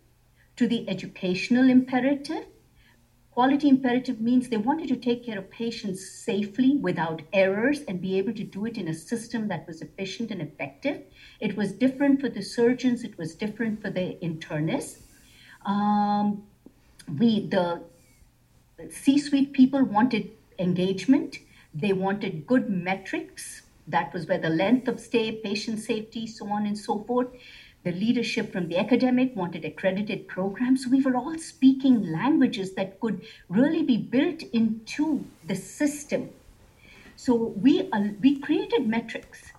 to 0.57 0.66
the 0.68 0.89
educational 0.89 1.68
imperative. 1.68 2.47
Quality 3.32 3.68
imperative 3.68 4.20
means 4.20 4.49
they 4.49 4.57
wanted 4.57 4.89
to 4.89 4.97
take 4.97 5.26
care 5.26 5.39
of 5.39 5.51
patients 5.51 6.09
safely 6.09 6.76
without 6.76 7.20
errors 7.32 7.80
and 7.87 8.01
be 8.01 8.16
able 8.16 8.32
to 8.32 8.45
do 8.45 8.64
it 8.64 8.78
in 8.78 8.89
a 8.89 8.95
system 8.95 9.49
that 9.49 9.66
was 9.66 9.82
efficient 9.82 10.30
and 10.30 10.41
effective. 10.41 11.03
It 11.41 11.57
was 11.57 11.72
different 11.72 12.20
for 12.20 12.30
the 12.30 12.41
surgeons, 12.41 13.05
it 13.05 13.18
was 13.18 13.34
different 13.34 13.82
for 13.82 13.91
the 13.91 14.16
internists. 14.22 15.01
Um, 15.66 16.45
we, 17.18 17.47
the 17.49 17.82
C 18.91 19.18
suite 19.18 19.53
people 19.55 19.83
wanted 19.85 20.31
engagement, 20.59 21.39
they 21.72 21.93
wanted 21.93 22.47
good 22.47 22.68
metrics. 22.68 23.62
That 23.89 24.12
was 24.12 24.27
where 24.27 24.39
the 24.39 24.51
length 24.51 24.87
of 24.89 25.01
stay, 25.01 25.33
patient 25.33 25.81
safety, 25.81 26.27
so 26.27 26.49
on 26.51 26.66
and 26.66 26.77
so 26.77 27.03
forth. 27.05 27.29
The 27.85 27.93
leadership 27.93 28.53
from 28.53 28.68
the 28.68 28.79
academic 28.79 29.35
wanted 29.35 29.64
accredited 29.64 30.29
programs. 30.29 30.85
So 30.85 30.91
we 30.91 31.01
were 31.01 31.16
all 31.16 31.39
speaking 31.39 32.11
languages 32.11 32.74
that 32.74 33.01
could 33.01 33.22
really 33.49 33.83
be 33.83 33.97
built 33.97 34.43
into 34.43 35.24
the 35.47 35.55
system. 35.55 36.31
So 37.16 37.35
we, 37.35 37.89
uh, 37.93 38.09
we 38.20 38.41
created 38.41 38.87
metrics. 38.87 39.53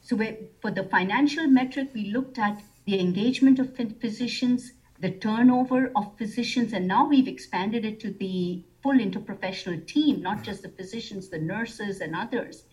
So 0.00 0.16
for 0.62 0.70
the 0.70 0.84
financial 0.84 1.46
metric, 1.48 1.90
we 1.92 2.12
looked 2.12 2.38
at 2.38 2.62
the 2.86 2.98
engagement 2.98 3.58
of 3.58 3.76
physicians, 4.00 4.72
the 5.00 5.10
turnover 5.10 5.92
of 5.94 6.16
physicians, 6.18 6.72
and 6.72 6.88
now 6.88 7.06
we've 7.06 7.28
expanded 7.28 7.84
it 7.84 8.00
to 8.00 8.10
the 8.10 8.64
full 8.82 8.98
interprofessional 8.98 9.86
team, 9.86 10.20
not 10.22 10.42
just 10.42 10.62
the 10.62 10.68
physicians, 10.68 11.28
the 11.28 11.38
nurses, 11.38 12.00
and 12.00 12.16
others. 12.16 12.64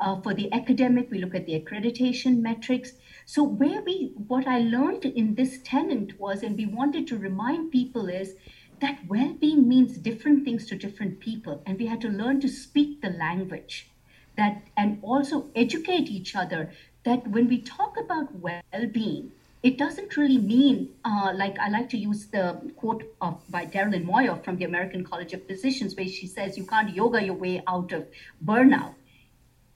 Uh, 0.00 0.20
for 0.20 0.34
the 0.34 0.52
academic, 0.52 1.10
we 1.10 1.18
look 1.18 1.34
at 1.34 1.46
the 1.46 1.60
accreditation 1.60 2.38
metrics. 2.38 2.92
So 3.26 3.42
where 3.42 3.82
we, 3.82 4.12
what 4.28 4.46
I 4.46 4.60
learned 4.60 5.04
in 5.04 5.34
this 5.34 5.60
tenant 5.64 6.18
was, 6.18 6.42
and 6.42 6.56
we 6.56 6.66
wanted 6.66 7.06
to 7.08 7.18
remind 7.18 7.72
people 7.72 8.08
is 8.08 8.34
that 8.80 8.98
well-being 9.06 9.68
means 9.68 9.96
different 9.98 10.44
things 10.44 10.66
to 10.66 10.76
different 10.76 11.20
people, 11.20 11.62
and 11.66 11.78
we 11.78 11.86
had 11.86 12.00
to 12.00 12.08
learn 12.08 12.40
to 12.40 12.48
speak 12.48 13.00
the 13.00 13.10
language 13.10 13.90
that, 14.36 14.62
and 14.76 14.98
also 15.02 15.50
educate 15.54 16.08
each 16.08 16.34
other 16.34 16.72
that 17.04 17.26
when 17.28 17.48
we 17.48 17.60
talk 17.60 17.96
about 17.98 18.34
well-being, 18.34 19.32
it 19.62 19.78
doesn't 19.78 20.16
really 20.16 20.38
mean 20.38 20.88
uh, 21.04 21.32
like 21.36 21.56
I 21.60 21.68
like 21.68 21.88
to 21.90 21.96
use 21.96 22.26
the 22.26 22.72
quote 22.76 23.04
of 23.20 23.40
by 23.48 23.64
Darilyn 23.64 24.04
Moyer 24.04 24.36
from 24.42 24.56
the 24.56 24.64
American 24.64 25.04
College 25.04 25.34
of 25.34 25.46
Physicians, 25.46 25.94
where 25.94 26.08
she 26.08 26.26
says 26.26 26.58
you 26.58 26.66
can't 26.66 26.92
yoga 26.94 27.22
your 27.22 27.34
way 27.34 27.62
out 27.68 27.92
of 27.92 28.08
burnout. 28.44 28.94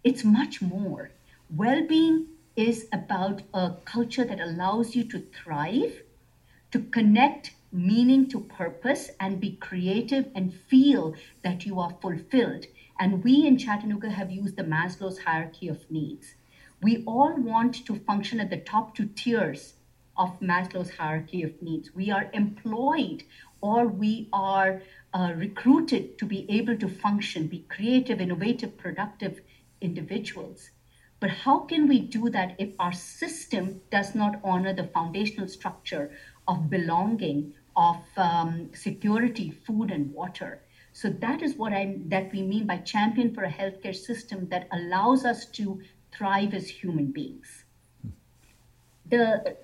It's 0.03 0.25
much 0.25 0.61
more. 0.61 1.11
Well-being 1.55 2.27
is 2.57 2.89
about 2.93 3.43
a 3.55 3.75
culture 3.85 4.25
that 4.25 4.41
allows 4.41 4.97
you 4.97 5.05
to 5.05 5.21
thrive, 5.21 6.03
to 6.73 6.81
connect 6.81 7.53
meaning 7.71 8.29
to 8.31 8.41
purpose, 8.41 9.11
and 9.21 9.41
be 9.41 9.53
creative 9.53 10.27
and 10.35 10.53
feel 10.53 11.15
that 11.45 11.65
you 11.65 11.79
are 11.79 11.97
fulfilled. 12.03 12.67
And 12.99 13.23
we 13.23 13.47
in 13.47 13.57
Chattanooga 13.57 14.11
have 14.11 14.33
used 14.33 14.57
the 14.57 14.65
Maslow's 14.65 15.21
hierarchy 15.21 15.69
of 15.69 15.89
needs. 15.91 16.35
We 16.83 17.05
all 17.07 17.35
want 17.37 17.87
to 17.87 18.01
function 18.01 18.41
at 18.41 18.51
the 18.51 18.59
top 18.59 18.95
two 18.95 19.07
tiers 19.07 19.75
of 20.19 20.41
Maslow's 20.41 20.91
hierarchy 20.91 21.43
of 21.43 21.61
needs. 21.63 21.95
We 21.95 22.11
are 22.11 22.31
employed 22.33 23.25
or 23.61 23.87
we 23.87 24.29
are 24.33 24.83
uh, 25.15 25.33
recruited 25.37 26.19
to 26.19 26.27
be 26.27 26.47
able 26.51 26.77
to 26.79 26.89
function, 26.89 27.47
be 27.47 27.65
creative, 27.69 28.21
innovative, 28.21 28.77
productive 28.77 29.41
individuals. 29.81 30.71
But 31.19 31.31
how 31.31 31.61
can 31.61 31.89
we 31.89 32.01
do 32.01 32.29
that 32.31 32.57
if 32.59 32.71
our 32.79 32.93
system 32.93 33.81
does 33.91 34.15
not 34.15 34.41
honor 34.45 34.73
the 34.75 34.85
foundational 34.85 35.49
structure 35.49 36.11
of 36.47 36.69
belonging, 36.69 37.55
of 37.75 37.97
um, 38.17 38.71
security, 38.75 39.51
food, 39.51 39.91
and 39.91 40.13
water? 40.13 40.63
So 40.93 41.11
that 41.11 41.43
is 41.43 41.57
what 41.57 41.73
I 41.73 41.99
that 42.07 42.33
we 42.33 42.43
mean 42.43 42.67
by 42.67 42.79
champion 42.79 43.35
for 43.35 43.45
a 43.45 43.53
healthcare 43.53 43.95
system 43.95 44.49
that 44.49 44.69
allows 44.73 45.25
us 45.25 45.47
to 45.59 45.83
thrive 46.17 46.55
as 46.55 46.69
human 46.69 47.13
beings. 47.13 47.65
The 49.09 49.57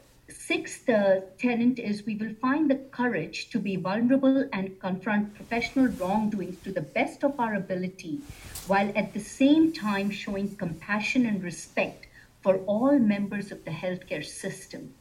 sixth 0.46 0.88
uh, 0.88 1.20
tenant 1.38 1.78
is 1.78 2.04
we 2.04 2.16
will 2.16 2.34
find 2.40 2.68
the 2.68 2.80
courage 2.90 3.48
to 3.50 3.58
be 3.58 3.76
vulnerable 3.76 4.48
and 4.52 4.80
confront 4.80 5.34
professional 5.34 5.86
wrongdoings 5.86 6.58
to 6.64 6.72
the 6.72 6.80
best 6.80 7.22
of 7.22 7.38
our 7.38 7.54
ability, 7.54 8.18
while 8.66 8.92
at 8.96 9.12
the 9.14 9.20
same 9.20 9.72
time 9.72 10.10
showing 10.10 10.56
compassion 10.56 11.26
and 11.26 11.42
respect 11.44 12.06
for 12.40 12.56
all 12.66 12.98
members 12.98 13.52
of 13.52 13.64
the 13.64 13.70
healthcare 13.70 14.24
system. 14.24 14.92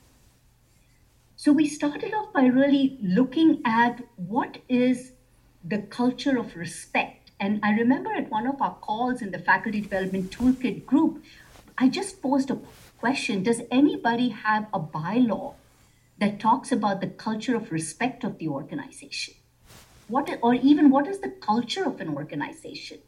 So 1.35 1.51
we 1.51 1.67
started 1.67 2.13
off 2.13 2.31
by 2.33 2.45
really 2.45 2.99
looking 3.01 3.63
at 3.65 4.03
what 4.17 4.59
is 4.69 5.13
the 5.63 5.79
culture 5.79 6.37
of 6.37 6.55
respect. 6.55 7.31
And 7.39 7.59
I 7.63 7.71
remember 7.71 8.13
at 8.13 8.29
one 8.29 8.45
of 8.45 8.61
our 8.61 8.75
calls 8.75 9.23
in 9.23 9.31
the 9.31 9.39
Faculty 9.39 9.81
Development 9.81 10.29
Toolkit 10.29 10.85
group, 10.85 11.23
I 11.79 11.89
just 11.89 12.21
posed 12.21 12.51
a 12.51 12.59
question 13.01 13.41
Does 13.41 13.61
anybody 13.71 14.29
have 14.29 14.67
a 14.71 14.79
bylaw 14.79 15.55
that 16.19 16.39
talks 16.39 16.71
about 16.71 17.01
the 17.01 17.07
culture 17.07 17.55
of 17.55 17.71
respect 17.71 18.23
of 18.23 18.37
the 18.37 18.47
organization? 18.47 19.33
What, 20.07 20.29
or 20.43 20.53
even 20.53 20.91
what 20.91 21.07
is 21.07 21.19
the 21.19 21.29
culture 21.29 21.83
of 21.83 21.99
an 21.99 22.09
organization? 22.15 22.99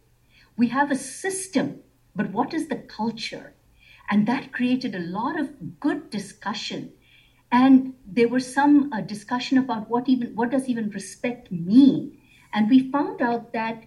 We 0.58 0.70
have 0.70 0.89
a 0.89 0.96
system, 0.96 1.82
but 2.16 2.32
what 2.32 2.54
is 2.56 2.70
the 2.70 2.78
culture? 2.78 3.54
And 4.10 4.28
that 4.28 4.52
created 4.52 4.96
a 4.96 5.08
lot 5.20 5.39
of 5.39 5.80
good 5.80 6.10
discussion. 6.10 6.94
And 7.52 7.94
there 8.06 8.28
was 8.28 8.52
some 8.52 8.91
uh, 8.91 9.02
discussion 9.02 9.60
about 9.60 9.89
what 9.89 10.10
even 10.10 10.36
what 10.36 10.50
does 10.50 10.68
even 10.68 10.89
respect 10.89 11.52
mean? 11.52 12.18
And 12.52 12.68
we 12.68 12.91
found 12.91 13.22
out 13.22 13.54
that 13.54 13.84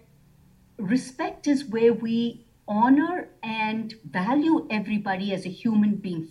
respect 0.77 1.47
is 1.47 1.65
where 1.65 1.93
we 1.93 2.46
honor 2.67 3.29
and 3.43 3.95
value 4.05 4.67
everybody 4.69 5.33
as 5.33 5.45
a 5.45 5.49
human 5.49 5.95
being 5.95 6.27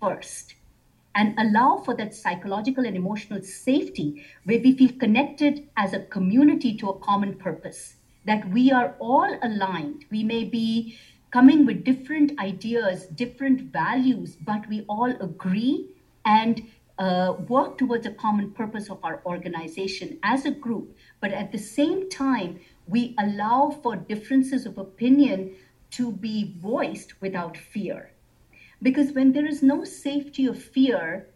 first 0.00 0.54
and 1.14 1.38
allow 1.38 1.76
for 1.84 1.94
that 1.96 2.14
psychological 2.14 2.86
and 2.86 2.96
emotional 2.96 3.42
safety 3.42 4.24
where 4.44 4.60
we 4.60 4.76
feel 4.76 4.92
connected 4.98 5.68
as 5.76 5.92
a 5.92 6.00
community 6.00 6.76
to 6.76 6.88
a 6.88 6.98
common 7.00 7.34
purpose 7.34 7.96
that 8.24 8.48
we 8.50 8.70
are 8.70 8.94
all 8.98 9.38
aligned. 9.42 10.04
We 10.10 10.22
may 10.22 10.44
be 10.44 10.96
coming 11.32 11.64
with 11.66 11.84
different 11.84 12.38
ideas 12.38 13.06
different 13.06 13.72
values 13.72 14.36
but 14.36 14.68
we 14.68 14.82
all 14.82 15.10
agree 15.22 15.88
and 16.24 16.62
uh, 16.98 17.32
work 17.48 17.78
towards 17.78 18.06
a 18.06 18.10
common 18.12 18.50
purpose 18.50 18.90
of 18.90 19.02
our 19.02 19.22
organization 19.24 20.18
as 20.22 20.44
a 20.44 20.50
group. 20.50 20.94
But 21.20 21.32
at 21.32 21.50
the 21.50 21.58
same 21.58 22.10
time 22.10 22.60
we 22.86 23.14
allow 23.18 23.70
for 23.82 23.96
differences 23.96 24.66
of 24.66 24.78
opinion 24.78 25.54
to 25.92 26.12
be 26.12 26.54
voiced 26.58 27.20
without 27.20 27.56
fear. 27.56 28.10
Because 28.82 29.12
when 29.12 29.32
there 29.32 29.46
is 29.46 29.62
no 29.62 29.84
safety 29.84 30.46
of 30.46 30.60
fear, 30.60 31.28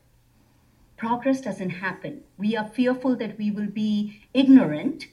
progress 0.96 1.40
doesn't 1.40 1.70
happen. 1.70 2.22
We 2.38 2.56
are 2.56 2.68
fearful 2.68 3.16
that 3.16 3.38
we 3.38 3.50
will 3.50 3.68
be 3.68 4.22
ignorant. 4.34 5.06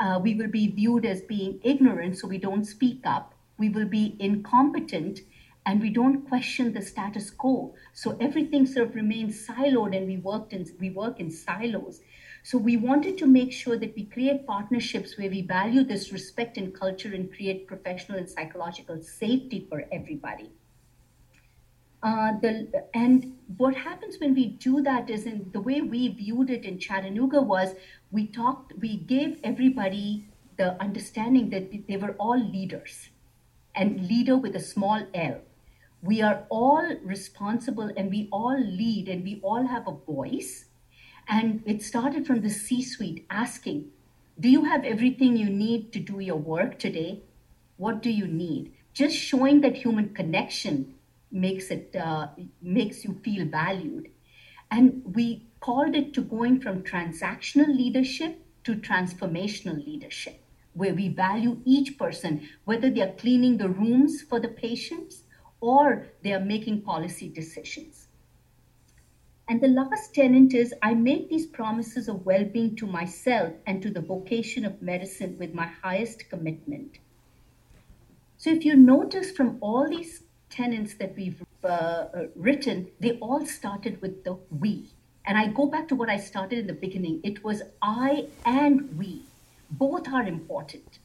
Uh, 0.00 0.18
we 0.20 0.34
will 0.34 0.48
be 0.48 0.68
viewed 0.68 1.04
as 1.04 1.20
being 1.22 1.60
ignorant, 1.62 2.18
so 2.18 2.26
we 2.26 2.38
don't 2.38 2.64
speak 2.64 3.00
up. 3.04 3.34
We 3.58 3.68
will 3.68 3.86
be 3.86 4.16
incompetent 4.18 5.20
and 5.64 5.80
we 5.80 5.90
don't 5.90 6.28
question 6.28 6.72
the 6.72 6.82
status 6.82 7.30
quo. 7.30 7.74
So 7.92 8.16
everything 8.20 8.66
sort 8.66 8.88
of 8.88 8.94
remains 8.94 9.46
siloed 9.46 9.96
and 9.96 10.06
we 10.06 10.16
worked 10.16 10.52
in 10.52 10.66
we 10.80 10.90
work 10.90 11.20
in 11.20 11.30
silos. 11.30 12.00
So 12.44 12.58
we 12.58 12.76
wanted 12.76 13.18
to 13.18 13.26
make 13.26 13.52
sure 13.52 13.78
that 13.78 13.94
we 13.94 14.04
create 14.06 14.46
partnerships 14.46 15.16
where 15.16 15.30
we 15.30 15.42
value 15.42 15.84
this 15.84 16.12
respect 16.12 16.56
and 16.56 16.74
culture 16.74 17.14
and 17.14 17.32
create 17.32 17.68
professional 17.68 18.18
and 18.18 18.28
psychological 18.28 19.00
safety 19.00 19.66
for 19.68 19.84
everybody. 19.92 20.50
Uh, 22.02 22.32
the, 22.40 22.84
and 22.94 23.38
what 23.58 23.76
happens 23.76 24.16
when 24.18 24.34
we 24.34 24.46
do 24.46 24.82
that 24.82 25.08
is 25.08 25.24
in 25.24 25.48
the 25.52 25.60
way 25.60 25.80
we 25.82 26.08
viewed 26.08 26.50
it 26.50 26.64
in 26.64 26.80
Chattanooga 26.80 27.40
was 27.40 27.76
we 28.10 28.26
talked, 28.26 28.72
we 28.80 28.96
gave 28.96 29.38
everybody 29.44 30.26
the 30.56 30.80
understanding 30.82 31.48
that 31.50 31.86
they 31.86 31.96
were 31.96 32.16
all 32.18 32.36
leaders 32.36 33.10
and 33.76 34.08
leader 34.08 34.36
with 34.36 34.56
a 34.56 34.60
small 34.60 35.06
L. 35.14 35.40
We 36.02 36.20
are 36.20 36.46
all 36.50 36.96
responsible 37.04 37.90
and 37.96 38.10
we 38.10 38.28
all 38.32 38.58
lead 38.60 39.08
and 39.08 39.22
we 39.22 39.40
all 39.42 39.68
have 39.68 39.86
a 39.86 39.92
voice 39.92 40.64
and 41.28 41.62
it 41.64 41.80
started 41.82 42.26
from 42.26 42.40
the 42.40 42.50
C 42.50 42.82
suite 42.82 43.24
asking, 43.30 43.90
Do 44.38 44.48
you 44.48 44.64
have 44.64 44.84
everything 44.84 45.36
you 45.36 45.48
need 45.48 45.92
to 45.92 46.00
do 46.00 46.18
your 46.18 46.36
work 46.36 46.80
today? 46.80 47.22
What 47.76 48.02
do 48.02 48.10
you 48.10 48.26
need? 48.26 48.72
Just 48.92 49.16
showing 49.16 49.60
that 49.60 49.76
human 49.76 50.12
connection 50.12 50.94
makes 51.30 51.70
it 51.70 51.94
uh, 51.94 52.28
makes 52.60 53.04
you 53.04 53.20
feel 53.24 53.46
valued. 53.46 54.10
And 54.72 55.02
we 55.14 55.46
called 55.60 55.94
it 55.94 56.12
to 56.14 56.20
going 56.22 56.60
from 56.60 56.82
transactional 56.82 57.68
leadership 57.68 58.44
to 58.64 58.74
transformational 58.74 59.84
leadership, 59.86 60.42
where 60.74 60.94
we 60.94 61.08
value 61.08 61.60
each 61.64 61.96
person, 61.96 62.48
whether 62.64 62.90
they 62.90 63.02
are 63.02 63.12
cleaning 63.12 63.58
the 63.58 63.68
rooms 63.68 64.22
for 64.22 64.40
the 64.40 64.48
patients 64.48 65.21
or 65.62 66.08
they 66.22 66.32
are 66.32 66.44
making 66.44 66.82
policy 66.82 67.28
decisions. 67.28 68.08
And 69.48 69.60
the 69.60 69.68
last 69.68 70.14
tenant 70.14 70.54
is 70.54 70.74
I 70.82 70.94
make 70.94 71.28
these 71.28 71.46
promises 71.46 72.08
of 72.08 72.26
well 72.26 72.44
being 72.44 72.74
to 72.76 72.86
myself 72.86 73.52
and 73.66 73.80
to 73.82 73.90
the 73.90 74.00
vocation 74.00 74.64
of 74.64 74.82
medicine 74.82 75.36
with 75.38 75.54
my 75.54 75.66
highest 75.66 76.28
commitment. 76.28 76.98
So, 78.38 78.50
if 78.50 78.64
you 78.64 78.76
notice 78.76 79.30
from 79.30 79.58
all 79.60 79.88
these 79.88 80.24
tenants 80.50 80.94
that 80.94 81.14
we've 81.16 81.42
uh, 81.62 81.66
uh, 81.66 82.06
written, 82.34 82.88
they 82.98 83.12
all 83.18 83.46
started 83.46 84.02
with 84.02 84.24
the 84.24 84.36
we. 84.50 84.90
And 85.24 85.38
I 85.38 85.46
go 85.46 85.66
back 85.66 85.86
to 85.88 85.94
what 85.94 86.10
I 86.10 86.16
started 86.16 86.58
in 86.58 86.66
the 86.66 86.72
beginning 86.72 87.20
it 87.22 87.44
was 87.44 87.62
I 87.80 88.26
and 88.44 88.98
we. 88.98 89.22
Both 89.70 90.08
are 90.08 90.26
important. 90.26 90.98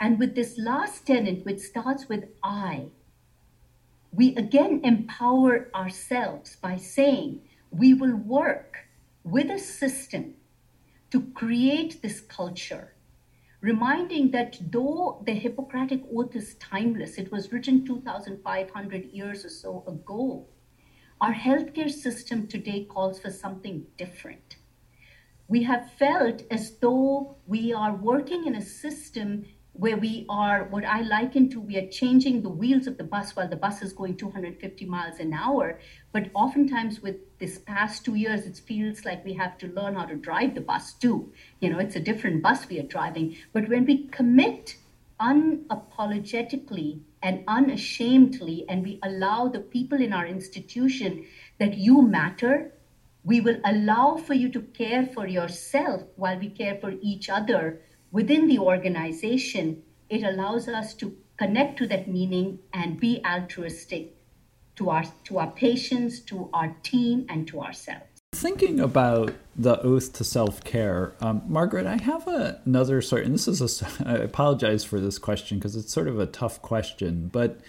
And 0.00 0.18
with 0.18 0.34
this 0.34 0.56
last 0.56 1.06
tenant, 1.06 1.44
which 1.44 1.60
starts 1.60 2.08
with 2.08 2.24
I, 2.42 2.86
we 4.12 4.34
again 4.36 4.80
empower 4.84 5.70
ourselves 5.74 6.56
by 6.56 6.76
saying 6.76 7.40
we 7.70 7.94
will 7.94 8.16
work 8.16 8.88
with 9.22 9.50
a 9.50 9.58
system 9.58 10.34
to 11.10 11.22
create 11.34 12.02
this 12.02 12.20
culture, 12.20 12.94
reminding 13.60 14.30
that 14.30 14.58
though 14.60 15.22
the 15.26 15.34
Hippocratic 15.34 16.02
Oath 16.12 16.34
is 16.34 16.54
timeless, 16.54 17.18
it 17.18 17.30
was 17.30 17.52
written 17.52 17.84
2,500 17.84 19.04
years 19.06 19.44
or 19.44 19.48
so 19.48 19.84
ago, 19.86 20.46
our 21.20 21.34
healthcare 21.34 21.90
system 21.90 22.46
today 22.46 22.84
calls 22.84 23.20
for 23.20 23.30
something 23.30 23.86
different. 23.96 24.56
We 25.48 25.64
have 25.64 25.92
felt 25.98 26.42
as 26.50 26.78
though 26.78 27.36
we 27.46 27.72
are 27.72 27.94
working 27.94 28.46
in 28.46 28.54
a 28.54 28.62
system 28.62 29.44
where 29.72 29.96
we 29.96 30.26
are, 30.28 30.64
what 30.64 30.84
I 30.84 31.02
liken 31.02 31.48
to, 31.50 31.60
we 31.60 31.76
are 31.76 31.86
changing 31.86 32.42
the 32.42 32.48
wheels 32.48 32.86
of 32.86 32.98
the 32.98 33.04
bus 33.04 33.36
while 33.36 33.48
the 33.48 33.56
bus 33.56 33.82
is 33.82 33.92
going 33.92 34.16
250 34.16 34.84
miles 34.84 35.20
an 35.20 35.32
hour. 35.32 35.78
But 36.12 36.30
oftentimes, 36.34 37.00
with 37.00 37.16
this 37.38 37.58
past 37.58 38.04
two 38.04 38.16
years, 38.16 38.46
it 38.46 38.58
feels 38.58 39.04
like 39.04 39.24
we 39.24 39.34
have 39.34 39.56
to 39.58 39.68
learn 39.68 39.94
how 39.94 40.06
to 40.06 40.16
drive 40.16 40.54
the 40.54 40.60
bus 40.60 40.94
too. 40.94 41.32
You 41.60 41.70
know, 41.70 41.78
it's 41.78 41.96
a 41.96 42.00
different 42.00 42.42
bus 42.42 42.68
we 42.68 42.80
are 42.80 42.84
driving. 42.84 43.36
But 43.52 43.68
when 43.68 43.84
we 43.84 44.08
commit 44.08 44.76
unapologetically 45.20 47.00
and 47.22 47.44
unashamedly, 47.46 48.64
and 48.68 48.82
we 48.82 48.98
allow 49.02 49.48
the 49.48 49.60
people 49.60 50.00
in 50.00 50.12
our 50.12 50.26
institution 50.26 51.26
that 51.58 51.78
you 51.78 52.02
matter, 52.02 52.72
we 53.22 53.40
will 53.40 53.60
allow 53.64 54.16
for 54.16 54.34
you 54.34 54.48
to 54.50 54.62
care 54.62 55.06
for 55.06 55.26
yourself 55.26 56.02
while 56.16 56.38
we 56.38 56.48
care 56.48 56.78
for 56.80 56.94
each 57.02 57.28
other 57.28 57.80
within 58.12 58.48
the 58.48 58.58
organization. 58.58 59.82
It 60.08 60.22
allows 60.22 60.68
us 60.68 60.94
to 60.94 61.16
connect 61.36 61.78
to 61.78 61.86
that 61.86 62.08
meaning 62.08 62.58
and 62.72 62.98
be 62.98 63.22
altruistic 63.24 64.16
to 64.76 64.90
our 64.90 65.04
to 65.24 65.38
our 65.38 65.50
patients, 65.50 66.20
to 66.20 66.48
our 66.52 66.74
team, 66.82 67.26
and 67.28 67.46
to 67.48 67.60
ourselves. 67.60 68.04
Thinking 68.32 68.80
about 68.80 69.34
the 69.56 69.80
oath 69.82 70.12
to 70.14 70.24
self 70.24 70.64
care, 70.64 71.12
um, 71.20 71.42
Margaret, 71.46 71.86
I 71.86 72.02
have 72.02 72.26
a, 72.26 72.60
another 72.64 73.02
sort, 73.02 73.24
and 73.24 73.34
this 73.34 73.46
is 73.46 73.82
a. 73.82 73.88
I 74.08 74.14
apologize 74.14 74.84
for 74.84 75.00
this 75.00 75.18
question 75.18 75.58
because 75.58 75.76
it's 75.76 75.92
sort 75.92 76.08
of 76.08 76.18
a 76.18 76.26
tough 76.26 76.62
question, 76.62 77.28
but 77.32 77.60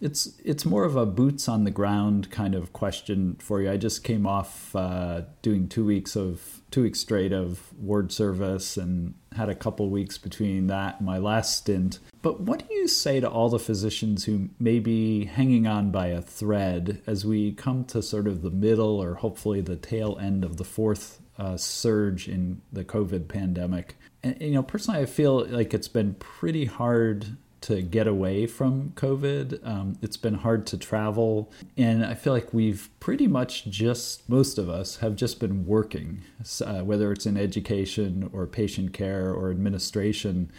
it's 0.00 0.32
it's 0.44 0.64
more 0.64 0.84
of 0.84 0.96
a 0.96 1.04
boots 1.04 1.48
on 1.48 1.64
the 1.64 1.70
ground 1.70 2.30
kind 2.30 2.54
of 2.54 2.72
question 2.72 3.36
for 3.40 3.60
you. 3.60 3.70
I 3.70 3.76
just 3.76 4.02
came 4.02 4.26
off 4.26 4.74
uh, 4.74 5.22
doing 5.42 5.68
two 5.68 5.84
weeks 5.84 6.16
of 6.16 6.59
two 6.70 6.82
weeks 6.82 7.00
straight 7.00 7.32
of 7.32 7.72
ward 7.78 8.12
service 8.12 8.76
and 8.76 9.14
had 9.34 9.48
a 9.48 9.54
couple 9.54 9.90
weeks 9.90 10.18
between 10.18 10.66
that 10.68 10.98
and 10.98 11.06
my 11.06 11.18
last 11.18 11.56
stint. 11.56 11.98
But 12.22 12.40
what 12.40 12.68
do 12.68 12.74
you 12.74 12.86
say 12.86 13.20
to 13.20 13.28
all 13.28 13.48
the 13.48 13.58
physicians 13.58 14.24
who 14.24 14.50
may 14.58 14.78
be 14.78 15.24
hanging 15.24 15.66
on 15.66 15.90
by 15.90 16.08
a 16.08 16.20
thread 16.20 17.02
as 17.06 17.24
we 17.24 17.52
come 17.52 17.84
to 17.86 18.02
sort 18.02 18.26
of 18.26 18.42
the 18.42 18.50
middle 18.50 19.00
or 19.02 19.14
hopefully 19.14 19.60
the 19.60 19.76
tail 19.76 20.18
end 20.20 20.44
of 20.44 20.56
the 20.56 20.64
fourth 20.64 21.20
uh, 21.38 21.56
surge 21.56 22.28
in 22.28 22.60
the 22.72 22.84
COVID 22.84 23.28
pandemic? 23.28 23.96
And, 24.22 24.36
you 24.40 24.50
know, 24.50 24.62
personally, 24.62 25.00
I 25.00 25.06
feel 25.06 25.46
like 25.46 25.72
it's 25.72 25.88
been 25.88 26.14
pretty 26.14 26.66
hard 26.66 27.36
to 27.62 27.82
get 27.82 28.06
away 28.06 28.46
from 28.46 28.92
COVID. 28.96 29.66
Um, 29.66 29.98
it's 30.00 30.16
been 30.16 30.34
hard 30.34 30.66
to 30.68 30.78
travel. 30.78 31.50
And 31.76 32.04
I 32.04 32.14
feel 32.14 32.32
like 32.32 32.54
we've 32.54 32.88
pretty 33.00 33.26
much 33.26 33.66
just, 33.66 34.28
most 34.28 34.58
of 34.58 34.68
us 34.68 34.96
have 34.96 35.16
just 35.16 35.40
been 35.40 35.66
working, 35.66 36.22
uh, 36.64 36.80
whether 36.80 37.12
it's 37.12 37.26
in 37.26 37.36
education 37.36 38.30
or 38.32 38.46
patient 38.46 38.92
care 38.92 39.32
or 39.32 39.50
administration. 39.50 40.50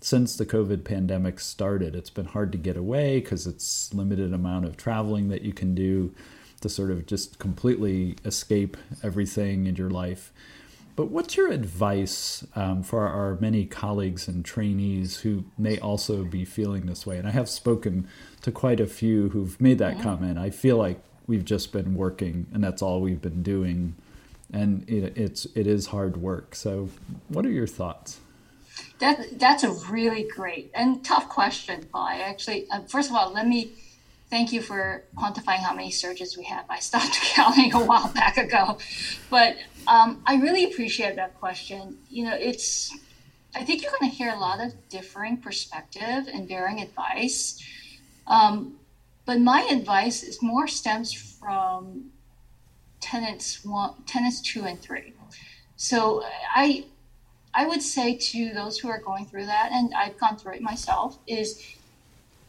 Since 0.00 0.36
the 0.36 0.46
COVID 0.46 0.84
pandemic 0.84 1.40
started, 1.40 1.94
it's 1.94 2.10
been 2.10 2.26
hard 2.26 2.52
to 2.52 2.58
get 2.58 2.76
away 2.76 3.20
because 3.20 3.46
it's 3.46 3.92
limited 3.94 4.32
amount 4.32 4.64
of 4.64 4.76
traveling 4.76 5.28
that 5.28 5.42
you 5.42 5.52
can 5.52 5.74
do 5.74 6.14
to 6.60 6.68
sort 6.68 6.90
of 6.90 7.06
just 7.06 7.38
completely 7.38 8.16
escape 8.24 8.76
everything 9.02 9.66
in 9.66 9.76
your 9.76 9.90
life. 9.90 10.32
But 10.98 11.12
what's 11.12 11.36
your 11.36 11.52
advice 11.52 12.44
um, 12.56 12.82
for 12.82 13.06
our 13.06 13.36
many 13.36 13.66
colleagues 13.66 14.26
and 14.26 14.44
trainees 14.44 15.18
who 15.18 15.44
may 15.56 15.78
also 15.78 16.24
be 16.24 16.44
feeling 16.44 16.86
this 16.86 17.06
way? 17.06 17.18
And 17.18 17.28
I 17.28 17.30
have 17.30 17.48
spoken 17.48 18.08
to 18.42 18.50
quite 18.50 18.80
a 18.80 18.86
few 18.88 19.28
who've 19.28 19.60
made 19.60 19.78
that 19.78 20.02
comment. 20.02 20.38
I 20.38 20.50
feel 20.50 20.76
like 20.76 21.00
we've 21.28 21.44
just 21.44 21.70
been 21.70 21.94
working, 21.94 22.48
and 22.52 22.64
that's 22.64 22.82
all 22.82 23.00
we've 23.00 23.22
been 23.22 23.44
doing, 23.44 23.94
and 24.52 24.82
it, 24.90 25.16
it's 25.16 25.46
it 25.54 25.68
is 25.68 25.86
hard 25.86 26.16
work. 26.16 26.56
So, 26.56 26.88
what 27.28 27.46
are 27.46 27.52
your 27.52 27.68
thoughts? 27.68 28.18
That 28.98 29.38
that's 29.38 29.62
a 29.62 29.70
really 29.92 30.24
great 30.24 30.72
and 30.74 31.04
tough 31.04 31.28
question, 31.28 31.86
Paul. 31.92 32.08
I 32.08 32.16
actually, 32.22 32.68
uh, 32.72 32.80
first 32.88 33.08
of 33.08 33.14
all, 33.14 33.32
let 33.32 33.46
me 33.46 33.70
thank 34.30 34.52
you 34.52 34.60
for 34.60 35.04
quantifying 35.16 35.58
how 35.58 35.74
many 35.74 35.90
surges 35.90 36.36
we 36.36 36.44
have. 36.44 36.64
I 36.68 36.78
stopped 36.80 37.18
counting 37.34 37.74
a 37.74 37.84
while 37.84 38.08
back 38.08 38.36
ago, 38.36 38.78
but 39.30 39.56
um, 39.86 40.22
I 40.26 40.36
really 40.36 40.64
appreciate 40.64 41.16
that 41.16 41.38
question. 41.40 41.98
You 42.10 42.24
know, 42.24 42.34
it's 42.34 42.96
I 43.54 43.64
think 43.64 43.82
you're 43.82 43.92
going 43.98 44.10
to 44.10 44.16
hear 44.16 44.32
a 44.32 44.38
lot 44.38 44.60
of 44.60 44.74
differing 44.88 45.38
perspective 45.38 46.28
and 46.32 46.46
varying 46.46 46.80
advice. 46.80 47.62
Um, 48.26 48.78
but 49.24 49.40
my 49.40 49.66
advice 49.70 50.22
is 50.22 50.42
more 50.42 50.68
stems 50.68 51.12
from 51.12 52.10
tenants 53.00 53.64
one, 53.64 53.94
tenants 54.06 54.40
two 54.40 54.64
and 54.64 54.80
three. 54.80 55.14
So 55.76 56.22
I 56.54 56.84
I 57.54 57.66
would 57.66 57.82
say 57.82 58.14
to 58.14 58.52
those 58.52 58.78
who 58.78 58.88
are 58.88 59.00
going 59.00 59.24
through 59.26 59.46
that, 59.46 59.70
and 59.72 59.94
I've 59.94 60.18
gone 60.18 60.36
through 60.36 60.54
it 60.54 60.62
myself, 60.62 61.18
is 61.26 61.64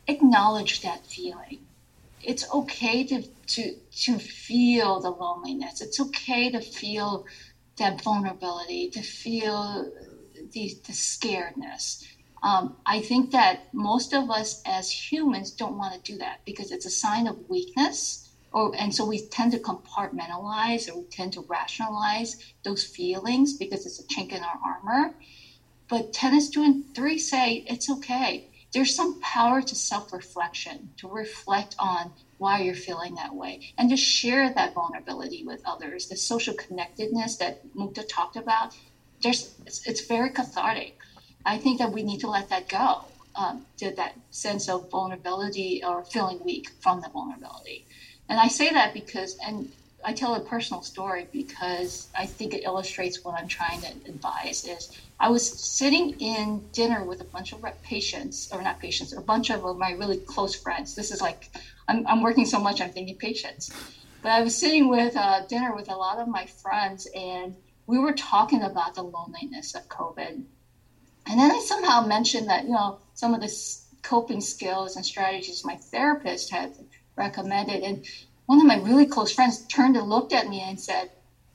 acknowledge 0.07 0.81
that 0.81 1.05
feeling 1.05 1.59
it's 2.23 2.49
okay 2.53 3.03
to 3.05 3.23
to 3.47 3.75
to 4.03 4.19
feel 4.19 4.99
the 4.99 5.09
loneliness. 5.09 5.81
It's 5.81 5.99
okay 5.99 6.49
to 6.51 6.61
feel 6.61 7.25
that 7.77 8.01
vulnerability, 8.01 8.89
to 8.89 9.01
feel 9.01 9.89
the 10.51 10.73
the 10.85 10.93
scaredness. 10.93 12.03
Um, 12.41 12.77
I 12.85 13.01
think 13.01 13.31
that 13.31 13.67
most 13.73 14.13
of 14.13 14.29
us 14.29 14.61
as 14.65 15.11
humans 15.11 15.51
don't 15.51 15.77
want 15.77 15.93
to 15.93 16.11
do 16.11 16.17
that 16.19 16.39
because 16.45 16.71
it's 16.71 16.85
a 16.85 16.89
sign 16.89 17.27
of 17.27 17.37
weakness, 17.49 18.29
or 18.51 18.73
and 18.77 18.93
so 18.93 19.05
we 19.05 19.19
tend 19.27 19.51
to 19.53 19.59
compartmentalize 19.59 20.89
or 20.89 20.99
we 20.99 21.05
tend 21.11 21.33
to 21.33 21.45
rationalize 21.47 22.37
those 22.63 22.83
feelings 22.83 23.53
because 23.53 23.85
it's 23.85 23.99
a 23.99 24.03
chink 24.03 24.31
in 24.31 24.43
our 24.43 24.59
armor. 24.63 25.15
But 25.89 26.13
tenants 26.13 26.49
two 26.49 26.63
and 26.63 26.83
three 26.93 27.17
say 27.17 27.63
it's 27.67 27.89
okay 27.89 28.48
there's 28.73 28.95
some 28.95 29.19
power 29.21 29.61
to 29.61 29.75
self 29.75 30.13
reflection, 30.13 30.91
to 30.99 31.09
reflect 31.09 31.75
on 31.79 32.13
why 32.37 32.61
you're 32.61 32.75
feeling 32.75 33.15
that 33.15 33.35
way, 33.35 33.61
and 33.77 33.89
to 33.89 33.97
share 33.97 34.53
that 34.53 34.73
vulnerability 34.73 35.43
with 35.45 35.61
others. 35.65 36.07
The 36.07 36.17
social 36.17 36.55
connectedness 36.55 37.37
that 37.37 37.59
Mukta 37.75 38.03
talked 38.07 38.35
about, 38.37 38.73
there's, 39.23 39.55
it's, 39.65 39.87
it's 39.87 40.05
very 40.05 40.31
cathartic. 40.31 40.95
I 41.45 41.57
think 41.57 41.79
that 41.79 41.93
we 41.93 42.03
need 42.03 42.19
to 42.21 42.29
let 42.29 42.49
that 42.49 42.69
go, 42.69 43.13
um, 43.35 43.65
to 43.79 43.93
that 43.95 44.15
sense 44.31 44.69
of 44.69 44.89
vulnerability 44.91 45.81
or 45.85 46.03
feeling 46.05 46.39
weak 46.43 46.67
from 46.81 47.01
the 47.01 47.09
vulnerability. 47.09 47.87
And 48.29 48.39
I 48.39 48.47
say 48.49 48.69
that 48.71 48.93
because, 48.93 49.37
and 49.45 49.69
I 50.03 50.13
tell 50.13 50.35
a 50.35 50.39
personal 50.39 50.81
story 50.81 51.27
because 51.31 52.07
I 52.17 52.25
think 52.25 52.53
it 52.53 52.63
illustrates 52.63 53.23
what 53.23 53.39
I'm 53.39 53.47
trying 53.47 53.81
to 53.81 53.87
advise 54.07 54.65
is 54.65 54.97
I 55.19 55.29
was 55.29 55.47
sitting 55.47 56.11
in 56.19 56.63
dinner 56.71 57.03
with 57.03 57.21
a 57.21 57.25
bunch 57.25 57.51
of 57.51 57.63
patients, 57.83 58.49
or 58.51 58.61
not 58.61 58.79
patients, 58.79 59.11
a 59.13 59.21
bunch 59.21 59.49
of 59.49 59.77
my 59.77 59.91
really 59.91 60.17
close 60.17 60.55
friends. 60.55 60.95
This 60.95 61.11
is 61.11 61.21
like, 61.21 61.49
I'm, 61.87 62.07
I'm 62.07 62.21
working 62.21 62.45
so 62.45 62.59
much, 62.59 62.81
I'm 62.81 62.91
thinking 62.91 63.17
patients. 63.17 63.71
But 64.21 64.31
I 64.31 64.41
was 64.41 64.57
sitting 64.57 64.89
with 64.89 65.15
uh, 65.15 65.45
dinner 65.47 65.75
with 65.75 65.89
a 65.89 65.95
lot 65.95 66.19
of 66.19 66.27
my 66.27 66.45
friends, 66.45 67.07
and 67.15 67.55
we 67.87 67.97
were 67.97 68.13
talking 68.13 68.63
about 68.63 68.95
the 68.95 69.03
loneliness 69.03 69.75
of 69.75 69.87
COVID. 69.89 70.43
And 71.27 71.39
then 71.39 71.51
I 71.51 71.59
somehow 71.65 72.05
mentioned 72.05 72.49
that, 72.49 72.63
you 72.63 72.71
know, 72.71 72.99
some 73.13 73.33
of 73.33 73.41
the 73.41 73.53
coping 74.01 74.41
skills 74.41 74.95
and 74.95 75.05
strategies 75.05 75.65
my 75.65 75.75
therapist 75.75 76.51
had 76.51 76.73
recommended. 77.15 77.83
And 77.83 78.05
one 78.49 78.59
of 78.59 78.65
my 78.65 78.77
really 78.77 79.05
close 79.05 79.31
friends 79.31 79.63
turned 79.67 79.95
and 79.95 80.09
looked 80.09 80.33
at 80.33 80.47
me 80.47 80.59
and 80.59 80.81
said, 80.81 81.11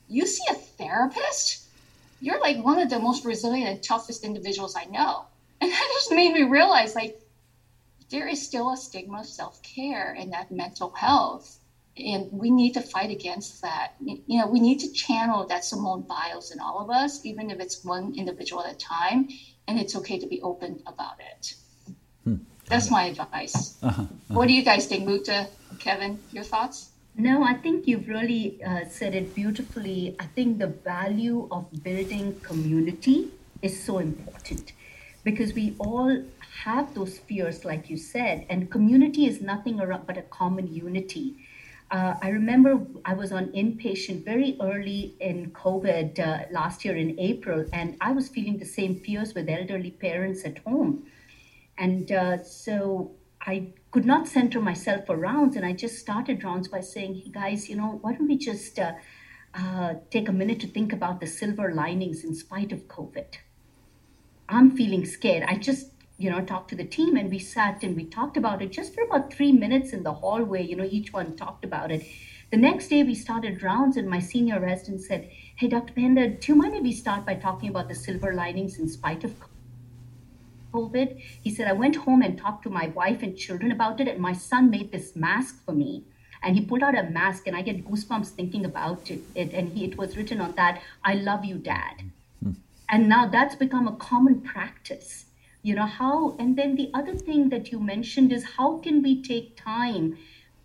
You 0.06 0.28
see 0.28 0.44
a 0.48 0.54
therapist? 0.54 1.66
You're 2.20 2.40
like 2.40 2.56
one 2.56 2.78
of 2.78 2.88
the 2.88 3.00
most 3.00 3.24
resilient 3.24 3.68
and 3.68 3.82
toughest 3.82 4.22
individuals 4.22 4.76
I 4.76 4.84
know. 4.84 5.26
And 5.60 5.72
that 5.72 5.88
just 5.94 6.12
made 6.12 6.32
me 6.32 6.42
realize 6.44 6.94
like 6.94 7.16
there 8.10 8.28
is 8.28 8.44
still 8.44 8.70
a 8.70 8.76
stigma 8.76 9.20
of 9.20 9.26
self-care 9.26 10.14
and 10.16 10.32
that 10.32 10.52
mental 10.52 10.92
health 10.94 11.58
and 11.96 12.28
we 12.30 12.50
need 12.50 12.74
to 12.74 12.80
fight 12.80 13.10
against 13.10 13.62
that 13.62 13.88
you 14.00 14.38
know 14.38 14.46
we 14.46 14.60
need 14.60 14.78
to 14.80 14.92
channel 14.92 15.46
that 15.48 15.64
simone 15.64 16.02
biles 16.02 16.50
in 16.50 16.60
all 16.60 16.80
of 16.80 16.90
us 16.90 17.20
even 17.24 17.50
if 17.50 17.60
it's 17.60 17.82
one 17.84 18.12
individual 18.16 18.62
at 18.62 18.72
a 18.72 18.76
time 18.76 19.26
and 19.66 19.78
it's 19.78 19.96
okay 19.96 20.18
to 20.18 20.26
be 20.26 20.40
open 20.42 20.78
about 20.86 21.18
it. 21.18 21.54
That's 22.68 22.90
my 22.90 23.04
advice 23.04 23.76
uh-huh. 23.82 24.02
Uh-huh. 24.02 24.06
what 24.28 24.48
do 24.48 24.54
you 24.54 24.64
guys 24.64 24.86
think 24.86 25.08
Mukta, 25.08 25.48
kevin 25.78 26.18
your 26.32 26.44
thoughts 26.44 26.90
no, 27.16 27.44
I 27.44 27.54
think 27.54 27.86
you've 27.86 28.08
really 28.08 28.60
uh, 28.64 28.86
said 28.90 29.14
it 29.14 29.36
beautifully. 29.36 30.16
I 30.18 30.26
think 30.26 30.58
the 30.58 30.66
value 30.66 31.46
of 31.52 31.66
building 31.84 32.40
community 32.40 33.30
is 33.62 33.80
so 33.80 33.98
important 33.98 34.72
because 35.22 35.54
we 35.54 35.76
all 35.78 36.24
have 36.64 36.92
those 36.94 37.18
fears, 37.18 37.64
like 37.64 37.88
you 37.88 37.96
said, 37.96 38.46
and 38.50 38.68
community 38.68 39.26
is 39.26 39.40
nothing 39.40 39.80
but 40.06 40.18
a 40.18 40.22
common 40.22 40.74
unity. 40.74 41.36
Uh, 41.88 42.14
I 42.20 42.30
remember 42.30 42.84
I 43.04 43.14
was 43.14 43.30
on 43.30 43.46
inpatient 43.52 44.24
very 44.24 44.56
early 44.60 45.14
in 45.20 45.52
COVID 45.52 46.18
uh, 46.18 46.46
last 46.50 46.84
year 46.84 46.96
in 46.96 47.18
April, 47.20 47.64
and 47.72 47.96
I 48.00 48.10
was 48.10 48.28
feeling 48.28 48.58
the 48.58 48.64
same 48.64 48.96
fears 48.96 49.34
with 49.34 49.48
elderly 49.48 49.92
parents 49.92 50.44
at 50.44 50.58
home. 50.58 51.04
And 51.78 52.10
uh, 52.12 52.42
so 52.42 53.12
I 53.40 53.72
could 53.90 54.04
not 54.04 54.28
center 54.28 54.60
myself 54.60 55.06
for 55.06 55.16
rounds, 55.16 55.56
and 55.56 55.64
I 55.64 55.72
just 55.72 55.98
started 55.98 56.42
rounds 56.44 56.68
by 56.68 56.80
saying, 56.80 57.14
hey 57.16 57.30
guys, 57.30 57.68
you 57.68 57.76
know, 57.76 57.98
why 58.00 58.12
don't 58.12 58.28
we 58.28 58.38
just 58.38 58.78
uh, 58.78 58.92
uh, 59.54 59.94
take 60.10 60.28
a 60.28 60.32
minute 60.32 60.60
to 60.60 60.66
think 60.66 60.92
about 60.92 61.20
the 61.20 61.26
silver 61.26 61.72
linings 61.72 62.24
in 62.24 62.34
spite 62.34 62.72
of 62.72 62.88
COVID? 62.88 63.36
I'm 64.48 64.76
feeling 64.76 65.04
scared. 65.04 65.44
I 65.44 65.56
just 65.56 65.90
you 66.16 66.30
know 66.30 66.40
talked 66.40 66.70
to 66.70 66.76
the 66.76 66.84
team 66.84 67.16
and 67.16 67.30
we 67.30 67.38
sat 67.38 67.82
and 67.82 67.96
we 67.96 68.04
talked 68.04 68.36
about 68.36 68.62
it 68.62 68.70
just 68.70 68.94
for 68.94 69.02
about 69.02 69.32
three 69.32 69.50
minutes 69.50 69.92
in 69.92 70.02
the 70.04 70.12
hallway 70.12 70.62
you 70.62 70.76
know 70.76 70.88
each 70.88 71.12
one 71.12 71.36
talked 71.36 71.64
about 71.64 71.90
it 71.90 72.06
the 72.50 72.56
next 72.56 72.88
day 72.88 73.02
we 73.02 73.14
started 73.14 73.62
rounds 73.62 73.96
and 73.96 74.08
my 74.08 74.20
senior 74.20 74.60
resident 74.60 75.00
said 75.00 75.28
hey 75.56 75.66
dr 75.66 75.92
panda 75.92 76.28
do 76.28 76.52
you 76.52 76.54
mind 76.54 76.74
if 76.74 76.82
we 76.82 76.92
start 76.92 77.26
by 77.26 77.34
talking 77.34 77.68
about 77.68 77.88
the 77.88 77.94
silver 77.94 78.32
linings 78.32 78.78
in 78.78 78.88
spite 78.88 79.24
of 79.24 79.32
covid 79.40 79.53
he 81.42 81.54
said 81.54 81.68
i 81.68 81.72
went 81.72 81.94
home 81.94 82.20
and 82.20 82.36
talked 82.36 82.64
to 82.64 82.70
my 82.70 82.88
wife 82.88 83.22
and 83.22 83.36
children 83.36 83.70
about 83.70 84.00
it 84.00 84.08
and 84.08 84.18
my 84.18 84.32
son 84.32 84.70
made 84.70 84.90
this 84.90 85.14
mask 85.14 85.64
for 85.64 85.72
me. 85.72 86.04
And 86.42 86.56
he 86.56 86.66
pulled 86.66 86.82
out 86.82 86.98
a 86.98 87.04
mask 87.04 87.46
and 87.46 87.56
i 87.56 87.62
get 87.62 87.84
goosebumps 87.86 88.30
thinking 88.30 88.64
about 88.64 89.10
it, 89.10 89.20
it 89.36 89.52
and 89.52 89.72
he, 89.72 89.84
it 89.84 89.96
was 89.96 90.16
written 90.16 90.40
on 90.40 90.52
that 90.56 90.82
i 91.04 91.14
love 91.14 91.44
you 91.44 91.58
dad. 91.58 92.02
Hmm. 92.42 92.52
and 92.90 93.08
now 93.08 93.26
that's 93.28 93.54
become 93.54 93.86
a 93.86 93.96
common 93.96 94.40
practice. 94.40 95.26
You 95.62 95.76
know 95.76 95.86
how 95.86 96.36
and 96.40 96.58
then 96.58 96.74
the 96.74 96.90
other 96.92 97.14
thing 97.14 97.48
that 97.50 97.70
you 97.70 97.78
mentioned 97.78 98.32
is 98.32 98.44
how 98.56 98.78
can 98.78 99.00
we 99.00 99.22
take 99.22 99.56
time 99.56 100.18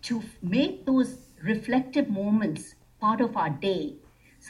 to 0.08 0.22
make 0.42 0.84
those 0.86 1.18
reflective 1.40 2.08
moments 2.08 2.74
part 3.00 3.20
of 3.20 3.36
our 3.36 3.50
day 3.50 3.94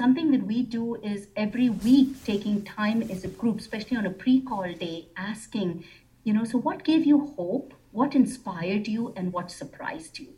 something 0.00 0.30
that 0.32 0.46
we 0.46 0.62
do 0.62 0.96
is 1.12 1.28
every 1.36 1.68
week 1.68 2.08
taking 2.24 2.62
time 2.64 3.02
as 3.14 3.24
a 3.24 3.28
group 3.28 3.58
especially 3.58 3.96
on 4.02 4.06
a 4.06 4.16
pre-call 4.22 4.72
day 4.84 4.98
asking 5.16 5.84
you 6.24 6.32
know 6.32 6.44
so 6.52 6.58
what 6.66 6.84
gave 6.90 7.04
you 7.04 7.18
hope 7.36 7.74
what 7.92 8.14
inspired 8.14 8.88
you 8.88 9.12
and 9.16 9.32
what 9.32 9.50
surprised 9.50 10.18
you 10.18 10.28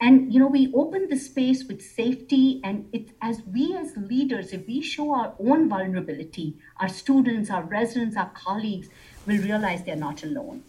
and 0.00 0.32
you 0.34 0.40
know 0.40 0.48
we 0.48 0.72
open 0.74 1.08
the 1.08 1.16
space 1.16 1.64
with 1.68 1.80
safety 1.82 2.60
and 2.64 2.88
it 2.92 3.10
as 3.22 3.42
we 3.56 3.76
as 3.76 3.96
leaders 3.96 4.52
if 4.52 4.66
we 4.66 4.80
show 4.82 5.14
our 5.14 5.32
own 5.38 5.68
vulnerability 5.68 6.48
our 6.80 6.88
students 6.88 7.50
our 7.50 7.62
residents 7.62 8.16
our 8.16 8.32
colleagues 8.34 8.88
will 9.26 9.38
realize 9.38 9.84
they're 9.84 9.96
not 9.96 10.22
alone. 10.22 10.62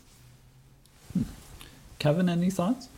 Kevin, 1.99 2.29
any 2.29 2.49
thoughts? 2.49 2.89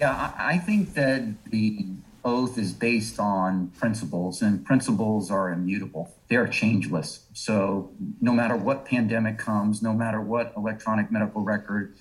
Yeah, 0.00 0.32
I 0.36 0.58
think 0.58 0.94
that 0.94 1.22
the 1.50 1.86
oath 2.24 2.56
is 2.56 2.72
based 2.72 3.20
on 3.20 3.68
principles, 3.78 4.40
and 4.40 4.64
principles 4.64 5.30
are 5.30 5.52
immutable. 5.52 6.14
They 6.28 6.36
are 6.36 6.48
changeless. 6.48 7.26
So, 7.34 7.92
no 8.20 8.32
matter 8.32 8.56
what 8.56 8.86
pandemic 8.86 9.38
comes, 9.38 9.82
no 9.82 9.92
matter 9.92 10.20
what 10.20 10.52
electronic 10.56 11.12
medical 11.12 11.42
record 11.42 11.94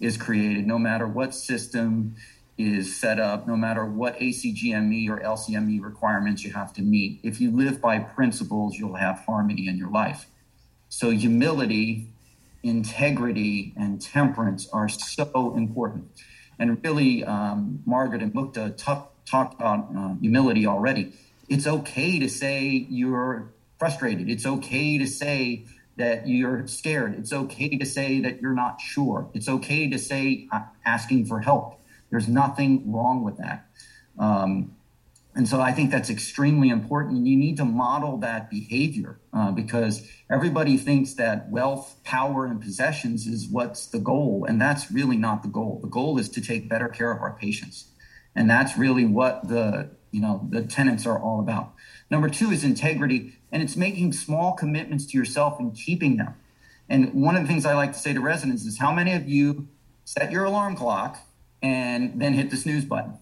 is 0.00 0.16
created, 0.16 0.66
no 0.66 0.78
matter 0.78 1.06
what 1.06 1.34
system 1.34 2.16
is 2.56 2.96
set 2.96 3.20
up, 3.20 3.46
no 3.46 3.56
matter 3.56 3.84
what 3.84 4.18
ACGME 4.18 5.08
or 5.08 5.20
LCME 5.20 5.80
requirements 5.82 6.42
you 6.42 6.52
have 6.52 6.72
to 6.72 6.82
meet, 6.82 7.20
if 7.22 7.40
you 7.40 7.50
live 7.52 7.80
by 7.80 8.00
principles, 8.00 8.76
you'll 8.76 8.96
have 8.96 9.20
harmony 9.20 9.68
in 9.68 9.78
your 9.78 9.90
life. 9.90 10.26
So, 10.88 11.10
humility, 11.10 12.08
integrity, 12.64 13.74
and 13.76 14.00
temperance 14.00 14.68
are 14.72 14.88
so 14.88 15.54
important. 15.56 16.08
And 16.58 16.82
really, 16.82 17.24
um, 17.24 17.80
Margaret 17.86 18.22
and 18.22 18.34
Mukta 18.34 18.76
talked 19.28 19.54
about 19.54 19.88
uh, 19.96 20.14
humility 20.20 20.66
already. 20.66 21.12
It's 21.48 21.66
okay 21.66 22.18
to 22.18 22.28
say 22.28 22.86
you're 22.88 23.52
frustrated. 23.78 24.28
It's 24.28 24.46
okay 24.46 24.98
to 24.98 25.06
say 25.06 25.64
that 25.96 26.28
you're 26.28 26.66
scared. 26.66 27.18
It's 27.18 27.32
okay 27.32 27.76
to 27.76 27.84
say 27.84 28.20
that 28.20 28.40
you're 28.40 28.54
not 28.54 28.80
sure. 28.80 29.28
It's 29.34 29.48
okay 29.48 29.88
to 29.90 29.98
say 29.98 30.48
uh, 30.52 30.60
asking 30.84 31.26
for 31.26 31.40
help. 31.40 31.80
There's 32.10 32.28
nothing 32.28 32.92
wrong 32.92 33.24
with 33.24 33.36
that. 33.38 33.66
Um, 34.18 34.76
and 35.34 35.48
so 35.48 35.60
I 35.60 35.72
think 35.72 35.90
that's 35.90 36.10
extremely 36.10 36.68
important. 36.68 37.26
You 37.26 37.36
need 37.36 37.58
to 37.58 37.64
model 37.64 38.16
that 38.18 38.50
behavior 38.50 39.20
uh, 39.32 39.52
because 39.52 40.08
everybody 40.28 40.76
thinks 40.76 41.14
that 41.14 41.48
wealth, 41.48 41.96
power, 42.02 42.44
and 42.44 42.60
possessions 42.60 43.26
is 43.26 43.46
what's 43.48 43.86
the 43.86 44.00
goal. 44.00 44.46
And 44.48 44.60
that's 44.60 44.90
really 44.90 45.16
not 45.16 45.42
the 45.42 45.48
goal. 45.48 45.78
The 45.80 45.88
goal 45.88 46.18
is 46.18 46.28
to 46.30 46.40
take 46.40 46.68
better 46.68 46.88
care 46.88 47.12
of 47.12 47.20
our 47.20 47.36
patients. 47.38 47.86
And 48.34 48.48
that's 48.48 48.76
really 48.78 49.04
what 49.04 49.48
the, 49.48 49.90
you 50.10 50.20
know, 50.20 50.46
the 50.48 50.62
tenants 50.62 51.06
are 51.06 51.18
all 51.18 51.40
about. 51.40 51.72
Number 52.10 52.28
two 52.28 52.50
is 52.50 52.64
integrity, 52.64 53.38
and 53.50 53.62
it's 53.62 53.76
making 53.76 54.12
small 54.12 54.52
commitments 54.52 55.06
to 55.06 55.18
yourself 55.18 55.58
and 55.58 55.74
keeping 55.74 56.16
them. 56.16 56.34
And 56.88 57.12
one 57.14 57.36
of 57.36 57.42
the 57.42 57.48
things 57.48 57.66
I 57.66 57.74
like 57.74 57.92
to 57.92 57.98
say 57.98 58.12
to 58.12 58.20
residents 58.20 58.64
is 58.64 58.78
how 58.78 58.92
many 58.92 59.12
of 59.12 59.28
you 59.28 59.68
set 60.04 60.30
your 60.30 60.44
alarm 60.44 60.76
clock 60.76 61.18
and 61.60 62.20
then 62.20 62.32
hit 62.32 62.50
the 62.50 62.56
snooze 62.56 62.84
button? 62.84 63.18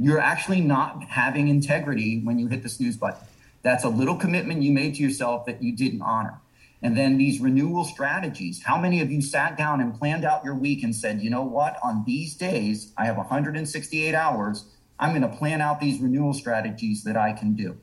you're 0.00 0.18
actually 0.18 0.62
not 0.62 1.04
having 1.04 1.48
integrity 1.48 2.20
when 2.24 2.38
you 2.38 2.46
hit 2.46 2.62
the 2.62 2.70
snooze 2.70 2.96
button. 2.96 3.22
That's 3.62 3.84
a 3.84 3.88
little 3.90 4.16
commitment 4.16 4.62
you 4.62 4.72
made 4.72 4.94
to 4.94 5.02
yourself 5.02 5.44
that 5.44 5.62
you 5.62 5.76
didn't 5.76 6.00
honor. 6.00 6.40
And 6.82 6.96
then 6.96 7.18
these 7.18 7.40
renewal 7.40 7.84
strategies. 7.84 8.62
How 8.62 8.78
many 8.80 9.00
of 9.00 9.12
you 9.12 9.20
sat 9.20 9.56
down 9.56 9.80
and 9.80 9.94
planned 9.94 10.24
out 10.24 10.44
your 10.44 10.54
week 10.54 10.82
and 10.82 10.94
said, 10.94 11.20
you 11.20 11.28
know 11.28 11.42
what, 11.42 11.76
on 11.82 12.04
these 12.06 12.34
days, 12.34 12.92
I 12.96 13.04
have 13.04 13.16
168 13.16 14.14
hours. 14.14 14.66
I'm 14.98 15.10
going 15.10 15.30
to 15.30 15.36
plan 15.36 15.60
out 15.60 15.80
these 15.80 16.00
renewal 16.00 16.32
strategies 16.32 17.04
that 17.04 17.16
I 17.16 17.32
can 17.32 17.54
do. 17.54 17.78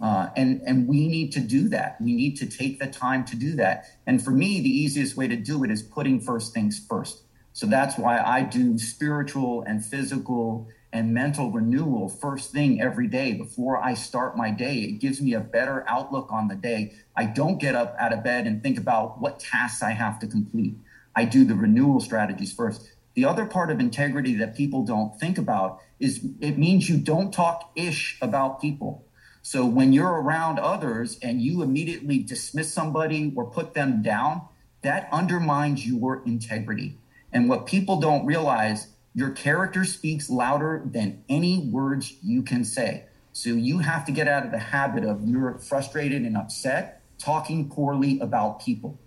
Uh, 0.00 0.30
and, 0.36 0.60
and 0.66 0.88
we 0.88 1.06
need 1.06 1.30
to 1.32 1.40
do 1.40 1.68
that. 1.68 2.00
We 2.00 2.14
need 2.14 2.36
to 2.38 2.46
take 2.46 2.80
the 2.80 2.88
time 2.88 3.24
to 3.26 3.36
do 3.36 3.54
that. 3.56 3.86
And 4.06 4.22
for 4.22 4.32
me, 4.32 4.60
the 4.60 4.68
easiest 4.68 5.16
way 5.16 5.28
to 5.28 5.36
do 5.36 5.62
it 5.62 5.70
is 5.70 5.82
putting 5.82 6.20
first 6.20 6.52
things 6.52 6.84
first. 6.88 7.22
So 7.52 7.66
that's 7.66 7.98
why 7.98 8.18
I 8.18 8.42
do 8.42 8.78
spiritual 8.78 9.62
and 9.62 9.84
physical 9.84 10.68
and 10.92 11.14
mental 11.14 11.50
renewal 11.50 12.08
first 12.08 12.52
thing 12.52 12.80
every 12.80 13.06
day 13.06 13.32
before 13.32 13.82
I 13.82 13.94
start 13.94 14.36
my 14.36 14.50
day. 14.50 14.80
It 14.80 15.00
gives 15.00 15.22
me 15.22 15.32
a 15.32 15.40
better 15.40 15.84
outlook 15.88 16.28
on 16.30 16.48
the 16.48 16.54
day. 16.54 16.92
I 17.16 17.24
don't 17.24 17.58
get 17.58 17.74
up 17.74 17.96
out 17.98 18.12
of 18.12 18.22
bed 18.22 18.46
and 18.46 18.62
think 18.62 18.78
about 18.78 19.20
what 19.20 19.40
tasks 19.40 19.82
I 19.82 19.92
have 19.92 20.18
to 20.20 20.26
complete. 20.26 20.74
I 21.16 21.24
do 21.24 21.44
the 21.44 21.54
renewal 21.54 22.00
strategies 22.00 22.52
first. 22.52 22.92
The 23.14 23.24
other 23.24 23.46
part 23.46 23.70
of 23.70 23.80
integrity 23.80 24.34
that 24.36 24.56
people 24.56 24.84
don't 24.84 25.18
think 25.18 25.38
about 25.38 25.80
is 25.98 26.24
it 26.40 26.58
means 26.58 26.88
you 26.88 26.98
don't 26.98 27.32
talk 27.32 27.70
ish 27.74 28.18
about 28.20 28.60
people. 28.60 29.06
So 29.42 29.66
when 29.66 29.92
you're 29.92 30.20
around 30.20 30.58
others 30.58 31.18
and 31.22 31.42
you 31.42 31.62
immediately 31.62 32.18
dismiss 32.18 32.72
somebody 32.72 33.32
or 33.34 33.50
put 33.50 33.74
them 33.74 34.02
down, 34.02 34.42
that 34.82 35.08
undermines 35.12 35.86
your 35.86 36.22
integrity. 36.24 36.98
And 37.32 37.48
what 37.48 37.66
people 37.66 38.00
don't 38.00 38.26
realize 38.26 38.88
your 39.14 39.30
character 39.30 39.84
speaks 39.84 40.30
louder 40.30 40.82
than 40.84 41.22
any 41.28 41.68
words 41.70 42.14
you 42.22 42.42
can 42.42 42.64
say. 42.64 43.04
So 43.32 43.50
you 43.50 43.78
have 43.78 44.04
to 44.06 44.12
get 44.12 44.28
out 44.28 44.44
of 44.44 44.52
the 44.52 44.58
habit 44.58 45.04
of 45.04 45.26
you're 45.26 45.58
frustrated 45.58 46.22
and 46.22 46.36
upset 46.36 47.02
talking 47.18 47.68
poorly 47.68 48.18
about 48.20 48.60
people. 48.60 48.98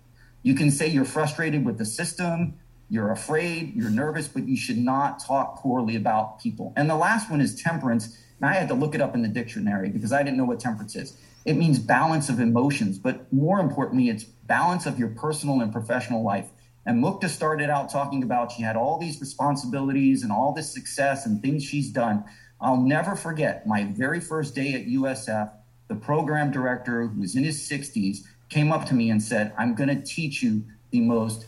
You 0.42 0.54
can 0.54 0.70
say 0.70 0.88
you're 0.88 1.04
frustrated 1.04 1.64
with 1.64 1.78
the 1.78 1.84
system, 1.84 2.54
you're 2.88 3.10
afraid, 3.10 3.74
you're 3.74 3.90
nervous, 3.90 4.28
but 4.28 4.46
you 4.46 4.56
should 4.56 4.78
not 4.78 5.18
talk 5.18 5.60
poorly 5.60 5.96
about 5.96 6.40
people. 6.40 6.72
And 6.76 6.88
the 6.88 6.96
last 6.96 7.30
one 7.30 7.40
is 7.40 7.60
temperance. 7.60 8.16
And 8.40 8.48
I 8.48 8.54
had 8.54 8.68
to 8.68 8.74
look 8.74 8.94
it 8.94 9.00
up 9.00 9.14
in 9.14 9.22
the 9.22 9.28
dictionary 9.28 9.90
because 9.90 10.12
I 10.12 10.22
didn't 10.22 10.36
know 10.36 10.44
what 10.44 10.60
temperance 10.60 10.94
is. 10.94 11.16
It 11.44 11.54
means 11.54 11.78
balance 11.78 12.28
of 12.28 12.40
emotions, 12.40 12.98
but 12.98 13.32
more 13.32 13.60
importantly, 13.60 14.08
it's 14.08 14.24
balance 14.24 14.86
of 14.86 14.98
your 14.98 15.08
personal 15.08 15.60
and 15.60 15.72
professional 15.72 16.22
life. 16.22 16.48
And 16.86 17.02
Mukta 17.02 17.28
started 17.28 17.68
out 17.68 17.90
talking 17.90 18.22
about 18.22 18.52
she 18.52 18.62
had 18.62 18.76
all 18.76 18.98
these 18.98 19.20
responsibilities 19.20 20.22
and 20.22 20.30
all 20.30 20.52
this 20.52 20.72
success 20.72 21.26
and 21.26 21.42
things 21.42 21.64
she's 21.64 21.90
done. 21.90 22.24
I'll 22.60 22.80
never 22.80 23.16
forget 23.16 23.66
my 23.66 23.84
very 23.84 24.20
first 24.20 24.54
day 24.54 24.72
at 24.74 24.86
USF, 24.86 25.50
the 25.88 25.96
program 25.96 26.52
director, 26.52 27.08
who 27.08 27.20
was 27.20 27.34
in 27.34 27.42
his 27.42 27.58
60s, 27.68 28.18
came 28.48 28.70
up 28.72 28.86
to 28.86 28.94
me 28.94 29.10
and 29.10 29.20
said, 29.20 29.52
I'm 29.58 29.74
going 29.74 29.88
to 29.88 30.00
teach 30.00 30.42
you 30.42 30.62
the 30.92 31.00
most 31.00 31.46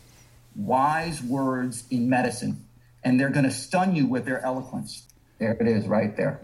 wise 0.57 1.23
words 1.23 1.85
in 1.91 2.11
medicine, 2.11 2.65
and 3.05 3.19
they're 3.19 3.31
going 3.31 3.45
to 3.45 3.51
stun 3.51 3.95
you 3.95 4.07
with 4.07 4.25
their 4.25 4.45
eloquence. 4.45 5.07
There 5.39 5.53
it 5.53 5.69
is, 5.69 5.87
right 5.87 6.17
there. 6.17 6.41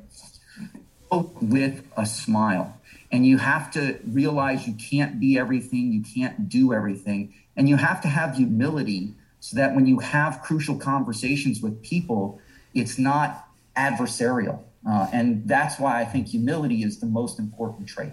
With 1.40 1.84
a 1.96 2.06
smile. 2.06 2.80
And 3.10 3.26
you 3.26 3.38
have 3.38 3.72
to 3.72 3.98
realize 4.06 4.66
you 4.66 4.74
can't 4.74 5.20
be 5.20 5.36
everything, 5.36 5.92
you 5.92 6.02
can't 6.02 6.48
do 6.48 6.72
everything, 6.72 7.34
and 7.56 7.68
you 7.68 7.76
have 7.76 8.00
to 8.02 8.08
have 8.08 8.36
humility 8.36 9.14
so 9.40 9.56
that 9.56 9.74
when 9.74 9.86
you 9.86 9.98
have 9.98 10.40
crucial 10.42 10.76
conversations 10.76 11.60
with 11.60 11.82
people, 11.82 12.40
it's 12.74 12.98
not 12.98 13.48
adversarial. 13.76 14.60
Uh, 14.88 15.06
and 15.12 15.46
that's 15.46 15.78
why 15.78 16.00
I 16.00 16.04
think 16.04 16.28
humility 16.28 16.82
is 16.82 16.98
the 16.98 17.06
most 17.06 17.38
important 17.38 17.88
trait. 17.88 18.12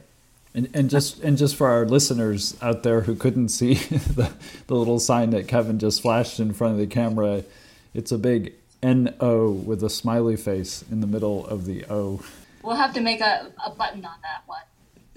And, 0.53 0.69
and 0.73 0.89
just 0.89 1.23
and 1.23 1.37
just 1.37 1.55
for 1.55 1.69
our 1.69 1.85
listeners 1.85 2.57
out 2.61 2.83
there 2.83 3.01
who 3.01 3.15
couldn't 3.15 3.49
see 3.49 3.73
the, 3.75 4.33
the 4.67 4.75
little 4.75 4.99
sign 4.99 5.29
that 5.29 5.47
Kevin 5.47 5.79
just 5.79 6.01
flashed 6.01 6.39
in 6.39 6.53
front 6.53 6.73
of 6.73 6.79
the 6.79 6.87
camera, 6.87 7.45
it's 7.93 8.11
a 8.11 8.17
big 8.17 8.53
N 8.83 9.15
O 9.21 9.49
with 9.49 9.81
a 9.83 9.89
smiley 9.89 10.35
face 10.35 10.83
in 10.91 10.99
the 10.99 11.07
middle 11.07 11.47
of 11.47 11.65
the 11.65 11.85
O. 11.89 12.21
We'll 12.63 12.75
have 12.75 12.93
to 12.93 13.01
make 13.01 13.21
a, 13.21 13.51
a 13.65 13.69
button 13.69 14.03
on 14.05 14.17
that 14.23 14.43
one. 14.45 14.61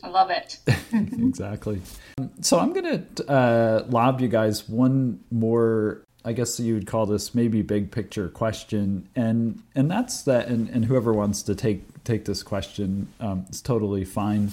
I 0.04 0.08
love 0.08 0.30
it. 0.30 0.58
exactly. 0.92 1.80
So 2.42 2.58
I'm 2.58 2.74
going 2.74 3.06
to 3.16 3.30
uh, 3.30 3.84
lob 3.88 4.20
you 4.20 4.28
guys 4.28 4.68
one 4.68 5.20
more. 5.30 6.02
I 6.26 6.32
guess 6.32 6.60
you 6.60 6.74
would 6.74 6.86
call 6.86 7.06
this 7.06 7.34
maybe 7.34 7.62
big 7.62 7.90
picture 7.90 8.28
question, 8.28 9.08
and 9.16 9.62
and 9.74 9.90
that's 9.90 10.22
that. 10.22 10.48
And, 10.48 10.68
and 10.68 10.84
whoever 10.84 11.12
wants 11.12 11.42
to 11.44 11.54
take 11.54 12.04
take 12.04 12.26
this 12.26 12.42
question 12.42 13.08
um, 13.18 13.46
is 13.48 13.62
totally 13.62 14.04
fine. 14.04 14.50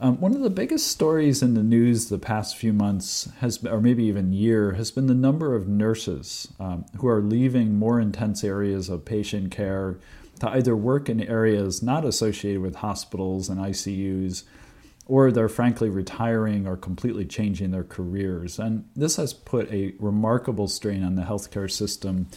Um, 0.00 0.18
one 0.18 0.34
of 0.34 0.40
the 0.40 0.50
biggest 0.50 0.88
stories 0.88 1.42
in 1.42 1.54
the 1.54 1.62
news 1.62 2.08
the 2.08 2.18
past 2.18 2.56
few 2.56 2.72
months 2.72 3.28
has, 3.40 3.62
or 3.64 3.80
maybe 3.80 4.04
even 4.04 4.32
year, 4.32 4.72
has 4.72 4.90
been 4.90 5.06
the 5.06 5.14
number 5.14 5.54
of 5.54 5.68
nurses 5.68 6.48
um, 6.58 6.86
who 6.98 7.06
are 7.06 7.20
leaving 7.20 7.74
more 7.74 8.00
intense 8.00 8.42
areas 8.42 8.88
of 8.88 9.04
patient 9.04 9.50
care 9.50 9.98
to 10.40 10.48
either 10.48 10.74
work 10.74 11.10
in 11.10 11.22
areas 11.22 11.82
not 11.82 12.04
associated 12.06 12.62
with 12.62 12.76
hospitals 12.76 13.50
and 13.50 13.60
ICUs, 13.60 14.44
or 15.10 15.32
they're 15.32 15.48
frankly 15.48 15.90
retiring 15.90 16.66
or 16.66 16.76
completely 16.76 17.24
changing 17.24 17.70
their 17.72 17.84
careers. 17.84 18.58
And 18.58 18.88
this 18.94 19.16
has 19.16 19.32
put 19.32 19.70
a 19.72 19.92
remarkable 19.98 20.68
strain 20.68 21.02
on 21.02 21.16
the 21.16 21.22
healthcare 21.22 21.70
system 21.70 22.28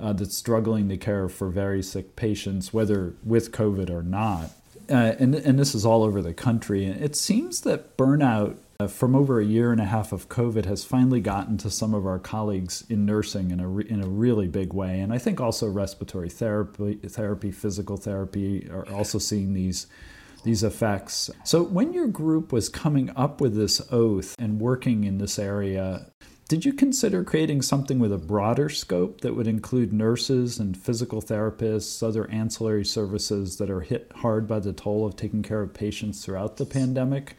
uh, 0.00 0.12
that's 0.14 0.36
struggling 0.36 0.88
to 0.88 0.96
care 0.96 1.28
for 1.28 1.48
very 1.48 1.82
sick 1.82 2.16
patients, 2.16 2.72
whether 2.72 3.14
with 3.22 3.52
COVID 3.52 3.90
or 3.90 4.02
not 4.02 4.50
uh, 4.90 5.14
and 5.18 5.34
and 5.34 5.58
this 5.58 5.74
is 5.74 5.86
all 5.86 6.02
over 6.02 6.20
the 6.20 6.34
country. 6.34 6.84
And 6.84 7.02
it 7.02 7.16
seems 7.16 7.62
that 7.62 7.96
burnout 7.96 8.56
uh, 8.78 8.86
from 8.86 9.14
over 9.14 9.40
a 9.40 9.44
year 9.44 9.72
and 9.72 9.80
a 9.80 9.84
half 9.84 10.12
of 10.12 10.28
COVID 10.28 10.64
has 10.66 10.84
finally 10.84 11.20
gotten 11.20 11.56
to 11.58 11.70
some 11.70 11.94
of 11.94 12.06
our 12.06 12.18
colleagues 12.18 12.84
in 12.88 13.06
nursing 13.06 13.50
in 13.50 13.60
a 13.60 13.68
re- 13.68 13.86
in 13.88 14.02
a 14.02 14.06
really 14.06 14.48
big 14.48 14.72
way. 14.72 15.00
And 15.00 15.12
I 15.12 15.18
think 15.18 15.40
also 15.40 15.68
respiratory 15.68 16.28
therapy, 16.28 16.94
therapy, 16.94 17.50
physical 17.50 17.96
therapy 17.96 18.68
are 18.70 18.86
also 18.90 19.18
seeing 19.18 19.54
these 19.54 19.86
these 20.44 20.62
effects. 20.62 21.30
So 21.42 21.62
when 21.62 21.92
your 21.92 22.06
group 22.06 22.52
was 22.52 22.68
coming 22.68 23.10
up 23.16 23.40
with 23.40 23.56
this 23.56 23.82
oath 23.90 24.36
and 24.38 24.60
working 24.60 25.04
in 25.04 25.18
this 25.18 25.38
area, 25.38 26.10
did 26.46 26.64
you 26.64 26.74
consider 26.74 27.24
creating 27.24 27.62
something 27.62 27.98
with 27.98 28.12
a 28.12 28.18
broader 28.18 28.68
scope 28.68 29.22
that 29.22 29.34
would 29.34 29.48
include 29.48 29.92
nurses 29.92 30.58
and 30.58 30.76
physical 30.76 31.22
therapists, 31.22 32.06
other 32.06 32.30
ancillary 32.30 32.84
services 32.84 33.56
that 33.56 33.70
are 33.70 33.80
hit 33.80 34.12
hard 34.16 34.46
by 34.46 34.60
the 34.60 34.74
toll 34.74 35.06
of 35.06 35.16
taking 35.16 35.42
care 35.42 35.62
of 35.62 35.72
patients 35.72 36.24
throughout 36.24 36.58
the 36.58 36.66
pandemic? 36.66 37.36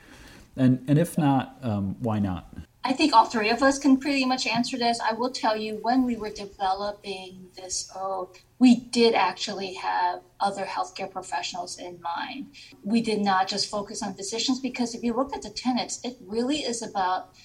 And, 0.58 0.84
and 0.88 0.97
if 0.97 1.18
not, 1.18 1.58
um, 1.62 1.97
why 1.99 2.20
not? 2.20 2.51
I 2.84 2.93
think 2.93 3.14
all 3.14 3.26
three 3.26 3.49
of 3.49 3.62
us 3.62 3.78
can 3.78 3.97
pretty 3.97 4.26
much 4.26 4.47
answer 4.47 4.78
this. 4.78 4.99
I 4.99 5.14
will 5.14 5.32
tell 5.32 5.58
you, 5.58 5.80
when 5.82 6.03
we 6.03 6.16
were 6.16 6.30
developing 6.30 7.47
this 7.56 7.91
oath, 7.95 8.43
we 8.58 8.76
did 8.76 9.16
actually 9.16 9.74
have 9.74 10.22
other 10.39 10.64
healthcare 10.64 11.12
professionals 11.12 11.78
in 11.78 11.99
mind. 12.01 12.47
We 12.84 13.01
did 13.01 13.20
not 13.20 13.47
just 13.47 13.70
focus 13.70 14.01
on 14.01 14.14
physicians 14.14 14.60
because 14.60 14.95
if 14.95 15.03
you 15.03 15.14
look 15.14 15.36
at 15.36 15.41
the 15.41 15.49
tenets, 15.49 15.99
it 16.03 16.18
really 16.26 16.60
is 16.60 16.82
about 16.82 17.36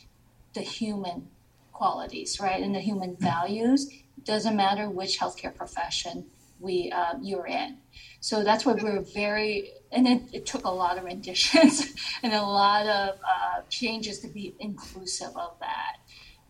the 0.54 0.60
human 0.60 1.28
qualities, 1.72 2.38
right, 2.40 2.62
and 2.62 2.74
the 2.74 2.80
human 2.80 3.16
values. 3.16 3.90
Doesn't 4.24 4.56
matter 4.56 4.88
which 4.88 5.18
healthcare 5.18 5.54
profession 5.54 6.26
we 6.60 6.92
uh, 6.92 7.14
you're 7.22 7.46
in. 7.46 7.78
So 8.20 8.44
that's 8.44 8.64
why 8.66 8.74
we're 8.74 9.00
very, 9.00 9.72
and 9.90 10.06
it, 10.06 10.22
it 10.32 10.46
took 10.46 10.64
a 10.64 10.70
lot 10.70 10.98
of 10.98 11.04
renditions 11.04 11.86
and 12.22 12.32
a 12.32 12.42
lot 12.42 12.86
of 12.86 13.18
uh, 13.18 13.62
changes 13.68 14.20
to 14.20 14.28
be 14.28 14.54
inclusive 14.60 15.34
of 15.36 15.56
that. 15.60 15.96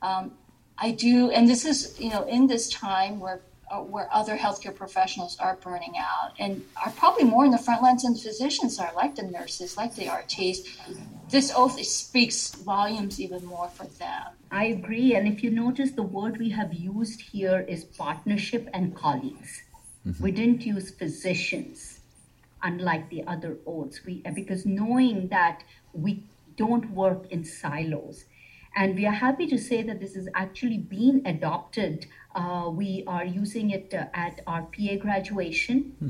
Um, 0.03 0.33
I 0.77 0.91
do, 0.93 1.31
and 1.31 1.49
this 1.49 1.65
is, 1.65 1.99
you 2.01 2.11
know, 2.11 2.27
in 2.27 2.47
this 2.47 2.69
time 2.69 3.21
where 3.21 3.43
where 3.79 4.09
other 4.13 4.37
healthcare 4.37 4.75
professionals 4.75 5.37
are 5.39 5.57
burning 5.57 5.95
out 5.97 6.33
and 6.39 6.65
are 6.85 6.91
probably 6.93 7.25
more 7.25 7.45
in 7.45 7.51
the 7.51 7.59
front 7.59 7.83
lines 7.83 8.03
than 8.03 8.15
physicians 8.15 8.79
are, 8.79 8.93
like 8.95 9.15
the 9.15 9.23
nurses, 9.23 9.77
like 9.77 9.95
the 9.95 10.07
RTs. 10.07 10.59
This 11.31 11.53
oath 11.55 11.81
speaks 11.85 12.55
volumes 12.57 13.21
even 13.21 13.45
more 13.45 13.69
for 13.69 13.85
them. 13.85 14.27
I 14.51 14.65
agree. 14.67 15.15
And 15.15 15.29
if 15.29 15.45
you 15.45 15.51
notice, 15.51 15.93
the 15.93 16.03
word 16.03 16.39
we 16.39 16.51
have 16.51 16.75
used 16.75 17.21
here 17.21 17.61
is 17.69 17.85
partnership 17.85 18.69
and 18.75 18.97
colleagues. 18.97 19.63
Mm-hmm. 20.07 20.23
We 20.23 20.33
didn't 20.33 20.67
use 20.67 20.91
physicians, 20.91 22.01
unlike 22.63 23.09
the 23.11 23.25
other 23.29 23.59
oaths. 23.67 24.05
We 24.05 24.23
because 24.35 24.67
knowing 24.67 25.29
that 25.29 25.63
we 25.93 26.25
don't 26.57 26.91
work 26.91 27.31
in 27.31 27.45
silos. 27.45 28.25
And 28.77 28.95
we 28.95 29.07
are 29.07 29.13
happy 29.13 29.47
to 29.49 29.59
say 29.59 29.83
that 29.83 30.01
this 30.01 30.15
has 30.15 30.29
actually 30.35 30.79
been 30.79 31.23
adopted 31.25 32.07
uh, 32.35 32.71
we 32.73 33.03
are 33.07 33.25
using 33.25 33.71
it 33.71 33.93
uh, 33.93 34.05
at 34.15 34.41
our 34.47 34.63
PA 34.63 34.97
graduation. 35.01 35.95
Hmm. 35.99 36.09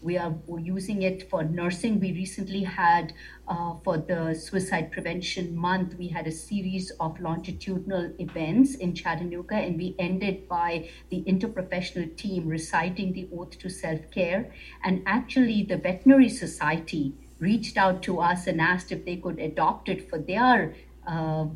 We 0.00 0.16
are 0.16 0.32
using 0.60 1.02
it 1.02 1.28
for 1.28 1.42
nursing. 1.42 1.98
We 1.98 2.12
recently 2.12 2.62
had, 2.62 3.12
uh, 3.48 3.74
for 3.82 3.98
the 3.98 4.32
Suicide 4.32 4.92
Prevention 4.92 5.56
Month, 5.56 5.96
we 5.98 6.06
had 6.06 6.28
a 6.28 6.30
series 6.30 6.90
of 7.00 7.18
longitudinal 7.18 8.12
events 8.20 8.76
in 8.76 8.94
Chattanooga, 8.94 9.56
and 9.56 9.76
we 9.76 9.96
ended 9.98 10.48
by 10.48 10.88
the 11.10 11.24
interprofessional 11.24 12.16
team 12.16 12.46
reciting 12.46 13.12
the 13.12 13.28
oath 13.36 13.58
to 13.58 13.68
self 13.68 14.08
care. 14.12 14.54
And 14.84 15.02
actually, 15.04 15.64
the 15.64 15.76
Veterinary 15.76 16.28
Society 16.28 17.14
reached 17.40 17.76
out 17.76 18.02
to 18.02 18.20
us 18.20 18.46
and 18.46 18.60
asked 18.60 18.92
if 18.92 19.04
they 19.04 19.16
could 19.16 19.40
adopt 19.40 19.88
it 19.88 20.08
for 20.08 20.18
their 20.18 20.74
uh, 21.08 21.46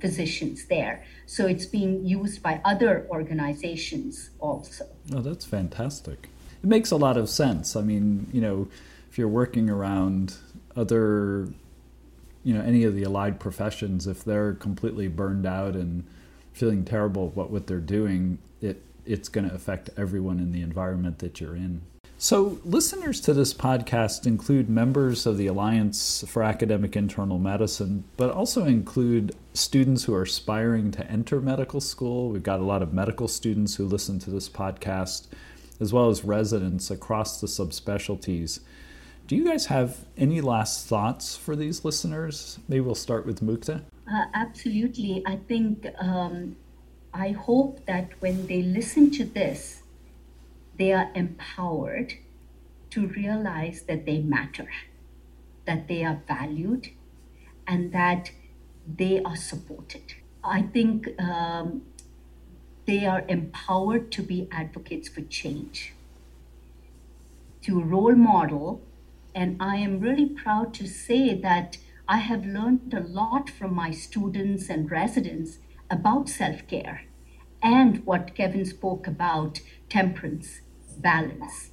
physicians 0.00 0.66
there. 0.66 1.04
So 1.26 1.46
it's 1.46 1.66
being 1.66 2.04
used 2.04 2.42
by 2.42 2.60
other 2.64 3.06
organizations 3.10 4.30
also. 4.38 4.86
Oh, 5.14 5.20
that's 5.20 5.44
fantastic. 5.44 6.28
It 6.62 6.68
makes 6.68 6.90
a 6.90 6.96
lot 6.96 7.16
of 7.16 7.28
sense. 7.28 7.74
I 7.76 7.82
mean, 7.82 8.26
you 8.32 8.40
know, 8.40 8.68
if 9.10 9.18
you're 9.18 9.28
working 9.28 9.70
around 9.70 10.36
other, 10.76 11.48
you 12.44 12.54
know, 12.54 12.60
any 12.60 12.84
of 12.84 12.94
the 12.94 13.04
allied 13.04 13.40
professions, 13.40 14.06
if 14.06 14.24
they're 14.24 14.52
completely 14.54 15.08
burned 15.08 15.46
out 15.46 15.74
and 15.74 16.04
feeling 16.52 16.84
terrible 16.84 17.28
about 17.28 17.50
what 17.50 17.66
they're 17.66 17.78
doing, 17.78 18.38
it 18.60 18.82
it's 19.06 19.30
going 19.30 19.48
to 19.48 19.54
affect 19.54 19.88
everyone 19.96 20.38
in 20.38 20.52
the 20.52 20.60
environment 20.60 21.20
that 21.20 21.40
you're 21.40 21.56
in. 21.56 21.80
So, 22.20 22.58
listeners 22.64 23.20
to 23.20 23.32
this 23.32 23.54
podcast 23.54 24.26
include 24.26 24.68
members 24.68 25.24
of 25.24 25.38
the 25.38 25.46
Alliance 25.46 26.24
for 26.26 26.42
Academic 26.42 26.96
Internal 26.96 27.38
Medicine, 27.38 28.02
but 28.16 28.32
also 28.32 28.64
include 28.64 29.36
students 29.54 30.02
who 30.02 30.14
are 30.14 30.22
aspiring 30.22 30.90
to 30.90 31.08
enter 31.08 31.40
medical 31.40 31.80
school. 31.80 32.30
We've 32.30 32.42
got 32.42 32.58
a 32.58 32.64
lot 32.64 32.82
of 32.82 32.92
medical 32.92 33.28
students 33.28 33.76
who 33.76 33.86
listen 33.86 34.18
to 34.18 34.30
this 34.30 34.48
podcast, 34.48 35.28
as 35.78 35.92
well 35.92 36.08
as 36.08 36.24
residents 36.24 36.90
across 36.90 37.40
the 37.40 37.46
subspecialties. 37.46 38.58
Do 39.28 39.36
you 39.36 39.44
guys 39.44 39.66
have 39.66 39.98
any 40.16 40.40
last 40.40 40.88
thoughts 40.88 41.36
for 41.36 41.54
these 41.54 41.84
listeners? 41.84 42.58
Maybe 42.66 42.80
we'll 42.80 42.96
start 42.96 43.26
with 43.26 43.40
Mukta. 43.40 43.82
Uh, 44.12 44.24
absolutely. 44.34 45.22
I 45.24 45.36
think 45.36 45.86
um, 46.00 46.56
I 47.14 47.30
hope 47.30 47.86
that 47.86 48.10
when 48.18 48.48
they 48.48 48.62
listen 48.62 49.12
to 49.12 49.24
this, 49.24 49.77
they 50.78 50.92
are 50.92 51.10
empowered 51.14 52.14
to 52.90 53.06
realize 53.08 53.82
that 53.82 54.06
they 54.06 54.20
matter, 54.20 54.68
that 55.66 55.88
they 55.88 56.04
are 56.04 56.22
valued, 56.26 56.90
and 57.66 57.92
that 57.92 58.30
they 58.96 59.22
are 59.22 59.36
supported. 59.36 60.14
I 60.42 60.62
think 60.62 61.08
um, 61.20 61.82
they 62.86 63.04
are 63.04 63.24
empowered 63.28 64.10
to 64.12 64.22
be 64.22 64.48
advocates 64.50 65.08
for 65.08 65.20
change, 65.22 65.92
to 67.62 67.82
role 67.82 68.14
model. 68.14 68.80
And 69.34 69.60
I 69.60 69.76
am 69.76 70.00
really 70.00 70.26
proud 70.26 70.72
to 70.74 70.86
say 70.86 71.34
that 71.34 71.76
I 72.08 72.18
have 72.18 72.46
learned 72.46 72.94
a 72.94 73.00
lot 73.00 73.50
from 73.50 73.74
my 73.74 73.90
students 73.90 74.70
and 74.70 74.90
residents 74.90 75.58
about 75.90 76.28
self 76.28 76.66
care 76.66 77.02
and 77.62 78.04
what 78.06 78.34
Kevin 78.34 78.64
spoke 78.64 79.06
about 79.06 79.60
temperance, 79.88 80.60
balance. 81.00 81.70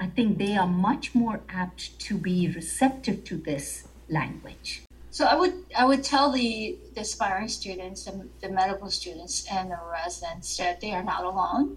I 0.00 0.06
think 0.06 0.38
they 0.38 0.56
are 0.56 0.66
much 0.66 1.14
more 1.14 1.40
apt 1.48 1.98
to 2.00 2.16
be 2.16 2.48
receptive 2.48 3.24
to 3.24 3.36
this 3.36 3.86
language. 4.08 4.82
So 5.10 5.24
I 5.26 5.34
would 5.34 5.54
I 5.76 5.84
would 5.84 6.04
tell 6.04 6.30
the, 6.30 6.78
the 6.94 7.00
aspiring 7.00 7.48
students, 7.48 8.04
the, 8.04 8.28
the 8.40 8.48
medical 8.48 8.90
students, 8.90 9.44
and 9.50 9.70
the 9.70 9.78
residents 9.90 10.56
that 10.56 10.80
they 10.80 10.92
are 10.92 11.02
not 11.02 11.24
alone, 11.24 11.76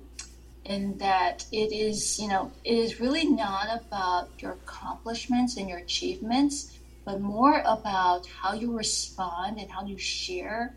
and 0.65 0.99
that 0.99 1.45
it 1.51 1.71
is 1.73 2.19
you 2.19 2.27
know 2.27 2.51
it 2.63 2.77
is 2.77 2.99
really 2.99 3.25
not 3.25 3.67
about 3.81 4.29
your 4.39 4.51
accomplishments 4.51 5.57
and 5.57 5.67
your 5.67 5.79
achievements, 5.79 6.77
but 7.05 7.19
more 7.19 7.63
about 7.65 8.27
how 8.27 8.53
you 8.53 8.77
respond 8.77 9.57
and 9.59 9.69
how 9.69 9.83
you 9.83 9.97
share 9.97 10.75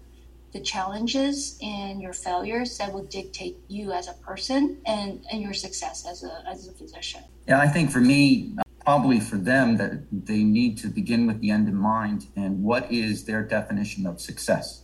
the 0.56 0.62
challenges 0.62 1.58
and 1.60 2.00
your 2.00 2.14
failures 2.14 2.78
that 2.78 2.90
will 2.92 3.04
dictate 3.04 3.58
you 3.68 3.92
as 3.92 4.08
a 4.08 4.14
person 4.14 4.78
and, 4.86 5.22
and 5.30 5.42
your 5.42 5.52
success 5.52 6.06
as 6.08 6.24
a, 6.24 6.42
as 6.48 6.66
a 6.66 6.72
physician. 6.72 7.22
Yeah, 7.46 7.60
I 7.60 7.68
think 7.68 7.90
for 7.90 8.00
me, 8.00 8.54
probably 8.82 9.20
for 9.20 9.36
them, 9.36 9.76
that 9.76 10.00
they 10.10 10.44
need 10.44 10.78
to 10.78 10.88
begin 10.88 11.26
with 11.26 11.40
the 11.40 11.50
end 11.50 11.68
in 11.68 11.76
mind 11.76 12.28
and 12.36 12.62
what 12.62 12.90
is 12.90 13.24
their 13.26 13.42
definition 13.42 14.06
of 14.06 14.18
success. 14.18 14.82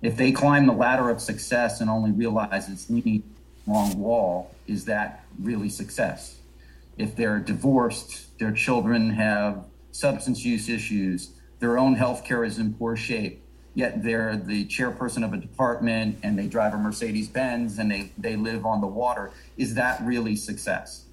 If 0.00 0.16
they 0.16 0.32
climb 0.32 0.66
the 0.66 0.72
ladder 0.72 1.10
of 1.10 1.20
success 1.20 1.82
and 1.82 1.90
only 1.90 2.10
realize 2.10 2.70
it's 2.70 2.88
leaning 2.88 3.22
long 3.66 3.98
wall, 3.98 4.54
is 4.66 4.86
that 4.86 5.26
really 5.38 5.68
success? 5.68 6.36
If 6.96 7.16
they're 7.16 7.38
divorced, 7.38 8.38
their 8.38 8.52
children 8.52 9.10
have 9.10 9.62
substance 9.92 10.42
use 10.42 10.70
issues, 10.70 11.32
their 11.58 11.76
own 11.76 11.96
health 11.96 12.24
care 12.24 12.44
is 12.44 12.58
in 12.58 12.72
poor 12.72 12.96
shape, 12.96 13.44
yet 13.74 14.02
they're 14.02 14.36
the 14.36 14.66
chairperson 14.66 15.24
of 15.24 15.32
a 15.32 15.36
department 15.36 16.18
and 16.22 16.38
they 16.38 16.46
drive 16.46 16.74
a 16.74 16.78
Mercedes 16.78 17.28
Benz 17.28 17.78
and 17.78 17.90
they, 17.90 18.12
they 18.18 18.36
live 18.36 18.66
on 18.66 18.80
the 18.80 18.86
water. 18.86 19.30
Is 19.56 19.74
that 19.74 20.02
really 20.02 20.36
success? 20.36 21.04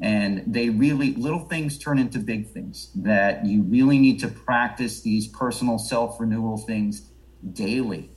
And 0.00 0.44
they 0.46 0.70
really, 0.70 1.14
little 1.14 1.40
things 1.40 1.76
turn 1.76 1.98
into 1.98 2.18
big 2.18 2.48
things 2.48 2.90
that 2.94 3.44
you 3.44 3.62
really 3.62 3.98
need 3.98 4.20
to 4.20 4.28
practice 4.28 5.00
these 5.00 5.26
personal 5.26 5.78
self 5.78 6.20
renewal 6.20 6.56
things 6.56 7.10
daily. 7.52 8.10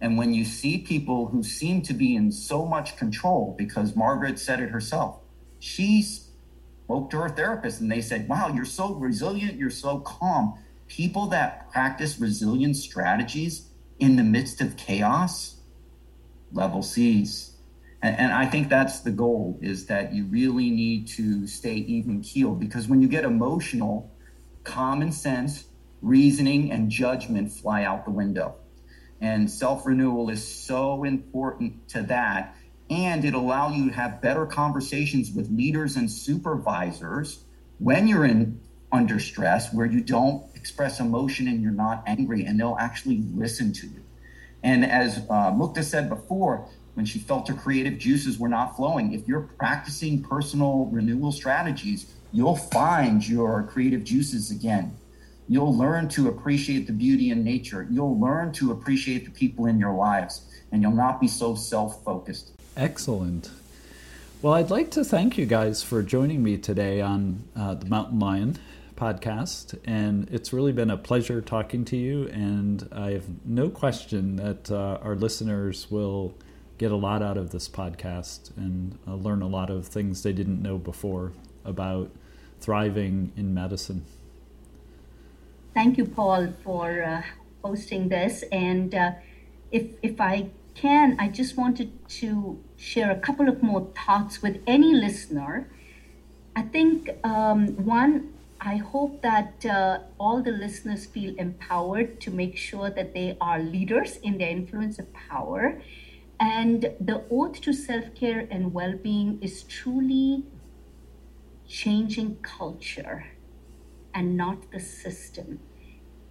And 0.00 0.18
when 0.18 0.34
you 0.34 0.44
see 0.44 0.78
people 0.78 1.28
who 1.28 1.44
seem 1.44 1.80
to 1.82 1.94
be 1.94 2.16
in 2.16 2.32
so 2.32 2.66
much 2.66 2.96
control, 2.96 3.54
because 3.56 3.94
Margaret 3.94 4.40
said 4.40 4.58
it 4.58 4.70
herself, 4.70 5.20
she 5.60 6.02
spoke 6.02 7.08
to 7.10 7.18
her 7.18 7.28
therapist 7.28 7.80
and 7.80 7.90
they 7.90 8.00
said, 8.00 8.28
Wow, 8.28 8.48
you're 8.48 8.64
so 8.64 8.94
resilient, 8.94 9.58
you're 9.58 9.70
so 9.70 10.00
calm 10.00 10.58
people 10.92 11.28
that 11.28 11.70
practice 11.72 12.20
resilience 12.20 12.82
strategies 12.82 13.70
in 13.98 14.16
the 14.16 14.22
midst 14.22 14.60
of 14.60 14.76
chaos, 14.76 15.56
level 16.52 16.82
C's. 16.82 17.56
And, 18.02 18.18
and, 18.18 18.32
I 18.32 18.44
think 18.44 18.68
that's 18.68 19.00
the 19.00 19.10
goal 19.10 19.58
is 19.62 19.86
that 19.86 20.12
you 20.12 20.26
really 20.26 20.68
need 20.68 21.08
to 21.08 21.46
stay 21.46 21.76
even 21.76 22.20
keeled 22.20 22.60
because 22.60 22.88
when 22.88 23.00
you 23.00 23.08
get 23.08 23.24
emotional, 23.24 24.12
common 24.64 25.12
sense, 25.12 25.64
reasoning, 26.02 26.70
and 26.70 26.90
judgment 26.90 27.50
fly 27.50 27.84
out 27.84 28.04
the 28.04 28.10
window. 28.10 28.56
And 29.18 29.50
self 29.50 29.86
renewal 29.86 30.28
is 30.28 30.46
so 30.46 31.04
important 31.04 31.88
to 31.90 32.02
that. 32.02 32.54
And 32.90 33.24
it 33.24 33.32
allow 33.32 33.70
you 33.70 33.88
to 33.88 33.96
have 33.96 34.20
better 34.20 34.44
conversations 34.44 35.32
with 35.32 35.48
leaders 35.48 35.96
and 35.96 36.10
supervisors 36.10 37.44
when 37.78 38.08
you're 38.08 38.26
in 38.26 38.60
under 38.92 39.18
stress 39.18 39.72
where 39.72 39.86
you 39.86 40.02
don't 40.02 40.51
express 40.62 41.00
emotion 41.00 41.48
and 41.48 41.60
you're 41.60 41.72
not 41.72 42.04
angry, 42.06 42.44
and 42.44 42.58
they'll 42.58 42.76
actually 42.78 43.24
listen 43.34 43.72
to 43.72 43.88
you. 43.88 44.00
And 44.62 44.84
as 44.84 45.18
uh, 45.28 45.50
Mukta 45.50 45.82
said 45.82 46.08
before, 46.08 46.68
when 46.94 47.04
she 47.04 47.18
felt 47.18 47.48
her 47.48 47.54
creative 47.54 47.98
juices 47.98 48.38
were 48.38 48.48
not 48.48 48.76
flowing, 48.76 49.12
if 49.12 49.26
you're 49.26 49.48
practicing 49.58 50.22
personal 50.22 50.86
renewal 50.92 51.32
strategies, 51.32 52.14
you'll 52.30 52.54
find 52.54 53.26
your 53.26 53.64
creative 53.64 54.04
juices 54.04 54.52
again. 54.52 54.96
You'll 55.48 55.76
learn 55.76 56.08
to 56.10 56.28
appreciate 56.28 56.86
the 56.86 56.92
beauty 56.92 57.30
in 57.30 57.42
nature. 57.42 57.88
You'll 57.90 58.20
learn 58.20 58.52
to 58.52 58.70
appreciate 58.70 59.24
the 59.24 59.32
people 59.32 59.66
in 59.66 59.80
your 59.80 59.94
lives, 59.94 60.42
and 60.70 60.80
you'll 60.80 60.92
not 60.92 61.20
be 61.20 61.26
so 61.26 61.56
self 61.56 62.04
focused. 62.04 62.52
Excellent. 62.76 63.50
Well, 64.40 64.54
I'd 64.54 64.70
like 64.70 64.92
to 64.92 65.04
thank 65.04 65.36
you 65.36 65.44
guys 65.44 65.82
for 65.82 66.04
joining 66.04 66.40
me 66.40 66.56
today 66.56 67.00
on 67.00 67.42
uh, 67.56 67.74
the 67.74 67.86
Mountain 67.86 68.20
Lion 68.20 68.58
podcast, 68.96 69.78
and 69.84 70.28
it's 70.30 70.52
really 70.52 70.72
been 70.72 70.90
a 70.90 70.96
pleasure 70.96 71.40
talking 71.40 71.84
to 71.86 71.96
you. 71.96 72.28
And 72.28 72.88
I 72.92 73.12
have 73.12 73.24
no 73.44 73.68
question 73.68 74.36
that 74.36 74.70
uh, 74.70 74.98
our 75.02 75.14
listeners 75.14 75.90
will 75.90 76.34
get 76.78 76.90
a 76.90 76.96
lot 76.96 77.22
out 77.22 77.36
of 77.36 77.50
this 77.50 77.68
podcast 77.68 78.56
and 78.56 78.98
uh, 79.06 79.14
learn 79.14 79.42
a 79.42 79.46
lot 79.46 79.70
of 79.70 79.86
things 79.86 80.22
they 80.22 80.32
didn't 80.32 80.60
know 80.62 80.78
before 80.78 81.32
about 81.64 82.10
thriving 82.60 83.32
in 83.36 83.54
medicine. 83.54 84.04
Thank 85.74 85.96
you, 85.96 86.04
Paul, 86.04 86.52
for 86.64 87.02
uh, 87.02 87.22
hosting 87.62 88.08
this. 88.08 88.44
And 88.52 88.94
uh, 88.94 89.12
if 89.70 89.84
if 90.02 90.20
I 90.20 90.50
can, 90.74 91.16
I 91.18 91.28
just 91.28 91.56
wanted 91.56 91.90
to 92.20 92.58
share 92.76 93.10
a 93.10 93.16
couple 93.16 93.48
of 93.48 93.62
more 93.62 93.88
thoughts 94.06 94.42
with 94.42 94.60
any 94.66 94.92
listener. 94.92 95.68
I 96.54 96.62
think 96.62 97.10
um, 97.24 97.68
one 97.84 98.32
I 98.64 98.76
hope 98.76 99.22
that 99.22 99.66
uh, 99.66 99.98
all 100.18 100.40
the 100.40 100.52
listeners 100.52 101.04
feel 101.04 101.34
empowered 101.36 102.20
to 102.20 102.30
make 102.30 102.56
sure 102.56 102.90
that 102.90 103.12
they 103.12 103.36
are 103.40 103.58
leaders 103.58 104.18
in 104.18 104.38
their 104.38 104.50
influence 104.50 105.00
of 105.00 105.12
power. 105.12 105.82
And 106.38 106.94
the 107.00 107.24
oath 107.28 107.60
to 107.62 107.72
self 107.72 108.14
care 108.14 108.46
and 108.50 108.72
well 108.72 108.94
being 108.96 109.40
is 109.42 109.64
truly 109.64 110.44
changing 111.66 112.36
culture 112.42 113.26
and 114.14 114.36
not 114.36 114.70
the 114.70 114.78
system. 114.78 115.58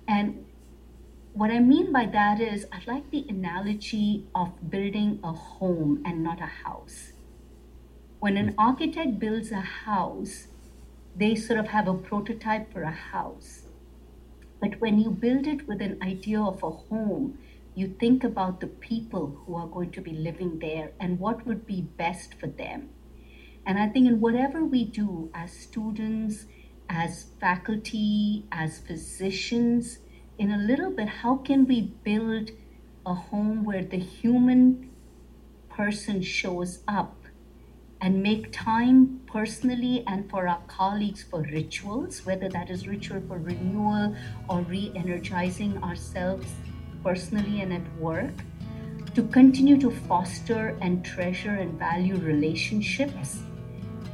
And 0.07 0.45
what 1.33 1.51
I 1.51 1.59
mean 1.59 1.91
by 1.91 2.05
that 2.07 2.39
is, 2.39 2.65
I 2.71 2.81
like 2.91 3.11
the 3.11 3.25
analogy 3.27 4.27
of 4.35 4.69
building 4.69 5.19
a 5.23 5.33
home 5.33 6.01
and 6.05 6.23
not 6.23 6.39
a 6.41 6.45
house. 6.65 7.13
When 8.19 8.37
an 8.37 8.55
architect 8.57 9.19
builds 9.19 9.51
a 9.51 9.61
house, 9.61 10.47
they 11.15 11.35
sort 11.35 11.59
of 11.59 11.67
have 11.67 11.87
a 11.87 11.93
prototype 11.93 12.71
for 12.71 12.83
a 12.83 12.91
house. 12.91 13.63
But 14.59 14.79
when 14.79 14.99
you 14.99 15.09
build 15.09 15.47
it 15.47 15.67
with 15.67 15.81
an 15.81 15.97
idea 16.01 16.41
of 16.41 16.63
a 16.63 16.69
home, 16.69 17.37
you 17.73 17.95
think 17.99 18.23
about 18.23 18.59
the 18.59 18.67
people 18.67 19.41
who 19.45 19.55
are 19.55 19.67
going 19.67 19.91
to 19.91 20.01
be 20.01 20.11
living 20.11 20.59
there 20.59 20.91
and 20.99 21.19
what 21.19 21.45
would 21.47 21.65
be 21.65 21.81
best 21.81 22.33
for 22.39 22.47
them. 22.47 22.89
And 23.65 23.79
I 23.79 23.87
think 23.87 24.07
in 24.07 24.19
whatever 24.19 24.63
we 24.63 24.85
do 24.85 25.29
as 25.33 25.51
students, 25.51 26.45
as 26.89 27.27
faculty, 27.39 28.45
as 28.51 28.79
physicians, 28.79 29.99
in 30.37 30.51
a 30.51 30.57
little 30.57 30.91
bit, 30.91 31.07
how 31.07 31.37
can 31.37 31.65
we 31.65 31.93
build 32.03 32.51
a 33.05 33.13
home 33.13 33.63
where 33.63 33.83
the 33.83 33.99
human 33.99 34.89
person 35.69 36.21
shows 36.21 36.83
up 36.87 37.20
and 38.01 38.21
make 38.21 38.51
time 38.51 39.21
personally 39.27 40.03
and 40.07 40.27
for 40.29 40.47
our 40.47 40.61
colleagues 40.67 41.23
for 41.23 41.41
rituals, 41.41 42.25
whether 42.25 42.49
that 42.49 42.69
is 42.71 42.87
ritual 42.87 43.21
for 43.27 43.37
renewal 43.37 44.15
or 44.49 44.61
re 44.61 44.91
energizing 44.95 45.77
ourselves 45.83 46.47
personally 47.03 47.61
and 47.61 47.71
at 47.71 47.97
work, 47.97 48.33
to 49.13 49.23
continue 49.23 49.79
to 49.79 49.91
foster 49.91 50.77
and 50.81 51.05
treasure 51.05 51.53
and 51.53 51.77
value 51.77 52.17
relationships, 52.17 53.39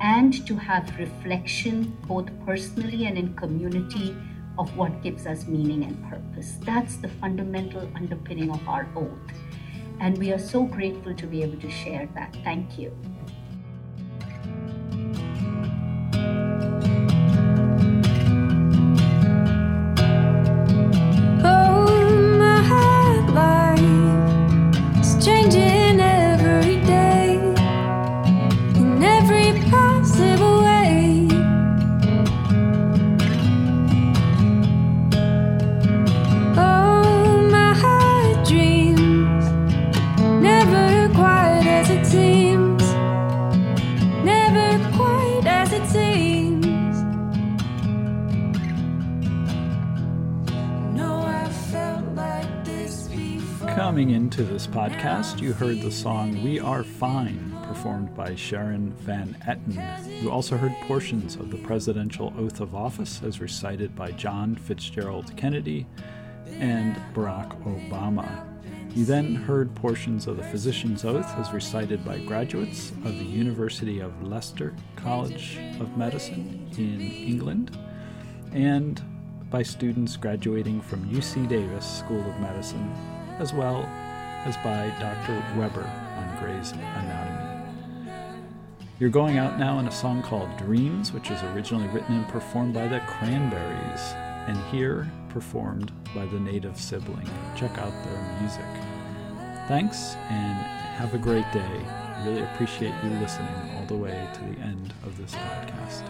and 0.02 0.46
to 0.46 0.56
have 0.56 0.98
reflection 1.00 1.98
both 2.08 2.28
personally 2.46 3.06
and 3.06 3.18
in 3.18 3.34
community 3.36 4.16
of 4.60 4.76
what 4.76 5.02
gives 5.02 5.26
us 5.26 5.48
meaning 5.48 5.84
and 5.84 6.10
purpose. 6.10 6.58
That's 6.62 6.98
the 6.98 7.08
fundamental 7.08 7.90
underpinning 7.96 8.52
of 8.52 8.68
our 8.68 8.88
oath. 8.96 9.32
And 10.00 10.18
we 10.18 10.32
are 10.32 10.40
so 10.40 10.64
grateful 10.64 11.16
to 11.16 11.26
be 11.26 11.42
able 11.42 11.60
to 11.62 11.70
share 11.70 12.10
that. 12.14 12.36
Thank 12.44 12.78
you. 12.78 12.92
Podcast, 55.38 55.42
you 55.42 55.54
heard 55.54 55.82
the 55.82 55.92
song 55.92 56.44
We 56.44 56.60
Are 56.60 56.84
Fine, 56.84 57.58
performed 57.64 58.16
by 58.16 58.36
Sharon 58.36 58.92
Van 58.92 59.36
Etten. 59.48 60.22
You 60.22 60.32
also 60.32 60.58
heard 60.58 60.74
portions 60.88 61.36
of 61.36 61.52
the 61.52 61.58
presidential 61.58 62.34
oath 62.38 62.60
of 62.60 62.76
office 62.76 63.22
as 63.24 63.40
recited 63.40 63.96
by 63.96 64.12
John 64.12 64.56
Fitzgerald 64.56 65.36
Kennedy 65.38 65.86
and 66.60 66.96
Barack 67.14 67.62
Obama. 67.64 68.44
You 68.96 69.06
then 69.06 69.36
heard 69.36 69.76
portions 69.76 70.28
of 70.28 70.38
the 70.38 70.44
physician's 70.44 71.06
oath 71.06 71.28
as 71.38 71.52
recited 71.52 72.04
by 72.04 72.20
graduates 72.20 72.92
of 73.06 73.18
the 73.20 73.26
University 73.26 74.00
of 74.00 74.24
Leicester 74.24 74.74
College 74.96 75.60
of 75.80 75.96
Medicine 75.98 76.68
in 76.78 77.02
England 77.02 77.78
and 78.54 79.02
by 79.52 79.62
students 79.62 80.18
graduating 80.18 80.82
from 80.82 81.08
UC 81.10 81.48
Davis 81.48 82.00
School 82.00 82.28
of 82.28 82.40
Medicine, 82.40 82.92
as 83.40 83.54
well 83.54 83.88
as 84.46 84.58
by 84.58 84.94
Dr. 85.00 85.44
Weber 85.58 85.84
on 85.84 86.38
Gray's 86.40 86.72
Anatomy. 86.72 87.48
You're 89.00 89.10
going 89.12 89.38
out 89.38 89.60
now 89.60 89.78
in 89.80 89.88
a 89.88 89.92
song 89.92 90.24
called 90.24 90.58
Dreams, 90.58 91.14
which 91.14 91.30
was 91.30 91.44
originally 91.44 91.88
written 91.90 92.16
and 92.16 92.28
performed 92.28 92.74
by 92.74 92.88
the 92.88 93.00
Cranberries, 93.02 94.14
and 94.48 94.58
here 94.72 95.12
performed 95.30 95.92
by 96.16 96.26
the 96.26 96.40
Native 96.40 96.80
Sibling. 96.80 97.30
Check 97.56 97.78
out 97.78 97.94
their 98.06 98.40
music. 98.42 98.66
Thanks 99.68 100.16
and 100.30 100.58
have 100.98 101.14
a 101.14 101.20
great 101.20 101.46
day. 101.52 101.86
Really 102.26 102.42
appreciate 102.42 102.94
you 103.04 103.12
listening 103.20 103.54
all 103.76 103.86
the 103.86 103.96
way 103.96 104.28
to 104.34 104.40
the 104.40 104.60
end 104.62 104.94
of 105.04 105.16
this 105.18 105.36
podcast. 105.36 106.04